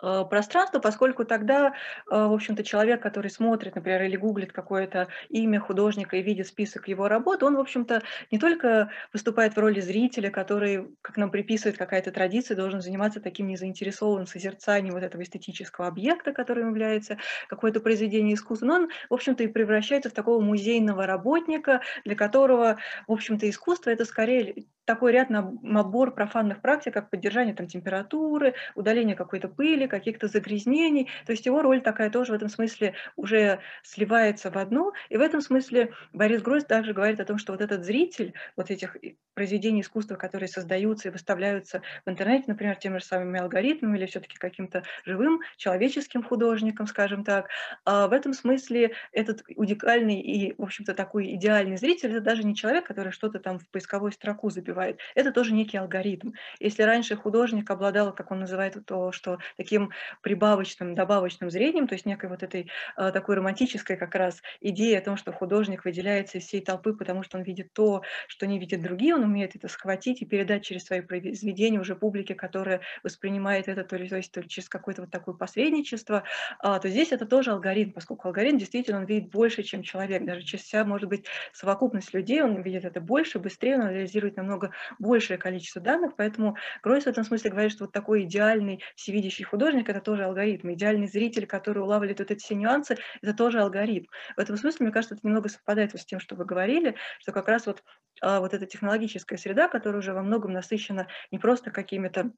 пространство, 0.00 0.78
поскольку 0.78 1.24
тогда, 1.24 1.68
э, 1.68 1.72
в 2.10 2.32
общем-то, 2.32 2.64
человек, 2.64 3.02
который 3.02 3.30
смотрит, 3.30 3.74
например, 3.74 4.02
или 4.02 4.16
гуглит 4.16 4.52
какое-то 4.52 5.08
имя 5.28 5.60
художника 5.60 6.16
и 6.16 6.22
видит 6.22 6.46
список 6.46 6.88
его 6.88 7.08
работ, 7.08 7.42
он, 7.42 7.56
в 7.56 7.60
общем-то, 7.60 8.02
не 8.30 8.38
только 8.38 8.90
выступает 9.12 9.54
в 9.54 9.58
роли 9.58 9.80
зрителя, 9.80 10.30
который, 10.30 10.88
как 11.02 11.16
нам 11.16 11.30
приписывает 11.30 11.78
какая-то 11.78 12.10
традиция, 12.10 12.56
должен 12.56 12.80
заниматься 12.80 13.20
таким 13.20 13.46
незаинтересованным 13.48 14.26
созерцанием 14.26 14.94
вот 14.94 15.02
этого 15.02 15.22
эстетического 15.22 15.86
объекта, 15.86 16.32
которым 16.32 16.70
является 16.70 17.18
какое-то 17.48 17.80
произведение 17.80 18.34
искусства, 18.34 18.66
но 18.66 18.74
он, 18.74 18.90
в 19.10 19.14
общем-то, 19.14 19.44
и 19.44 19.48
превращается 19.48 20.10
в 20.10 20.14
такого 20.14 20.40
музейного 20.40 21.06
работника, 21.06 21.80
для 22.04 22.16
которого, 22.16 22.78
в 23.06 23.12
общем-то, 23.12 23.48
искусство– 23.48 23.90
это 23.90 24.04
скорее 24.04 24.66
такой 24.84 25.12
ряд 25.12 25.30
набор 25.30 26.14
профанных 26.14 26.60
практик, 26.60 26.92
как 26.92 27.10
поддержание 27.10 27.54
там, 27.54 27.66
температуры, 27.66 28.54
удаление 28.74 29.16
какой-то 29.16 29.48
пыли, 29.48 29.83
каких-то 29.88 30.28
загрязнений. 30.28 31.08
То 31.26 31.32
есть 31.32 31.46
его 31.46 31.62
роль 31.62 31.80
такая 31.80 32.10
тоже 32.10 32.32
в 32.32 32.34
этом 32.34 32.48
смысле 32.48 32.94
уже 33.16 33.60
сливается 33.82 34.50
в 34.50 34.56
одну. 34.56 34.92
И 35.08 35.16
в 35.16 35.20
этом 35.20 35.40
смысле 35.40 35.92
Борис 36.12 36.42
Гройс 36.42 36.64
также 36.64 36.92
говорит 36.92 37.20
о 37.20 37.24
том, 37.24 37.38
что 37.38 37.52
вот 37.52 37.60
этот 37.60 37.84
зритель 37.84 38.34
вот 38.56 38.70
этих 38.70 38.96
произведений 39.34 39.80
искусства, 39.80 40.14
которые 40.14 40.48
создаются 40.48 41.08
и 41.08 41.10
выставляются 41.10 41.82
в 42.06 42.10
интернете, 42.10 42.44
например, 42.48 42.76
теми 42.76 42.98
же 42.98 43.04
самыми 43.04 43.40
алгоритмами 43.40 43.98
или 43.98 44.06
все-таки 44.06 44.36
каким-то 44.36 44.84
живым 45.04 45.40
человеческим 45.56 46.22
художником, 46.22 46.86
скажем 46.86 47.24
так, 47.24 47.48
а 47.84 48.06
в 48.06 48.12
этом 48.12 48.32
смысле 48.32 48.94
этот 49.12 49.42
уникальный 49.56 50.20
и, 50.20 50.54
в 50.56 50.62
общем-то, 50.62 50.94
такой 50.94 51.34
идеальный 51.34 51.76
зритель, 51.76 52.10
это 52.10 52.20
даже 52.20 52.44
не 52.44 52.54
человек, 52.54 52.86
который 52.86 53.12
что-то 53.12 53.40
там 53.40 53.58
в 53.58 53.68
поисковую 53.70 54.12
строку 54.12 54.50
забивает, 54.50 55.00
это 55.14 55.32
тоже 55.32 55.52
некий 55.52 55.78
алгоритм. 55.78 56.32
Если 56.60 56.82
раньше 56.82 57.16
художник 57.16 57.68
обладал, 57.70 58.14
как 58.14 58.30
он 58.30 58.40
называет 58.40 58.76
то, 58.86 59.12
что 59.12 59.38
таким 59.56 59.73
таким 59.74 59.90
прибавочным, 60.22 60.94
добавочным 60.94 61.50
зрением, 61.50 61.88
то 61.88 61.94
есть 61.94 62.06
некой 62.06 62.28
вот 62.28 62.42
этой 62.44 62.70
э, 62.96 63.10
такой 63.10 63.34
романтической 63.34 63.96
как 63.96 64.14
раз 64.14 64.40
идеей 64.60 64.96
о 64.96 65.00
том, 65.00 65.16
что 65.16 65.32
художник 65.32 65.84
выделяется 65.84 66.38
из 66.38 66.44
всей 66.44 66.60
толпы, 66.60 66.94
потому 66.94 67.24
что 67.24 67.38
он 67.38 67.42
видит 67.44 67.72
то, 67.72 68.02
что 68.28 68.46
не 68.46 68.60
видят 68.60 68.82
другие, 68.82 69.16
он 69.16 69.24
умеет 69.24 69.56
это 69.56 69.66
схватить 69.66 70.22
и 70.22 70.26
передать 70.26 70.64
через 70.64 70.84
свои 70.84 71.00
произведения 71.00 71.80
уже 71.80 71.96
публике, 71.96 72.34
которая 72.34 72.82
воспринимает 73.02 73.66
это 73.66 73.82
то, 73.82 73.96
есть 73.96 74.30
то 74.30 74.40
ли 74.40 74.48
через 74.48 74.68
какое-то 74.68 75.02
вот 75.02 75.10
такое 75.10 75.34
посредничество, 75.34 76.22
а, 76.60 76.78
то 76.78 76.88
здесь 76.88 77.10
это 77.10 77.26
тоже 77.26 77.50
алгоритм, 77.50 77.92
поскольку 77.92 78.28
алгоритм 78.28 78.58
действительно 78.58 78.98
он 78.98 79.06
видит 79.06 79.30
больше, 79.30 79.64
чем 79.64 79.82
человек, 79.82 80.24
даже 80.24 80.42
через 80.42 80.66
себя 80.66 80.84
может 80.84 81.08
быть 81.08 81.26
совокупность 81.52 82.14
людей, 82.14 82.42
он 82.42 82.62
видит 82.62 82.84
это 82.84 83.00
больше, 83.00 83.40
быстрее, 83.40 83.76
он 83.76 83.82
анализирует 83.82 84.36
намного 84.36 84.70
большее 85.00 85.36
количество 85.36 85.82
данных, 85.82 86.12
поэтому 86.16 86.56
Гройс 86.82 87.04
в 87.04 87.08
этом 87.08 87.24
смысле 87.24 87.50
говорит, 87.50 87.72
что 87.72 87.84
вот 87.84 87.92
такой 87.92 88.22
идеальный 88.22 88.84
всевидящий 88.94 89.44
художник, 89.44 89.63
художник– 89.64 89.88
это 89.88 90.00
тоже 90.00 90.24
алгоритм. 90.24 90.72
Идеальный 90.74 91.08
зритель, 91.08 91.46
который 91.46 91.82
улавливает 91.82 92.18
вот 92.18 92.30
эти 92.30 92.42
все 92.42 92.54
нюансы– 92.54 92.98
это 93.22 93.32
тоже 93.32 93.60
алгоритм. 93.60 94.08
В 94.36 94.40
этом 94.40 94.58
смысле, 94.58 94.84
мне 94.84 94.92
кажется, 94.92 95.14
это 95.14 95.26
немного 95.26 95.48
совпадает 95.48 95.94
с 95.94 96.04
тем, 96.04 96.20
что 96.20 96.36
вы 96.36 96.44
говорили, 96.44 96.96
что 97.18 97.32
как 97.32 97.48
раз 97.48 97.66
вот, 97.66 97.82
а, 98.20 98.40
вот 98.40 98.52
эта 98.52 98.66
технологическая 98.66 99.38
среда, 99.38 99.68
которая 99.68 100.00
уже 100.00 100.12
во 100.12 100.22
многом 100.22 100.52
насыщена 100.52 101.08
не 101.30 101.38
просто 101.38 101.70
какими-то 101.70 102.32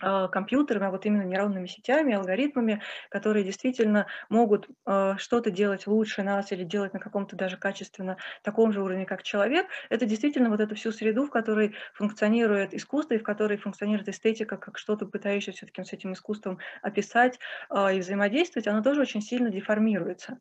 компьютерами, 0.00 0.86
а 0.86 0.90
вот 0.90 1.06
именно 1.06 1.22
нейронными 1.22 1.66
сетями, 1.66 2.14
алгоритмами, 2.14 2.82
которые 3.08 3.44
действительно 3.44 4.06
могут 4.28 4.68
э, 4.86 5.14
что-то 5.18 5.50
делать 5.50 5.86
лучше 5.86 6.22
нас 6.22 6.52
или 6.52 6.64
делать 6.64 6.92
на 6.92 7.00
каком-то 7.00 7.36
даже 7.36 7.56
качественно 7.56 8.16
таком 8.42 8.72
же 8.72 8.82
уровне, 8.82 9.06
как 9.06 9.22
человек, 9.22 9.66
это 9.88 10.06
действительно 10.06 10.50
вот 10.50 10.60
эту 10.60 10.74
всю 10.74 10.92
среду, 10.92 11.26
в 11.26 11.30
которой 11.30 11.74
функционирует 11.94 12.74
искусство 12.74 13.14
и 13.14 13.18
в 13.18 13.22
которой 13.22 13.58
функционирует 13.58 14.08
эстетика, 14.08 14.56
как 14.56 14.78
что-то 14.78 15.06
пытающееся 15.06 15.58
все-таки 15.58 15.84
с 15.84 15.92
этим 15.92 16.12
искусством 16.12 16.58
описать 16.82 17.38
э, 17.70 17.96
и 17.96 18.00
взаимодействовать, 18.00 18.66
оно 18.66 18.82
тоже 18.82 19.02
очень 19.02 19.22
сильно 19.22 19.50
деформируется. 19.50 20.38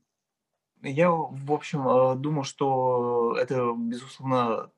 Я, 0.81 1.11
в 1.11 1.51
общем, 1.51 2.21
думаю, 2.21 2.45
что 2.45 3.35
это, 3.37 3.73
безусловно, 3.75 4.71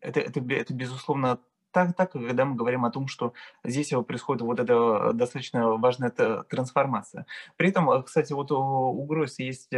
это, 0.00 0.20
это, 0.20 0.40
это 0.40 0.72
безусловно 0.72 1.40
так, 1.70 1.94
так, 1.94 2.12
когда 2.12 2.44
мы 2.44 2.56
говорим 2.56 2.84
о 2.84 2.90
том, 2.90 3.08
что 3.08 3.32
здесь 3.64 3.92
происходит 4.06 4.42
вот 4.42 4.60
эта 4.60 5.12
достаточно 5.12 5.76
важная 5.76 6.10
трансформация. 6.10 7.26
При 7.56 7.68
этом, 7.68 8.02
кстати, 8.02 8.32
вот 8.32 8.50
у 8.52 9.04
Гройса 9.04 9.42
есть 9.42 9.70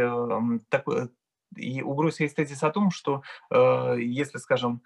такой, 0.69 1.09
и 1.55 1.81
у 1.81 1.93
Гройса 1.93 2.23
есть 2.23 2.35
тезис 2.35 2.63
о 2.63 2.71
том, 2.71 2.91
что 2.91 3.23
если, 3.49 4.37
скажем, 4.37 4.81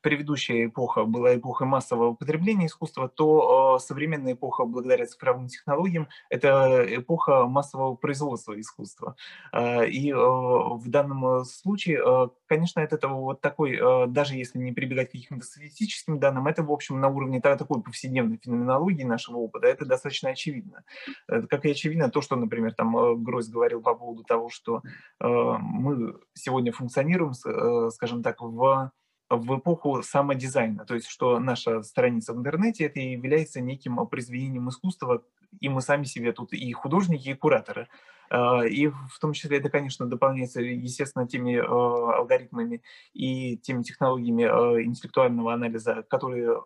предыдущая 0.00 0.66
эпоха 0.66 1.04
была 1.04 1.36
эпохой 1.36 1.66
массового 1.66 2.14
потребления 2.14 2.66
искусства, 2.66 3.08
то 3.08 3.76
э, 3.76 3.80
современная 3.80 4.32
эпоха, 4.32 4.64
благодаря 4.64 5.06
цифровым 5.06 5.48
технологиям, 5.48 6.08
это 6.28 6.84
эпоха 6.88 7.46
массового 7.46 7.94
производства 7.94 8.58
искусства. 8.58 9.16
Э, 9.52 9.86
и 9.86 10.10
э, 10.10 10.14
в 10.16 10.88
данном 10.88 11.44
случае, 11.44 12.00
э, 12.04 12.28
конечно, 12.46 12.80
это, 12.80 12.96
это 12.96 13.08
вот 13.08 13.40
такой, 13.40 13.76
э, 13.76 14.06
даже 14.06 14.34
если 14.34 14.58
не 14.58 14.72
прибегать 14.72 15.10
к 15.10 15.12
каким-то 15.12 15.44
статистическим 15.44 16.18
данным, 16.18 16.46
это, 16.46 16.62
в 16.62 16.72
общем, 16.72 17.00
на 17.00 17.08
уровне 17.08 17.40
такой 17.40 17.82
повседневной 17.82 18.38
феноменологии 18.42 19.04
нашего 19.04 19.38
опыта, 19.38 19.66
это 19.66 19.84
достаточно 19.84 20.30
очевидно. 20.30 20.84
Это, 21.28 21.46
как 21.46 21.64
и 21.64 21.70
очевидно 21.70 22.10
то, 22.10 22.20
что, 22.20 22.36
например, 22.36 22.74
там 22.74 22.96
э, 22.96 23.16
Гройс 23.16 23.48
говорил 23.48 23.82
по 23.82 23.94
поводу 23.94 24.24
того, 24.24 24.48
что 24.48 24.82
э, 25.20 25.26
мы 25.26 26.14
сегодня 26.34 26.72
функционируем, 26.72 27.32
э, 27.32 27.90
скажем 27.90 28.22
так, 28.22 28.40
в 28.40 28.90
в 29.30 29.58
эпоху 29.58 30.02
самодизайна, 30.02 30.84
то 30.84 30.94
есть 30.94 31.06
что 31.06 31.38
наша 31.38 31.82
страница 31.82 32.34
в 32.34 32.38
интернете 32.38 32.84
это 32.84 32.98
является 32.98 33.60
неким 33.60 34.04
произведением 34.08 34.68
искусства, 34.68 35.22
и 35.60 35.68
мы 35.68 35.80
сами 35.80 36.04
себе 36.04 36.32
тут 36.32 36.52
и 36.52 36.72
художники, 36.72 37.28
и 37.28 37.34
кураторы. 37.34 37.88
А, 38.28 38.64
и 38.64 38.88
в 38.88 39.18
том 39.20 39.32
числе 39.32 39.58
это, 39.58 39.70
конечно, 39.70 40.06
дополняется, 40.06 40.60
естественно, 40.60 41.28
теми 41.28 41.56
а, 41.56 42.18
алгоритмами 42.18 42.82
и 43.12 43.56
теми 43.56 43.82
технологиями 43.82 44.44
а, 44.44 44.82
интеллектуального 44.82 45.54
анализа, 45.54 46.04
которые 46.08 46.62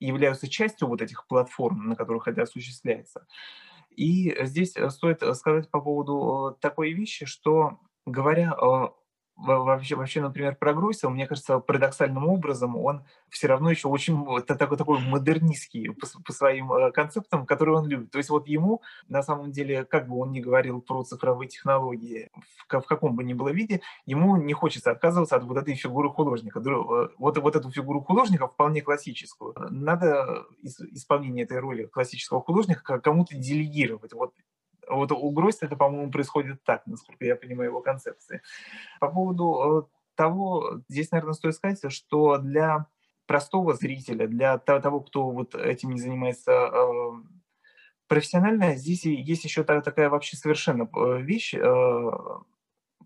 являются 0.00 0.48
частью 0.48 0.88
вот 0.88 1.00
этих 1.00 1.26
платформ, 1.26 1.88
на 1.88 1.96
которых 1.96 2.28
это 2.28 2.42
осуществляется. 2.42 3.26
И 3.90 4.36
здесь 4.44 4.74
стоит 4.90 5.22
сказать 5.36 5.70
по 5.70 5.80
поводу 5.80 6.58
такой 6.60 6.92
вещи, 6.92 7.26
что 7.26 7.78
говоря 8.04 8.54
вообще, 9.36 9.96
вообще, 9.96 10.20
например, 10.20 10.56
про 10.56 10.72
мне 10.74 11.26
кажется, 11.26 11.58
парадоксальным 11.58 12.28
образом 12.28 12.76
он 12.76 13.04
все 13.28 13.48
равно 13.48 13.70
еще 13.70 13.88
очень 13.88 14.24
такой, 14.46 14.76
такой 14.76 15.00
модернистский 15.00 15.92
по, 15.92 16.06
по 16.24 16.32
своим 16.32 16.72
э, 16.72 16.92
концептам, 16.92 17.46
которые 17.46 17.76
он 17.76 17.86
любит. 17.88 18.10
То 18.10 18.18
есть 18.18 18.30
вот 18.30 18.46
ему, 18.46 18.82
на 19.08 19.22
самом 19.22 19.50
деле, 19.50 19.84
как 19.84 20.08
бы 20.08 20.18
он 20.18 20.30
ни 20.30 20.40
говорил 20.40 20.80
про 20.80 21.02
цифровые 21.02 21.48
технологии, 21.48 22.30
в, 22.68 22.80
в 22.80 22.86
каком 22.86 23.16
бы 23.16 23.24
ни 23.24 23.34
было 23.34 23.48
виде, 23.48 23.80
ему 24.06 24.36
не 24.36 24.52
хочется 24.52 24.92
отказываться 24.92 25.36
от 25.36 25.44
вот 25.44 25.58
этой 25.58 25.74
фигуры 25.74 26.10
художника. 26.10 26.60
Э, 26.60 27.08
вот, 27.18 27.38
вот 27.38 27.56
эту 27.56 27.70
фигуру 27.70 28.00
художника, 28.02 28.46
вполне 28.46 28.82
классическую, 28.82 29.54
надо 29.70 30.46
исполнение 30.62 31.44
этой 31.44 31.58
роли 31.58 31.86
классического 31.86 32.40
художника 32.40 33.00
кому-то 33.00 33.36
делегировать. 33.36 34.12
Вот 34.12 34.32
вот 34.88 35.12
у 35.12 35.30
Гройса 35.30 35.66
это, 35.66 35.76
по-моему, 35.76 36.10
происходит 36.10 36.62
так, 36.64 36.86
насколько 36.86 37.24
я 37.24 37.36
понимаю 37.36 37.70
его 37.70 37.80
концепции. 37.80 38.42
По 39.00 39.08
поводу 39.08 39.88
э, 39.88 39.96
того, 40.14 40.80
здесь, 40.88 41.10
наверное, 41.10 41.34
стоит 41.34 41.54
сказать, 41.54 41.92
что 41.92 42.38
для 42.38 42.86
простого 43.26 43.74
зрителя, 43.74 44.26
для 44.26 44.58
того, 44.58 45.00
кто 45.00 45.30
вот 45.30 45.54
этим 45.54 45.90
не 45.92 46.00
занимается 46.00 46.52
э, 46.52 46.88
профессионально, 48.06 48.76
здесь 48.76 49.04
есть 49.04 49.44
еще 49.44 49.64
такая 49.64 50.10
вообще 50.10 50.36
совершенно 50.36 50.88
э, 50.94 51.20
вещь, 51.22 51.54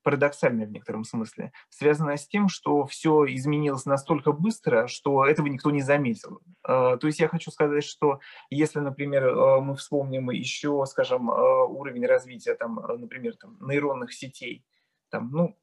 парадоксальная 0.02 0.66
в 0.66 0.70
некотором 0.70 1.04
смысле, 1.04 1.52
связанная 1.68 2.16
с 2.16 2.26
тем, 2.26 2.48
что 2.48 2.86
все 2.86 3.24
изменилось 3.26 3.86
настолько 3.86 4.32
быстро, 4.32 4.86
что 4.86 5.24
этого 5.26 5.46
никто 5.46 5.70
не 5.70 5.82
заметил. 5.82 6.40
А, 6.62 6.96
то 6.96 7.06
есть 7.06 7.18
я 7.20 7.28
хочу 7.28 7.50
сказать, 7.50 7.84
что 7.84 8.20
если, 8.50 8.80
например, 8.80 9.26
а, 9.28 9.60
мы 9.60 9.74
вспомним 9.76 10.30
еще, 10.30 10.84
скажем, 10.86 11.30
а, 11.30 11.64
уровень 11.64 12.06
развития, 12.06 12.54
там, 12.54 12.74
например, 12.98 13.36
там, 13.36 13.56
нейронных 13.60 14.12
сетей, 14.12 14.64
там, 15.10 15.30
ну, 15.32 15.58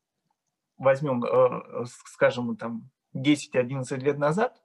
возьмем, 0.77 1.23
скажем, 1.86 2.57
там, 2.57 2.89
10-11 3.13 3.97
лет 4.03 4.17
назад, 4.17 4.61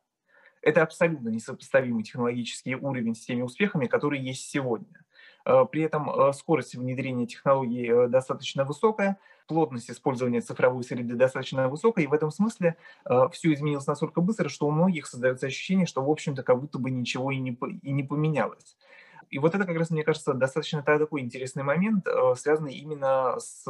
это 0.63 0.83
абсолютно 0.83 1.29
несопоставимый 1.29 2.03
технологический 2.03 2.75
уровень 2.75 3.15
с 3.15 3.25
теми 3.25 3.43
успехами, 3.43 3.87
которые 3.87 4.25
есть 4.25 4.51
сегодня. 4.51 5.05
При 5.45 5.83
этом 5.83 6.33
скорость 6.33 6.75
внедрения 6.75 7.27
технологий 7.27 8.09
достаточно 8.09 8.65
высокая, 8.65 9.19
плотность 9.51 9.91
использования 9.91 10.41
цифровой 10.41 10.85
среды 10.85 11.17
достаточно 11.17 11.69
высокая, 11.69 12.05
и 12.05 12.07
в 12.07 12.13
этом 12.13 12.31
смысле 12.31 12.77
э, 13.05 13.29
все 13.33 13.53
изменилось 13.53 13.89
настолько 13.89 14.21
быстро, 14.21 14.49
что 14.49 14.69
у 14.69 14.71
многих 14.71 15.09
создается 15.09 15.49
ощущение, 15.49 15.87
что, 15.87 16.05
в 16.05 16.09
общем-то, 16.09 16.45
как 16.45 16.61
будто 16.61 16.79
бы 16.79 16.93
ничего 16.93 17.33
и 17.33 17.39
не, 17.39 17.59
и 17.83 17.91
не 17.91 18.05
поменялось. 18.05 18.77
И 19.29 19.41
вот 19.41 19.57
это 19.57 19.65
как 19.65 19.77
раз, 19.77 19.91
мне 19.91 20.05
кажется, 20.05 20.35
достаточно 20.35 20.85
такой 20.85 21.23
интересный 21.23 21.65
момент, 21.65 22.07
э, 22.07 22.35
связанный 22.37 22.75
именно 22.75 23.41
с 23.41 23.67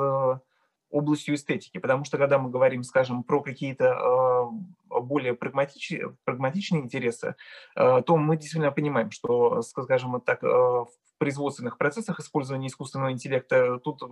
областью 0.90 1.36
эстетики, 1.36 1.78
потому 1.78 2.04
что 2.04 2.18
когда 2.18 2.38
мы 2.38 2.50
говорим, 2.50 2.82
скажем, 2.82 3.22
про 3.22 3.40
какие-то 3.42 4.50
э, 4.90 5.00
более 5.00 5.34
прагматичные, 5.34 6.16
прагматичные 6.24 6.82
интересы, 6.82 7.36
э, 7.76 8.02
то 8.04 8.16
мы 8.16 8.36
действительно 8.36 8.72
понимаем, 8.72 9.10
что, 9.10 9.62
скажем 9.62 10.20
так, 10.20 10.42
э, 10.42 10.46
в 10.46 10.88
производственных 11.18 11.78
процессах 11.78 12.18
использования 12.18 12.68
искусственного 12.68 13.12
интеллекта 13.12 13.78
тут 13.78 14.02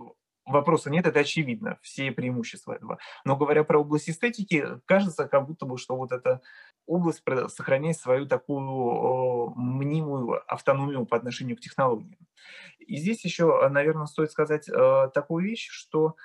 вопроса 0.45 0.89
нет, 0.89 1.05
это 1.05 1.19
очевидно, 1.19 1.77
все 1.81 2.11
преимущества 2.11 2.73
этого. 2.73 2.97
Но 3.25 3.35
говоря 3.35 3.63
про 3.63 3.79
область 3.79 4.09
эстетики, 4.09 4.65
кажется, 4.85 5.27
как 5.27 5.47
будто 5.47 5.65
бы, 5.65 5.77
что 5.77 5.95
вот 5.95 6.11
эта 6.11 6.41
область 6.85 7.23
сохраняет 7.49 7.97
свою 7.97 8.25
такую 8.25 9.53
мнимую 9.55 10.41
автономию 10.51 11.05
по 11.05 11.17
отношению 11.17 11.57
к 11.57 11.61
технологиям. 11.61 12.17
И 12.79 12.97
здесь 12.97 13.23
еще, 13.23 13.67
наверное, 13.69 14.07
стоит 14.07 14.31
сказать 14.31 14.67
такую 15.13 15.45
вещь, 15.45 15.67
что 15.69 16.15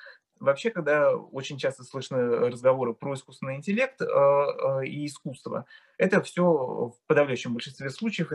Вообще, 0.44 0.70
когда 0.70 1.16
очень 1.16 1.56
часто 1.56 1.84
слышны 1.84 2.18
разговоры 2.18 2.92
про 2.92 3.14
искусственный 3.14 3.56
интеллект 3.56 4.00
э, 4.00 4.04
э, 4.04 4.86
и 4.86 5.06
искусство, 5.06 5.64
это 5.96 6.22
все 6.22 6.44
в 6.44 6.94
подавляющем 7.06 7.54
большинстве 7.54 7.88
случаев 7.88 8.30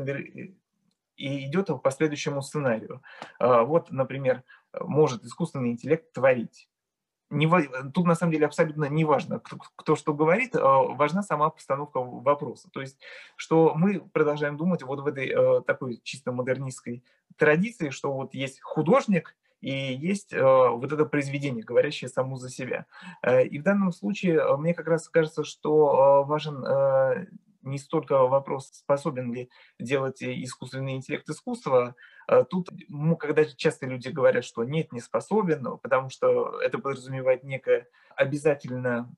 и 1.16 1.46
идет 1.46 1.70
по 1.84 1.92
следующему 1.92 2.42
сценарию. 2.42 3.04
Э, 3.40 3.62
вот, 3.62 3.92
например, 3.92 4.44
может 4.80 5.24
искусственный 5.24 5.70
интеллект 5.70 6.12
творить. 6.12 6.68
Не, 7.30 7.48
тут 7.94 8.08
на 8.08 8.16
самом 8.16 8.32
деле 8.34 8.48
абсолютно 8.48 8.86
не 8.86 9.06
важно, 9.06 9.40
кто, 9.40 9.58
кто 9.76 9.96
что 9.96 10.16
говорит, 10.16 10.56
важна 10.56 11.22
сама 11.22 11.52
постановка 11.52 12.02
вопроса. 12.02 12.70
То 12.74 12.82
есть, 12.82 13.00
что 13.36 13.74
мы 13.76 14.00
продолжаем 14.00 14.58
думать 14.58 14.82
вот 14.82 15.02
в 15.02 15.06
этой 15.06 15.64
такой 15.64 16.02
чисто 16.04 16.32
модернистской 16.32 17.04
традиции, 17.38 17.92
что 17.92 18.12
вот 18.12 18.34
есть 18.34 18.60
художник, 18.62 19.36
и 19.62 19.94
есть 19.94 20.34
э, 20.34 20.42
вот 20.42 20.92
это 20.92 21.06
произведение, 21.06 21.64
говорящее 21.64 22.10
само 22.10 22.38
за 22.38 22.50
себя. 22.50 22.86
Э, 23.22 23.44
и 23.44 23.60
в 23.60 23.64
данном 23.64 23.92
случае 23.92 24.38
э, 24.38 24.58
мне 24.58 24.74
как 24.74 24.88
раз 24.88 25.10
кажется, 25.10 25.44
что 25.44 26.24
важен 26.26 27.28
не 27.62 27.78
столько 27.78 28.26
вопрос, 28.26 28.70
способен 28.70 29.34
ли 29.34 29.50
делать 29.80 30.24
искусственный 30.24 30.96
интеллект 30.96 31.28
искусство. 31.30 31.94
Тут, 32.50 32.70
ну, 32.88 33.18
когда 33.18 33.44
часто 33.44 33.86
люди 33.86 34.08
говорят, 34.08 34.46
что 34.46 34.64
нет, 34.64 34.94
не 34.94 35.02
способен, 35.02 35.78
потому 35.80 36.10
что 36.10 36.62
это 36.62 36.78
подразумевает 36.80 37.44
некое 37.44 37.88
обязательно 38.16 39.14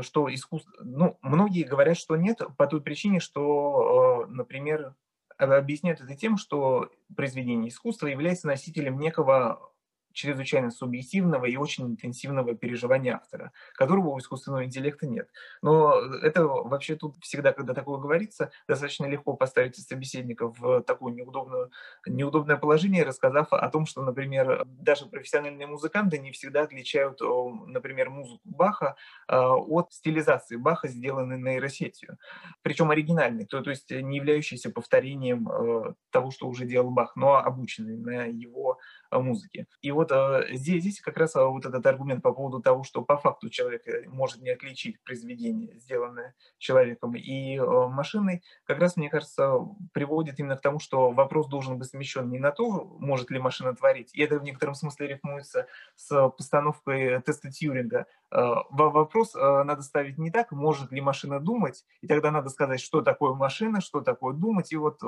что 0.00 0.32
искусство... 0.32 0.72
Ну, 0.80 1.18
многие 1.22 1.62
говорят, 1.62 1.96
что 1.96 2.16
нет, 2.16 2.40
по 2.56 2.66
той 2.66 2.80
причине, 2.80 3.20
что, 3.20 4.26
например, 4.28 4.94
объясняют 5.38 6.00
это 6.00 6.14
тем, 6.14 6.36
что 6.36 6.90
произведение 7.14 7.68
искусства 7.68 8.06
является 8.08 8.46
носителем 8.46 8.98
некого 8.98 9.72
чрезвычайно 10.12 10.70
субъективного 10.70 11.46
и 11.46 11.56
очень 11.56 11.86
интенсивного 11.86 12.54
переживания 12.54 13.16
автора, 13.16 13.52
которого 13.74 14.10
у 14.10 14.18
искусственного 14.18 14.64
интеллекта 14.64 15.06
нет. 15.06 15.28
Но 15.62 15.94
это 16.22 16.46
вообще 16.46 16.96
тут 16.96 17.16
всегда, 17.20 17.52
когда 17.52 17.74
такое 17.74 17.98
говорится, 17.98 18.50
достаточно 18.66 19.06
легко 19.06 19.34
поставить 19.34 19.76
собеседника 19.76 20.48
в 20.48 20.82
такое 20.82 21.12
неудобное, 21.12 21.70
неудобное 22.06 22.56
положение, 22.56 23.04
рассказав 23.04 23.52
о 23.52 23.68
том, 23.68 23.86
что, 23.86 24.02
например, 24.02 24.64
даже 24.66 25.06
профессиональные 25.06 25.66
музыканты 25.66 26.18
не 26.18 26.32
всегда 26.32 26.62
отличают, 26.62 27.20
например, 27.20 28.10
музыку 28.10 28.40
Баха 28.44 28.96
а, 29.26 29.54
от 29.54 29.92
стилизации 29.92 30.56
Баха, 30.56 30.88
сделанной 30.88 31.38
нейросетью. 31.38 32.18
Причем 32.62 32.90
оригинальной, 32.90 33.46
то, 33.46 33.60
то 33.62 33.70
есть 33.70 33.90
не 33.90 34.16
являющейся 34.16 34.70
повторением 34.70 35.48
э, 35.48 35.94
того, 36.10 36.30
что 36.30 36.48
уже 36.48 36.64
делал 36.66 36.90
Бах, 36.90 37.16
но 37.16 37.36
обученной 37.36 37.96
на 37.96 38.24
его 38.24 38.78
музыке. 39.12 39.66
И 39.80 39.90
вот 39.90 40.12
э, 40.12 40.48
здесь, 40.52 40.82
здесь 40.82 41.00
как 41.00 41.16
раз 41.16 41.34
э, 41.36 41.44
вот 41.44 41.64
этот 41.64 41.84
аргумент 41.86 42.22
по 42.22 42.32
поводу 42.32 42.60
того, 42.60 42.84
что 42.84 43.02
по 43.02 43.16
факту 43.16 43.48
человек 43.48 43.86
э, 43.88 44.08
может 44.08 44.42
не 44.42 44.50
отличить 44.50 45.02
произведение, 45.02 45.78
сделанное 45.78 46.34
человеком. 46.58 47.14
И 47.16 47.58
машиной, 47.58 48.42
как 48.64 48.78
раз, 48.78 48.96
мне 48.96 49.08
кажется, 49.08 49.54
приводит 49.92 50.38
именно 50.38 50.56
к 50.56 50.60
тому, 50.60 50.78
что 50.78 51.10
вопрос 51.10 51.48
должен 51.48 51.78
быть 51.78 51.88
смещен 51.88 52.28
не 52.28 52.38
на 52.38 52.50
то, 52.50 52.84
может 52.98 53.30
ли 53.30 53.38
машина 53.38 53.74
творить, 53.74 54.10
и 54.14 54.22
это 54.22 54.38
в 54.38 54.42
некотором 54.42 54.74
смысле 54.74 55.08
рифмуется 55.08 55.66
с 55.96 56.28
постановкой 56.30 57.22
теста 57.22 57.50
Тьюринга, 57.50 58.06
вопрос 58.30 59.34
э, 59.34 59.62
надо 59.64 59.82
ставить 59.82 60.18
не 60.18 60.30
так, 60.30 60.52
может 60.52 60.92
ли 60.92 61.00
машина 61.00 61.40
думать, 61.40 61.84
и 62.00 62.06
тогда 62.06 62.30
надо 62.30 62.50
сказать, 62.50 62.80
что 62.80 63.02
такое 63.02 63.34
машина, 63.34 63.80
что 63.80 64.00
такое 64.00 64.34
думать, 64.34 64.72
и 64.72 64.76
вот 64.76 65.00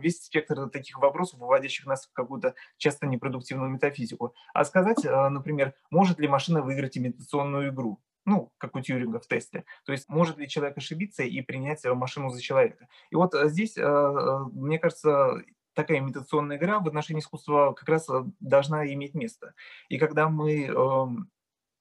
весь 0.00 0.22
спектр 0.22 0.68
таких 0.68 0.98
вопросов, 0.98 1.40
выводящих 1.40 1.86
нас 1.86 2.06
в 2.06 2.12
какую-то 2.12 2.54
часто 2.76 3.06
непродуктивную 3.06 3.70
метафизику. 3.70 4.34
А 4.52 4.64
сказать, 4.64 5.04
например, 5.04 5.74
может 5.90 6.18
ли 6.18 6.28
машина 6.28 6.62
выиграть 6.62 6.98
имитационную 6.98 7.70
игру? 7.70 8.00
ну, 8.26 8.54
как 8.56 8.74
у 8.74 8.80
Тьюринга 8.80 9.20
в 9.20 9.26
тесте. 9.26 9.66
То 9.84 9.92
есть 9.92 10.08
может 10.08 10.38
ли 10.38 10.48
человек 10.48 10.78
ошибиться 10.78 11.22
и 11.22 11.42
принять 11.42 11.84
машину 11.84 12.30
за 12.30 12.40
человека. 12.40 12.88
И 13.10 13.16
вот 13.16 13.34
здесь, 13.34 13.76
мне 13.76 14.78
кажется, 14.78 15.42
такая 15.74 15.98
имитационная 15.98 16.56
игра 16.56 16.78
в 16.78 16.86
отношении 16.86 17.20
искусства 17.20 17.72
как 17.72 17.88
раз 17.88 18.08
должна 18.40 18.86
иметь 18.86 19.14
место. 19.14 19.54
И 19.88 19.98
когда 19.98 20.28
мы 20.28 20.64
эм, 20.64 21.30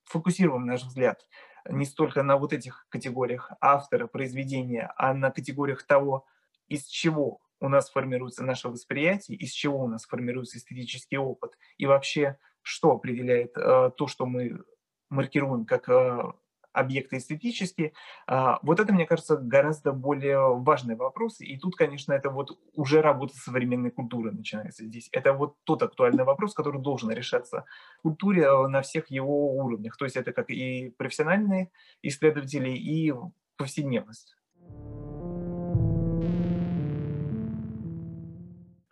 фокусируем 0.05 0.65
наш 0.65 0.83
взгляд 0.83 1.25
не 1.69 1.85
столько 1.85 2.23
на 2.23 2.37
вот 2.37 2.53
этих 2.53 2.85
категориях 2.89 3.51
автора, 3.61 4.07
произведения, 4.07 4.91
а 4.97 5.13
на 5.13 5.31
категориях 5.31 5.83
того, 5.83 6.25
из 6.67 6.85
чего 6.85 7.39
у 7.59 7.69
нас 7.69 7.89
формируется 7.89 8.43
наше 8.43 8.67
восприятие, 8.67 9.37
из 9.37 9.51
чего 9.51 9.79
у 9.83 9.87
нас 9.87 10.05
формируется 10.05 10.57
эстетический 10.57 11.17
опыт, 11.17 11.57
и 11.77 11.85
вообще, 11.85 12.37
что 12.61 12.91
определяет 12.91 13.57
э, 13.57 13.91
то, 13.95 14.07
что 14.07 14.25
мы 14.25 14.63
маркируем 15.09 15.65
как 15.65 15.87
э, 15.87 16.23
объекты 16.73 17.17
эстетические. 17.17 17.93
А, 18.27 18.59
вот 18.61 18.79
это, 18.79 18.93
мне 18.93 19.05
кажется, 19.05 19.37
гораздо 19.37 19.93
более 19.93 20.55
важный 20.57 20.95
вопрос. 20.95 21.39
И 21.39 21.57
тут, 21.57 21.75
конечно, 21.75 22.13
это 22.13 22.29
вот 22.29 22.57
уже 22.73 23.01
работа 23.01 23.35
современной 23.37 23.91
культуры 23.91 24.31
начинается 24.31 24.85
здесь. 24.85 25.09
Это 25.11 25.33
вот 25.33 25.55
тот 25.63 25.83
актуальный 25.83 26.23
вопрос, 26.23 26.53
который 26.53 26.81
должен 26.81 27.11
решаться 27.11 27.65
в 27.99 28.01
культуре 28.01 28.43
э, 28.43 28.67
на 28.67 28.81
всех 28.81 29.09
его 29.09 29.55
уровнях. 29.55 29.95
То 29.97 30.05
есть 30.05 30.17
это 30.17 30.33
как 30.33 30.49
и 30.49 30.89
профессиональные 30.97 31.71
исследователи, 32.01 32.71
и 32.71 33.13
повседневность. 33.57 34.35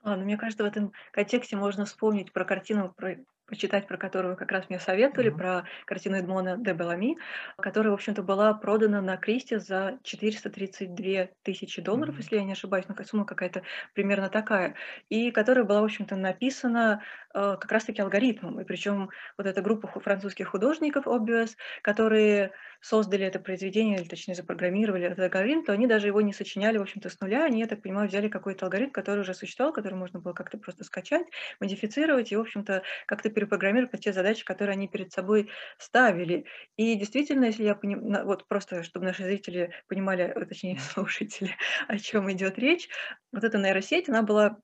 А, 0.03 0.15
ну, 0.15 0.23
мне 0.23 0.37
кажется, 0.37 0.63
в 0.63 0.67
этом 0.67 0.91
контексте 1.11 1.55
можно 1.55 1.85
вспомнить 1.85 2.33
про 2.33 2.45
картину, 2.45 2.93
про 2.95 3.17
почитать, 3.51 3.87
про 3.87 3.97
которую 3.97 4.37
как 4.37 4.51
раз 4.51 4.69
мне 4.69 4.79
советовали, 4.79 5.29
mm-hmm. 5.31 5.37
про 5.37 5.65
картину 5.85 6.17
Эдмона 6.17 6.57
де 6.57 6.73
Белами, 6.73 7.17
которая, 7.57 7.91
в 7.91 7.95
общем-то, 7.95 8.23
была 8.23 8.53
продана 8.53 9.01
на 9.01 9.17
Кристи 9.17 9.57
за 9.57 9.99
432 10.03 11.27
тысячи 11.43 11.81
долларов, 11.81 12.15
mm-hmm. 12.15 12.17
если 12.17 12.35
я 12.37 12.43
не 12.43 12.53
ошибаюсь, 12.53 12.85
ну, 12.87 12.95
сумма 13.03 13.25
какая-то 13.25 13.63
примерно 13.93 14.29
такая, 14.29 14.75
и 15.09 15.31
которая 15.31 15.65
была, 15.65 15.81
в 15.81 15.85
общем-то, 15.85 16.15
написана 16.15 17.03
э, 17.33 17.57
как 17.59 17.71
раз-таки 17.71 18.01
алгоритмом, 18.01 18.61
и 18.61 18.63
причем 18.63 19.09
вот 19.37 19.45
эта 19.45 19.61
группа 19.61 19.87
французских 19.99 20.47
художников, 20.47 21.05
Obvious, 21.05 21.51
которые 21.81 22.53
создали 22.81 23.25
это 23.25 23.39
произведение, 23.39 23.99
или 23.99 24.07
точнее 24.07 24.35
запрограммировали 24.35 25.05
этот 25.05 25.19
алгоритм, 25.19 25.63
то 25.63 25.71
они 25.71 25.87
даже 25.87 26.07
его 26.07 26.21
не 26.21 26.33
сочиняли, 26.33 26.77
в 26.77 26.81
общем-то, 26.81 27.09
с 27.09 27.19
нуля, 27.19 27.45
они, 27.45 27.59
я 27.59 27.67
так 27.67 27.81
понимаю, 27.81 28.07
взяли 28.07 28.27
какой-то 28.27 28.65
алгоритм, 28.65 28.91
который 28.91 29.19
уже 29.19 29.33
существовал, 29.33 29.73
который 29.73 29.93
можно 29.93 30.19
было 30.19 30.33
как-то 30.33 30.57
просто 30.57 30.83
скачать, 30.83 31.27
модифицировать 31.59 32.31
и, 32.31 32.35
в 32.35 32.41
общем-то, 32.41 32.81
как-то 33.05 33.29
перепрограммировать 33.41 34.01
те 34.01 34.13
задачи, 34.13 34.45
которые 34.45 34.73
они 34.73 34.87
перед 34.87 35.11
собой 35.11 35.49
ставили. 35.77 36.45
И 36.77 36.95
действительно, 36.95 37.45
если 37.45 37.63
я 37.63 37.75
понимаю, 37.75 38.25
вот 38.25 38.47
просто, 38.47 38.83
чтобы 38.83 39.05
наши 39.05 39.23
зрители 39.23 39.73
понимали, 39.87 40.33
точнее, 40.47 40.79
слушатели, 40.93 41.55
о 41.87 41.97
чем 41.97 42.31
идет 42.31 42.57
речь, 42.59 42.89
вот 43.31 43.43
эта 43.43 43.57
нейросеть, 43.57 44.09
она 44.09 44.21
была 44.23 44.59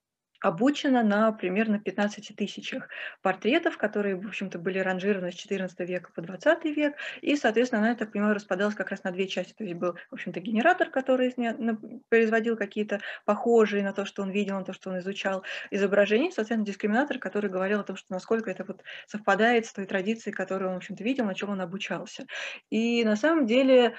обучена 0.47 1.03
на 1.03 1.31
примерно 1.31 1.79
15 1.79 2.35
тысячах 2.35 2.87
портретов, 3.21 3.77
которые, 3.77 4.15
в 4.15 4.25
общем-то, 4.27 4.57
были 4.59 4.79
ранжированы 4.79 5.31
с 5.31 5.35
14 5.35 5.79
века 5.81 6.11
по 6.15 6.21
20 6.21 6.65
век, 6.65 6.95
и, 7.21 7.35
соответственно, 7.35 7.81
она, 7.81 7.89
я 7.89 7.95
так 7.95 8.11
понимаю, 8.11 8.33
распадалась 8.33 8.75
как 8.75 8.91
раз 8.91 9.03
на 9.03 9.11
две 9.11 9.27
части. 9.27 9.53
То 9.53 9.63
есть 9.63 9.75
был, 9.75 9.95
в 10.09 10.13
общем-то, 10.13 10.39
генератор, 10.39 10.89
который 10.89 11.33
производил 12.09 12.55
какие-то 12.55 13.01
похожие 13.25 13.83
на 13.83 13.93
то, 13.93 14.05
что 14.05 14.21
он 14.21 14.31
видел, 14.31 14.55
на 14.55 14.63
то, 14.63 14.73
что 14.73 14.89
он 14.89 14.99
изучал 14.99 15.43
изображения, 15.69 16.31
соответственно, 16.31 16.65
дискриминатор, 16.65 17.19
который 17.19 17.49
говорил 17.49 17.81
о 17.81 17.83
том, 17.83 17.97
что 17.97 18.13
насколько 18.13 18.49
это 18.49 18.63
вот 18.63 18.83
совпадает 19.07 19.65
с 19.65 19.73
той 19.73 19.85
традицией, 19.85 20.33
которую 20.33 20.69
он, 20.69 20.75
в 20.75 20.77
общем-то, 20.77 21.03
видел, 21.03 21.25
на 21.25 21.35
чем 21.35 21.49
он 21.49 21.61
обучался. 21.61 22.25
И 22.69 23.03
на 23.03 23.15
самом 23.15 23.45
деле, 23.45 23.95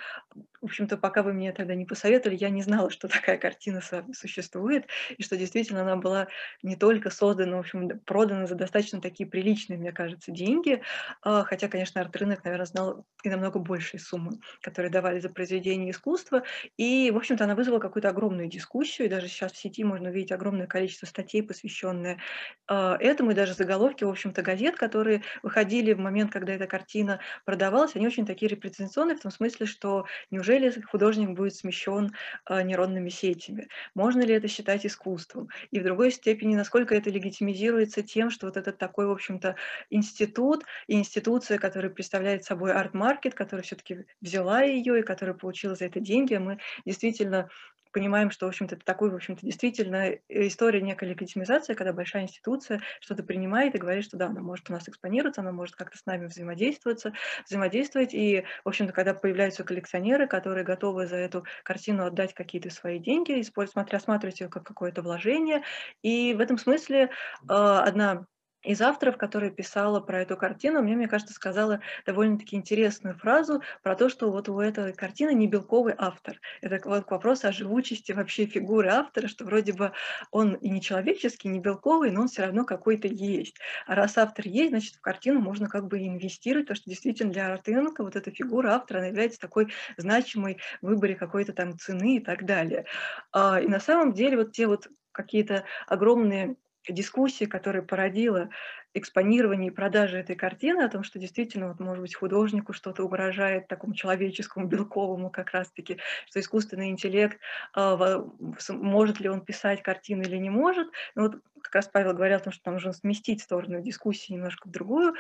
в 0.61 0.67
общем-то, 0.67 0.97
пока 0.97 1.23
вы 1.23 1.33
мне 1.33 1.53
тогда 1.53 1.75
не 1.75 1.85
посоветовали, 1.85 2.37
я 2.37 2.51
не 2.51 2.63
знала, 2.63 2.91
что 2.91 3.09
такая 3.09 3.39
картина 3.39 3.81
существует, 4.13 4.87
и 5.17 5.23
что 5.23 5.37
действительно 5.37 5.83
она 5.83 5.97
была 5.97 6.29
не 6.63 6.77
только 6.77 7.11
создана, 7.11 7.57
в 7.57 7.61
общем, 7.61 8.01
продана 8.01 8.47
за 8.47 8.55
достаточно 8.55 9.01
такие 9.01 9.29
приличные, 9.29 9.79
мне 9.79 9.93
кажется, 9.93 10.31
деньги, 10.33 10.83
а, 11.23 11.45
хотя, 11.45 11.69
конечно, 11.69 12.01
арт-рынок, 12.01 12.45
наверное, 12.45 12.67
знал 12.67 13.07
и 13.25 13.29
намного 13.29 13.59
большие 13.59 14.01
суммы, 14.01 14.39
которые 14.63 14.91
давали 14.91 15.21
за 15.21 15.29
произведение 15.29 15.91
искусства, 15.91 16.43
и, 16.77 17.11
в 17.11 17.17
общем-то, 17.17 17.45
она 17.45 17.55
вызвала 17.55 17.79
какую-то 17.79 18.09
огромную 18.09 18.49
дискуссию, 18.49 19.07
и 19.07 19.11
даже 19.11 19.29
сейчас 19.29 19.53
в 19.53 19.57
сети 19.57 19.85
можно 19.85 20.11
увидеть 20.11 20.33
огромное 20.33 20.67
количество 20.67 21.07
статей, 21.07 21.43
посвященные 21.43 22.19
а, 22.67 22.97
этому, 23.01 23.31
и 23.31 23.35
даже 23.35 23.55
заголовки, 23.55 24.05
в 24.05 24.09
общем-то, 24.09 24.43
газет, 24.43 24.77
которые 24.77 25.23
выходили 25.43 25.93
в 25.93 25.99
момент, 25.99 26.33
когда 26.33 26.53
эта 26.55 26.67
картина 26.67 27.21
продавалась, 27.45 27.95
они 27.97 28.07
очень 28.07 28.27
такие 28.27 28.49
репрезентационные 28.49 29.17
в 29.17 29.21
том 29.21 29.33
смысле, 29.33 29.67
что 29.67 30.07
неужели 30.31 30.48
художник 30.91 31.31
будет 31.31 31.55
смещен 31.55 32.13
а, 32.45 32.63
нейронными 32.63 33.09
сетями? 33.09 33.69
Можно 33.95 34.23
ли 34.23 34.35
это 34.35 34.49
считать 34.49 34.87
искусством? 34.87 35.49
И 35.71 35.81
в 35.81 35.85
другой 35.85 36.11
степени, 36.11 36.55
насколько 36.57 36.95
это 36.95 37.11
легитимизируется 37.11 38.03
тем, 38.03 38.31
что 38.31 38.47
вот 38.47 38.57
этот 38.57 38.79
такой, 38.79 39.07
в 39.07 39.11
общем-то, 39.11 39.57
институт 39.91 40.65
и 40.87 40.95
институция, 40.95 41.59
которая 41.59 41.91
представляет 41.91 42.45
собой 42.45 42.73
арт-маркет, 42.73 43.35
которая 43.35 43.65
все-таки 43.65 44.07
взяла 44.21 44.63
ее 44.63 45.01
и 45.01 45.03
которая 45.03 45.35
получила 45.35 45.75
за 45.75 45.87
это 45.87 46.01
деньги, 46.01 46.35
мы 46.37 46.59
действительно 46.85 47.49
понимаем, 47.93 48.31
что, 48.31 48.47
в 48.47 48.49
общем-то, 48.49 48.77
это 48.77 48.85
такой, 48.85 49.11
в 49.11 49.15
общем-то, 49.15 49.45
действительно 49.45 50.07
э, 50.07 50.19
история 50.29 50.81
некой 50.81 51.09
легитимизации, 51.09 51.75
когда 51.75 51.93
большая 51.93 52.25
институция 52.25 52.81
что-то 53.01 53.23
принимает 53.23 53.75
и 53.75 53.79
говорит, 53.79 54.05
что 54.05 54.17
да, 54.17 54.27
она 54.27 54.41
может 54.41 54.69
у 54.71 54.73
нас 54.73 54.89
экспонироваться, 54.89 55.41
она 55.41 55.53
может 55.53 55.77
как-то 55.77 55.99
с 55.99 56.07
нами 56.07 56.27
взаимодействоваться, 56.27 57.13
взаимодействовать. 57.47 58.15
И, 58.15 58.45
в 58.65 58.69
общем-то, 58.69 58.93
когда 58.93 59.15
появляются 59.15 59.65
коллекционеры, 59.65 60.27
которые 60.27 60.65
готовы 60.65 61.07
за 61.07 61.17
эту 61.17 61.45
картину 61.65 62.05
отдать 62.05 62.35
какие-то 62.35 62.71
свои 62.71 62.99
деньги, 62.99 63.43
рассматривать 63.91 64.41
ее 64.41 64.49
как 64.49 64.65
какое-то 64.65 65.03
вложение. 65.03 65.63
И 66.03 66.35
в 66.35 66.41
этом 66.41 66.59
смысле 66.59 67.05
э, 67.05 67.09
одна 67.49 68.27
из 68.63 68.81
авторов, 68.81 69.17
которая 69.17 69.51
писала 69.51 70.01
про 70.01 70.23
эту 70.23 70.37
картину, 70.37 70.83
мне, 70.83 70.97
мне 70.97 71.09
кажется, 71.09 71.35
сказала 71.35 71.81
довольно-таки 72.07 72.57
интересную 72.57 73.17
фразу 73.17 73.63
про 73.83 73.95
то, 73.95 74.09
что 74.09 74.31
вот 74.31 74.49
у 74.49 74.59
этой 74.61 74.93
картины 74.93 75.33
не 75.33 75.47
белковый 75.47 75.95
автор. 75.97 76.41
Это 76.61 76.81
вот 76.89 77.11
вопрос 77.11 77.45
о 77.45 77.53
живучести 77.53 78.13
вообще 78.13 78.47
фигуры 78.47 78.89
автора, 78.89 79.29
что 79.29 79.45
вроде 79.45 79.73
бы 79.73 79.93
он 80.33 80.55
и 80.55 80.71
не 80.71 80.83
человеческий, 80.83 81.49
не 81.49 81.61
белковый, 81.61 82.11
но 82.11 82.23
он 82.23 82.29
все 82.29 82.43
равно 82.43 82.65
какой-то 82.65 83.07
есть. 83.07 83.57
А 83.87 83.95
раз 83.95 84.19
автор 84.19 84.47
есть, 84.47 84.71
значит, 84.71 84.95
в 84.97 85.01
картину 85.01 85.41
можно 85.41 85.69
как 85.69 85.87
бы 85.87 85.99
инвестировать, 85.99 86.67
потому 86.67 86.77
что 86.77 86.91
действительно 86.91 87.33
для 87.33 87.53
арт-рынка 87.53 88.03
вот 88.03 88.17
эта 88.17 88.31
фигура 88.31 88.75
автора, 88.75 88.99
она 88.99 89.09
является 89.09 89.39
такой 89.39 89.73
значимой 89.97 90.59
в 90.83 90.87
выборе 90.89 91.15
какой-то 91.15 91.53
там 91.53 91.79
цены 91.79 92.17
и 92.17 92.21
так 92.21 92.45
далее. 92.45 92.87
А, 93.33 93.61
и 93.61 93.69
на 93.69 93.81
самом 93.81 94.13
деле 94.13 94.37
вот 94.37 94.53
те 94.53 94.67
вот 94.67 94.89
какие-то 95.13 95.65
огромные 95.87 96.57
дискуссии, 96.93 97.45
которая 97.45 97.83
породила 97.83 98.51
экспонирование 98.95 99.71
и 99.71 99.75
продажа 99.75 100.19
этой 100.19 100.37
картины, 100.37 100.83
о 100.83 100.89
том, 100.89 101.03
что 101.05 101.19
действительно, 101.19 101.69
вот, 101.69 101.81
может 101.81 102.01
быть, 102.01 102.15
художнику 102.15 102.73
что-то 102.73 103.05
угрожает 103.05 103.69
такому 103.69 103.95
человеческому, 103.95 104.67
белковому 104.67 105.31
как 105.31 105.51
раз-таки, 105.53 105.99
что 106.27 106.41
искусственный 106.41 106.89
интеллект, 106.91 107.39
э, 107.77 108.23
может 108.71 109.21
ли 109.21 109.29
он 109.29 109.43
писать 109.43 109.83
картины 109.83 110.23
или 110.23 110.37
не 110.37 110.51
может. 110.51 110.89
Но 111.15 111.23
вот 111.23 111.37
как 111.63 111.75
раз 111.75 111.89
Павел 111.89 112.15
говорил 112.15 112.37
о 112.37 112.41
том, 112.41 112.53
что 112.53 112.65
там 112.65 112.75
нужно 112.75 112.93
сместить 112.93 113.43
сторону 113.43 113.83
дискуссии 113.83 114.33
немножко 114.33 114.69
в 114.69 114.71
другую 114.71 115.15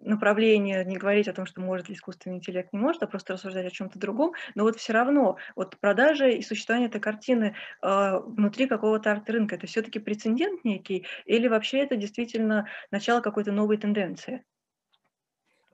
направление, 0.00 0.84
не 0.84 0.96
говорить 0.96 1.28
о 1.28 1.32
том, 1.32 1.46
что 1.46 1.60
может 1.60 1.88
ли 1.88 1.94
искусственный 1.94 2.36
интеллект, 2.36 2.72
не 2.72 2.78
может, 2.78 3.02
а 3.02 3.06
просто 3.06 3.34
рассуждать 3.34 3.66
о 3.66 3.70
чем-то 3.70 3.98
другом. 3.98 4.32
Но 4.54 4.64
вот 4.64 4.76
все 4.76 4.92
равно 4.92 5.36
вот 5.56 5.76
продажа 5.78 6.28
и 6.28 6.42
существование 6.42 6.88
этой 6.88 7.00
картины 7.00 7.54
э, 7.82 8.18
внутри 8.20 8.66
какого-то 8.66 9.12
арт-рынка, 9.12 9.56
это 9.56 9.66
все-таки 9.66 9.98
прецедент 9.98 10.64
некий, 10.64 11.06
или 11.24 11.48
вообще 11.48 11.78
это 11.78 11.96
действительно 11.96 12.68
начало 12.90 13.20
какой-то 13.20 13.52
новой 13.52 13.76
тенденции? 13.76 14.44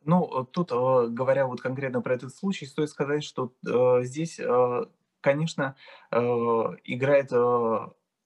Ну, 0.05 0.45
тут, 0.53 0.71
э, 0.73 1.07
говоря 1.09 1.47
вот 1.47 1.61
конкретно 1.61 2.01
про 2.01 2.15
этот 2.15 2.35
случай, 2.35 2.67
стоит 2.67 2.91
сказать, 2.91 3.25
что 3.25 3.53
э, 3.67 4.05
здесь, 4.05 4.39
э, 4.39 4.85
конечно, 5.21 5.77
э, 6.13 6.19
играет 6.85 7.33
э, 7.33 7.79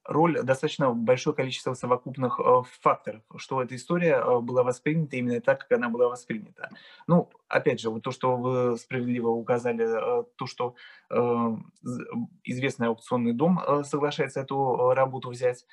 роль 0.05 0.43
достаточно 0.43 0.93
большое 0.93 1.35
количество 1.35 1.75
совокупных 1.75 2.41
э, 2.41 2.63
факторов, 2.81 3.23
что 3.37 3.63
эта 3.63 3.77
история 3.77 4.17
э, 4.17 4.41
была 4.41 4.63
воспринята 4.63 5.17
именно 5.17 5.41
так, 5.41 5.61
как 5.61 5.79
она 5.79 5.89
была 5.89 6.09
воспринята. 6.09 6.71
Ну, 7.07 7.31
опять 7.49 7.81
же, 7.81 7.91
вот 7.91 8.03
то, 8.03 8.11
что 8.11 8.37
вы 8.37 8.77
справедливо 8.79 9.29
указали, 9.29 9.85
э, 9.85 10.25
то, 10.37 10.47
что 10.47 10.75
известный 12.45 12.87
аукционный 12.87 13.33
дом 13.33 13.61
соглашается 13.85 14.41
эту 14.41 14.93
работу 14.95 15.31
взять, 15.31 15.67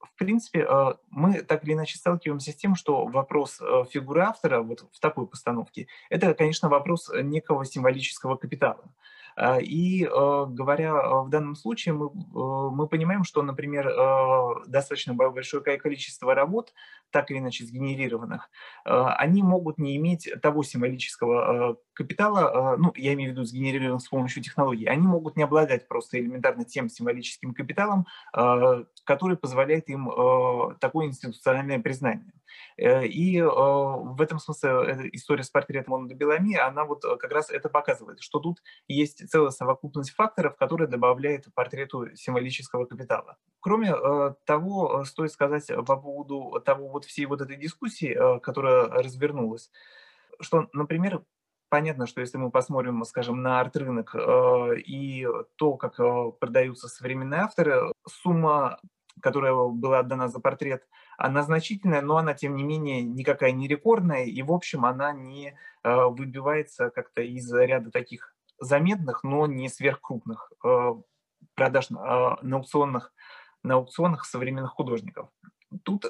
в 0.00 0.14
принципе, 0.16 0.68
мы 1.10 1.42
так 1.42 1.64
или 1.64 1.72
иначе 1.72 1.98
сталкиваемся 1.98 2.52
с 2.52 2.56
тем, 2.56 2.76
что 2.76 3.06
вопрос 3.06 3.60
фигуры 3.90 4.20
автора 4.20 4.62
вот 4.62 4.86
в 4.92 5.00
такой 5.00 5.26
постановке– 5.26 5.88
это, 6.10 6.34
конечно, 6.34 6.68
вопрос 6.68 7.10
некого 7.12 7.64
символического 7.64 8.36
капитала. 8.36 8.84
А, 9.36 9.58
и 9.60 10.04
э, 10.04 10.08
говоря 10.08 11.22
в 11.22 11.28
данном 11.28 11.56
случае, 11.56 11.94
мы, 11.94 12.10
мы 12.70 12.86
понимаем, 12.88 13.24
что, 13.24 13.42
например, 13.42 13.90
достаточно 14.66 15.14
большое 15.14 15.62
количество 15.62 16.34
работ, 16.34 16.72
так 17.10 17.30
или 17.30 17.38
иначе 17.38 17.64
сгенерированных, 17.64 18.50
они 18.84 19.42
могут 19.42 19.78
не 19.78 19.96
иметь 19.96 20.28
того 20.42 20.62
символического 20.64 21.78
капитала, 21.92 22.76
ну, 22.76 22.92
я 22.96 23.14
имею 23.14 23.30
в 23.30 23.32
виду 23.34 23.44
сгенерированных 23.44 24.02
с 24.02 24.08
помощью 24.08 24.42
технологий, 24.42 24.86
они 24.86 25.06
могут 25.06 25.36
не 25.36 25.44
обладать 25.44 25.86
просто 25.86 26.18
элементарно 26.18 26.64
тем 26.64 26.88
символическим 26.88 27.54
капиталом, 27.54 28.06
который 29.04 29.36
позволяет 29.36 29.88
им 29.88 30.10
э, 30.10 30.74
такое 30.80 31.06
институциональное 31.06 31.78
признание. 31.78 32.32
Э, 32.76 33.06
и 33.06 33.38
э, 33.38 33.44
в 33.44 34.20
этом 34.20 34.38
смысле 34.38 35.08
история 35.12 35.42
с 35.42 35.50
портретом 35.50 35.92
Монда 35.92 36.14
Белами, 36.14 36.56
она 36.56 36.84
вот 36.84 37.02
как 37.02 37.30
раз 37.30 37.50
это 37.50 37.68
показывает, 37.68 38.20
что 38.20 38.40
тут 38.40 38.62
есть 38.88 39.28
целая 39.28 39.50
совокупность 39.50 40.10
факторов, 40.10 40.56
которые 40.56 40.88
добавляет 40.88 41.46
портрету 41.54 42.14
символического 42.14 42.84
капитала. 42.86 43.36
Кроме 43.60 43.94
того, 44.44 45.04
стоит 45.04 45.32
сказать 45.32 45.66
по 45.68 45.96
поводу 45.96 46.60
того 46.64 46.88
вот 46.88 47.04
всей 47.04 47.26
вот 47.26 47.40
этой 47.40 47.56
дискуссии, 47.56 48.16
которая 48.40 48.88
развернулась, 48.88 49.70
что, 50.40 50.68
например, 50.72 51.22
понятно, 51.74 52.06
что 52.06 52.20
если 52.20 52.38
мы 52.38 52.52
посмотрим, 52.52 53.04
скажем, 53.04 53.42
на 53.42 53.60
арт-рынок 53.60 54.14
э, 54.14 54.78
и 54.78 55.26
то, 55.56 55.76
как 55.76 55.98
э, 55.98 56.30
продаются 56.38 56.86
современные 56.88 57.40
авторы, 57.40 57.92
сумма 58.06 58.78
которая 59.20 59.54
была 59.54 60.00
отдана 60.00 60.28
за 60.28 60.38
портрет, 60.38 60.86
она 61.16 61.42
значительная, 61.42 62.02
но 62.02 62.16
она, 62.16 62.34
тем 62.34 62.56
не 62.56 62.62
менее, 62.62 63.02
никакая 63.02 63.52
не 63.52 63.68
рекордная, 63.68 64.24
и, 64.24 64.42
в 64.42 64.52
общем, 64.52 64.84
она 64.84 65.12
не 65.12 65.56
э, 65.82 66.04
выбивается 66.06 66.90
как-то 66.90 67.22
из 67.22 67.52
ряда 67.52 67.90
таких 67.90 68.34
заметных, 68.58 69.22
но 69.22 69.46
не 69.46 69.68
сверхкрупных 69.68 70.52
э, 70.64 70.94
продаж 71.54 71.90
э, 71.90 71.94
на 71.94 72.56
аукционах, 72.56 73.12
на 73.62 73.74
аукционах 73.74 74.24
современных 74.24 74.72
художников. 74.72 75.28
Тут 75.82 76.04
э, 76.04 76.08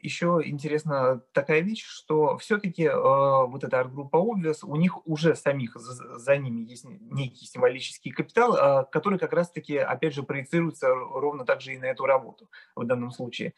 еще 0.00 0.40
интересна 0.44 1.20
такая 1.32 1.60
вещь, 1.60 1.84
что 1.84 2.38
все-таки 2.38 2.84
э, 2.84 2.92
вот 2.94 3.64
эта 3.64 3.80
арт-группа 3.80 4.16
Obvious, 4.16 4.58
у 4.62 4.76
них 4.76 5.06
уже 5.06 5.34
самих 5.34 5.74
за, 5.74 6.18
за 6.18 6.36
ними 6.36 6.62
есть 6.62 6.84
некий 6.84 7.46
символический 7.46 8.12
капитал, 8.12 8.54
э, 8.54 8.86
который 8.92 9.18
как 9.18 9.32
раз-таки, 9.32 9.76
опять 9.76 10.14
же, 10.14 10.22
проецируется 10.22 10.94
ровно 10.94 11.44
так 11.44 11.60
же 11.60 11.74
и 11.74 11.78
на 11.78 11.86
эту 11.86 12.04
работу 12.06 12.48
в 12.76 12.84
данном 12.84 13.10
случае 13.10 13.54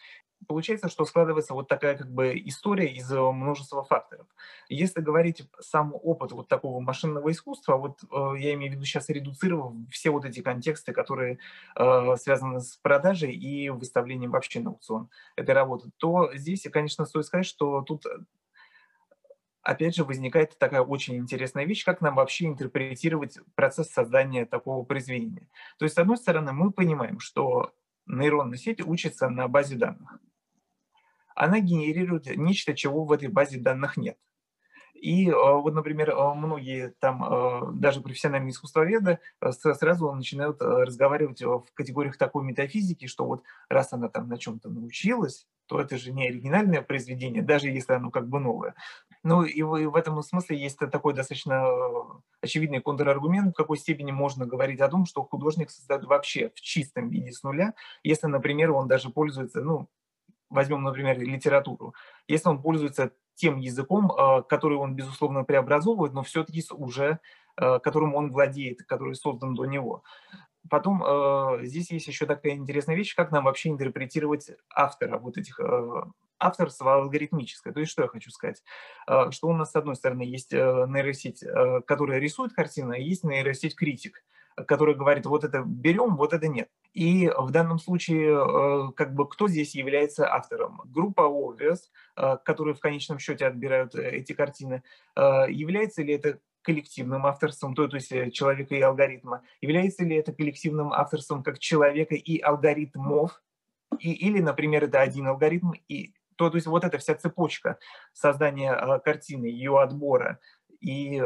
получается, 0.46 0.88
что 0.88 1.04
складывается 1.04 1.54
вот 1.54 1.68
такая 1.68 1.96
как 1.96 2.10
бы 2.10 2.32
история 2.44 2.88
из 2.88 3.10
э, 3.10 3.20
множества 3.20 3.82
факторов. 3.84 4.26
Если 4.68 5.00
говорить 5.00 5.48
сам 5.60 5.92
опыт 5.94 6.32
вот 6.32 6.48
такого 6.48 6.80
машинного 6.80 7.30
искусства, 7.30 7.76
вот 7.76 8.02
э, 8.02 8.38
я 8.38 8.54
имею 8.54 8.72
в 8.72 8.74
виду 8.74 8.84
сейчас 8.84 9.08
редуцировав 9.08 9.74
все 9.90 10.10
вот 10.10 10.24
эти 10.24 10.40
контексты, 10.40 10.92
которые 10.92 11.38
э, 11.74 12.16
связаны 12.16 12.60
с 12.60 12.76
продажей 12.76 13.34
и 13.34 13.70
выставлением 13.70 14.30
вообще 14.30 14.60
на 14.60 14.70
аукцион 14.70 15.08
этой 15.36 15.54
работы, 15.54 15.90
то 15.96 16.30
здесь, 16.34 16.66
конечно, 16.72 17.06
стоит 17.06 17.26
сказать, 17.26 17.46
что 17.46 17.82
тут 17.82 18.06
э, 18.06 18.10
опять 19.62 19.96
же, 19.96 20.04
возникает 20.04 20.56
такая 20.58 20.82
очень 20.82 21.16
интересная 21.16 21.64
вещь, 21.64 21.84
как 21.84 22.00
нам 22.00 22.14
вообще 22.14 22.46
интерпретировать 22.46 23.38
процесс 23.56 23.90
создания 23.90 24.46
такого 24.46 24.84
произведения. 24.84 25.48
То 25.78 25.84
есть, 25.84 25.96
с 25.96 25.98
одной 25.98 26.16
стороны, 26.16 26.52
мы 26.52 26.70
понимаем, 26.70 27.18
что 27.18 27.72
нейронная 28.06 28.58
сеть 28.58 28.80
учится 28.80 29.28
на 29.28 29.48
базе 29.48 29.74
данных 29.76 30.20
она 31.36 31.60
генерирует 31.60 32.26
нечто, 32.36 32.74
чего 32.74 33.04
в 33.04 33.12
этой 33.12 33.28
базе 33.28 33.60
данных 33.60 33.96
нет. 33.96 34.18
И 35.00 35.28
э, 35.28 35.32
вот, 35.34 35.74
например, 35.74 36.10
э, 36.10 36.34
многие 36.34 36.94
там, 37.00 37.22
э, 37.22 37.72
даже 37.74 38.00
профессиональные 38.00 38.50
искусствоведы, 38.50 39.18
сразу 39.50 40.10
начинают 40.12 40.60
разговаривать 40.60 41.42
в 41.42 41.66
категориях 41.74 42.16
такой 42.16 42.44
метафизики, 42.44 43.06
что 43.06 43.26
вот 43.26 43.42
раз 43.68 43.92
она 43.92 44.08
там 44.08 44.28
на 44.28 44.38
чем-то 44.38 44.70
научилась, 44.70 45.46
то 45.66 45.80
это 45.80 45.98
же 45.98 46.12
не 46.12 46.28
оригинальное 46.28 46.80
произведение, 46.80 47.42
даже 47.42 47.68
если 47.68 47.92
оно 47.92 48.10
как 48.10 48.28
бы 48.28 48.40
новое. 48.40 48.74
Ну 49.22 49.42
и 49.42 49.62
в, 49.62 49.96
этом 49.96 50.22
смысле 50.22 50.56
есть 50.56 50.78
такой 50.78 51.12
достаточно 51.12 51.66
очевидный 52.40 52.80
контраргумент, 52.80 53.52
в 53.52 53.56
какой 53.56 53.76
степени 53.76 54.12
можно 54.12 54.46
говорить 54.46 54.80
о 54.80 54.88
том, 54.88 55.04
что 55.04 55.24
художник 55.24 55.70
создает 55.70 56.04
вообще 56.04 56.50
в 56.54 56.60
чистом 56.60 57.10
виде 57.10 57.32
с 57.32 57.42
нуля, 57.42 57.74
если, 58.04 58.28
например, 58.28 58.70
он 58.70 58.86
даже 58.86 59.10
пользуется, 59.10 59.60
ну, 59.62 59.88
возьмем, 60.56 60.82
например, 60.82 61.20
литературу, 61.20 61.94
если 62.26 62.48
он 62.48 62.60
пользуется 62.60 63.12
тем 63.36 63.58
языком, 63.58 64.10
э, 64.10 64.42
который 64.48 64.78
он, 64.78 64.96
безусловно, 64.96 65.44
преобразовывает, 65.44 66.12
но 66.12 66.22
все-таки 66.22 66.64
уже 66.72 67.20
э, 67.58 67.78
которым 67.78 68.14
он 68.14 68.32
владеет, 68.32 68.82
который 68.82 69.14
создан 69.14 69.54
до 69.54 69.66
него. 69.66 70.02
Потом 70.68 71.02
э, 71.06 71.60
здесь 71.62 71.90
есть 71.92 72.08
еще 72.08 72.26
такая 72.26 72.54
интересная 72.54 72.96
вещь, 72.96 73.14
как 73.14 73.30
нам 73.30 73.44
вообще 73.44 73.68
интерпретировать 73.68 74.50
автора 74.74 75.18
вот 75.18 75.38
этих 75.38 75.60
авторство 76.38 76.94
алгоритмическое. 76.94 77.72
То 77.72 77.80
есть 77.80 77.92
что 77.92 78.02
я 78.02 78.08
хочу 78.08 78.30
сказать? 78.30 78.62
Что 79.30 79.48
у 79.48 79.52
нас, 79.52 79.70
с 79.70 79.76
одной 79.76 79.96
стороны, 79.96 80.22
есть 80.22 80.52
нейросеть, 80.52 81.42
которая 81.86 82.18
рисует 82.18 82.52
картины, 82.52 82.94
а 82.94 82.98
есть 82.98 83.24
нейросеть 83.24 83.74
критик 83.76 84.22
который 84.64 84.94
говорит, 84.94 85.26
вот 85.26 85.44
это 85.44 85.62
берем, 85.64 86.16
вот 86.16 86.32
это 86.32 86.48
нет. 86.48 86.68
И 86.94 87.30
в 87.36 87.50
данном 87.50 87.78
случае, 87.78 88.30
э, 88.30 88.92
как 88.96 89.14
бы, 89.14 89.28
кто 89.28 89.48
здесь 89.48 89.74
является 89.74 90.32
автором? 90.32 90.80
Группа 90.86 91.22
Obvious, 91.22 91.90
э, 92.16 92.38
которые 92.42 92.74
в 92.74 92.80
конечном 92.80 93.18
счете 93.18 93.46
отбирают 93.46 93.94
э, 93.94 94.10
эти 94.10 94.32
картины, 94.32 94.82
является 95.14 96.02
ли 96.02 96.14
это 96.14 96.38
коллективным 96.62 97.26
авторством, 97.26 97.74
то, 97.74 97.86
то 97.86 97.96
есть 97.96 98.10
человека 98.32 98.74
и 98.74 98.80
алгоритма, 98.80 99.42
является 99.60 100.04
ли 100.04 100.16
это 100.16 100.32
коллективным 100.32 100.92
авторством 100.92 101.42
как 101.42 101.58
человека 101.58 102.14
и 102.14 102.40
алгоритмов, 102.40 103.42
и, 103.98 104.12
или, 104.12 104.40
например, 104.40 104.84
это 104.84 105.00
один 105.00 105.28
алгоритм, 105.28 105.72
и 105.88 106.14
то, 106.36 106.50
то 106.50 106.56
есть 106.56 106.66
вот 106.66 106.84
эта 106.84 106.98
вся 106.98 107.14
цепочка 107.14 107.78
создания 108.12 108.98
картины, 108.98 109.46
ее 109.46 109.80
отбора 109.80 110.38
и 110.80 111.22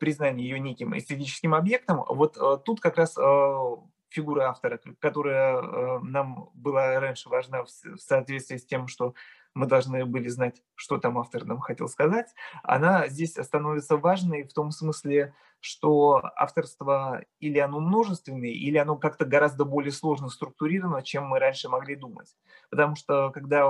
признание 0.00 0.48
ее 0.48 0.60
неким 0.60 0.96
эстетическим 0.96 1.54
объектом, 1.54 2.04
вот 2.08 2.36
э, 2.36 2.58
тут 2.64 2.80
как 2.80 2.96
раз 2.96 3.16
э, 3.16 3.76
фигура 4.08 4.48
автора, 4.50 4.80
которая 4.98 6.00
нам 6.00 6.50
была 6.54 7.00
раньше 7.00 7.28
важна 7.28 7.64
в 7.64 7.68
соответствии 7.98 8.56
с 8.58 8.66
тем, 8.66 8.88
что 8.88 9.14
мы 9.54 9.66
должны 9.66 10.04
были 10.06 10.28
знать, 10.28 10.62
что 10.74 10.98
там 10.98 11.18
автор 11.18 11.44
нам 11.44 11.60
хотел 11.60 11.88
сказать, 11.88 12.34
она 12.62 13.08
здесь 13.08 13.32
становится 13.34 13.96
важной 13.96 14.44
в 14.44 14.52
том 14.52 14.70
смысле, 14.70 15.34
что 15.60 16.22
авторство 16.36 17.22
или 17.38 17.58
оно 17.58 17.80
множественное, 17.80 18.50
или 18.50 18.78
оно 18.78 18.96
как-то 18.96 19.24
гораздо 19.24 19.64
более 19.64 19.92
сложно 19.92 20.28
структурировано, 20.28 21.02
чем 21.02 21.26
мы 21.26 21.38
раньше 21.38 21.68
могли 21.68 21.96
думать. 21.96 22.34
Потому 22.70 22.96
что 22.96 23.30
когда 23.30 23.68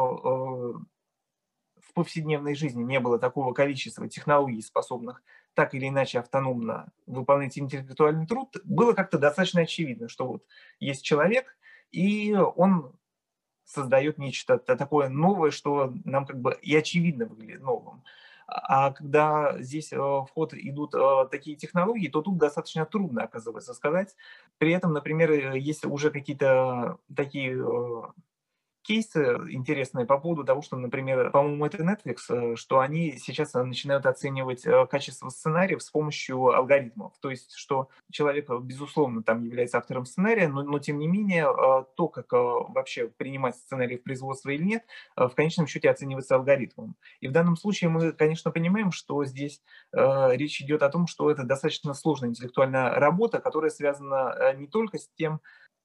в 1.92 1.94
повседневной 1.94 2.54
жизни 2.54 2.82
не 2.82 3.00
было 3.00 3.18
такого 3.18 3.52
количества 3.52 4.08
технологий, 4.08 4.62
способных 4.62 5.22
так 5.54 5.74
или 5.74 5.88
иначе 5.88 6.18
автономно 6.18 6.92
выполнять 7.06 7.58
интеллектуальный 7.58 8.26
труд, 8.26 8.56
было 8.64 8.92
как-то 8.92 9.18
достаточно 9.18 9.62
очевидно, 9.62 10.08
что 10.08 10.26
вот 10.26 10.44
есть 10.80 11.04
человек, 11.04 11.56
и 11.90 12.34
он 12.34 12.92
создает 13.64 14.18
нечто 14.18 14.58
такое 14.58 15.08
новое, 15.08 15.50
что 15.50 15.94
нам 16.04 16.26
как 16.26 16.40
бы 16.40 16.58
и 16.62 16.74
очевидно 16.76 17.26
выглядит 17.26 17.62
новым. 17.62 18.02
А 18.46 18.92
когда 18.92 19.56
здесь 19.60 19.92
э, 19.92 19.96
в 19.96 20.28
ход 20.34 20.52
идут 20.52 20.94
э, 20.94 21.26
такие 21.30 21.56
технологии, 21.56 22.08
то 22.08 22.20
тут 22.20 22.36
достаточно 22.36 22.84
трудно, 22.84 23.22
оказывается, 23.22 23.72
сказать. 23.72 24.14
При 24.58 24.72
этом, 24.72 24.92
например, 24.92 25.30
э, 25.30 25.58
есть 25.58 25.86
уже 25.86 26.10
какие-то 26.10 26.98
такие 27.14 27.56
кейсы 28.82 29.38
интересные 29.50 30.06
по 30.06 30.18
поводу 30.18 30.44
того, 30.44 30.62
что, 30.62 30.76
например, 30.76 31.30
по-моему, 31.30 31.64
это 31.64 31.82
Netflix, 31.82 32.16
э, 32.28 32.56
что 32.56 32.80
они 32.80 33.16
сейчас 33.16 33.54
э, 33.54 33.62
начинают 33.62 34.06
оценивать 34.06 34.66
э, 34.66 34.86
качество 34.86 35.28
сценариев 35.28 35.82
с 35.82 35.90
помощью 35.90 36.48
алгоритмов. 36.48 37.12
То 37.20 37.30
есть, 37.30 37.54
что 37.54 37.88
человек, 38.10 38.50
безусловно, 38.50 39.22
там 39.22 39.44
является 39.44 39.78
автором 39.78 40.04
сценария, 40.04 40.48
но, 40.48 40.62
но 40.62 40.78
тем 40.78 40.98
не 40.98 41.06
менее, 41.06 41.46
то, 41.96 42.08
как 42.08 42.32
вообще 42.32 43.08
принимать 43.08 43.56
сценарий 43.56 43.96
в 43.96 44.02
производство 44.02 44.50
или 44.50 44.62
нет, 44.62 44.84
в 45.16 45.30
конечном 45.30 45.66
счете 45.66 45.90
оценивается 45.90 46.34
алгоритмом. 46.34 46.96
И 47.20 47.28
в 47.28 47.32
данном 47.32 47.56
случае 47.56 47.90
мы, 47.90 48.12
конечно, 48.12 48.50
понимаем, 48.50 48.92
что 48.92 49.24
здесь 49.24 49.62
речь 49.92 50.60
идет 50.60 50.82
о 50.82 50.88
том, 50.88 51.06
что 51.06 51.30
это 51.30 51.44
достаточно 51.44 51.94
сложная 51.94 52.30
интеллектуальная 52.30 52.90
работа, 52.94 53.40
которая 53.40 53.70
связана 53.70 54.54
не 54.56 54.66
только 54.66 54.98
с 54.98 55.08
тем, 55.16 55.40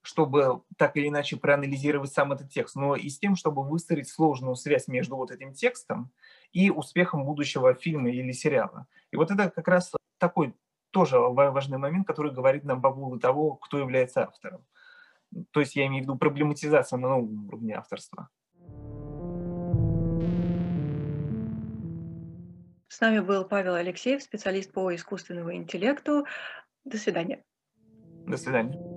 чтобы 0.07 0.61
так 0.77 0.95
или 0.95 1.09
иначе 1.09 1.35
проанализировать 1.35 2.13
сам 2.13 2.31
этот 2.31 2.49
текст, 2.49 2.77
но 2.77 2.95
и 2.95 3.09
с 3.09 3.19
тем, 3.19 3.35
чтобы 3.35 3.61
выстроить 3.67 4.07
сложную 4.07 4.55
связь 4.55 4.87
между 4.87 5.17
вот 5.17 5.31
этим 5.31 5.51
текстом 5.51 6.11
и 6.53 6.71
успехом 6.71 7.25
будущего 7.25 7.73
фильма 7.73 8.09
или 8.09 8.31
сериала. 8.31 8.87
И 9.11 9.17
вот 9.17 9.31
это 9.31 9.49
как 9.49 9.67
раз 9.67 9.91
такой 10.17 10.53
тоже 10.91 11.19
важный 11.19 11.77
момент, 11.77 12.07
который 12.07 12.31
говорит 12.31 12.63
нам 12.63 12.81
по 12.81 12.93
поводу 12.93 13.19
того, 13.19 13.55
кто 13.55 13.79
является 13.79 14.23
автором. 14.23 14.65
То 15.51 15.59
есть 15.59 15.75
я 15.75 15.85
имею 15.87 16.03
в 16.03 16.05
виду 16.05 16.17
проблематизация 16.17 16.97
на 16.97 17.09
новом 17.09 17.49
уровне 17.49 17.73
авторства. 17.73 18.29
С 22.87 23.01
нами 23.01 23.19
был 23.19 23.43
Павел 23.43 23.73
Алексеев, 23.73 24.23
специалист 24.23 24.71
по 24.71 24.95
искусственному 24.95 25.53
интеллекту. 25.53 26.25
До 26.85 26.97
свидания. 26.97 27.43
До 28.25 28.37
свидания. 28.37 28.96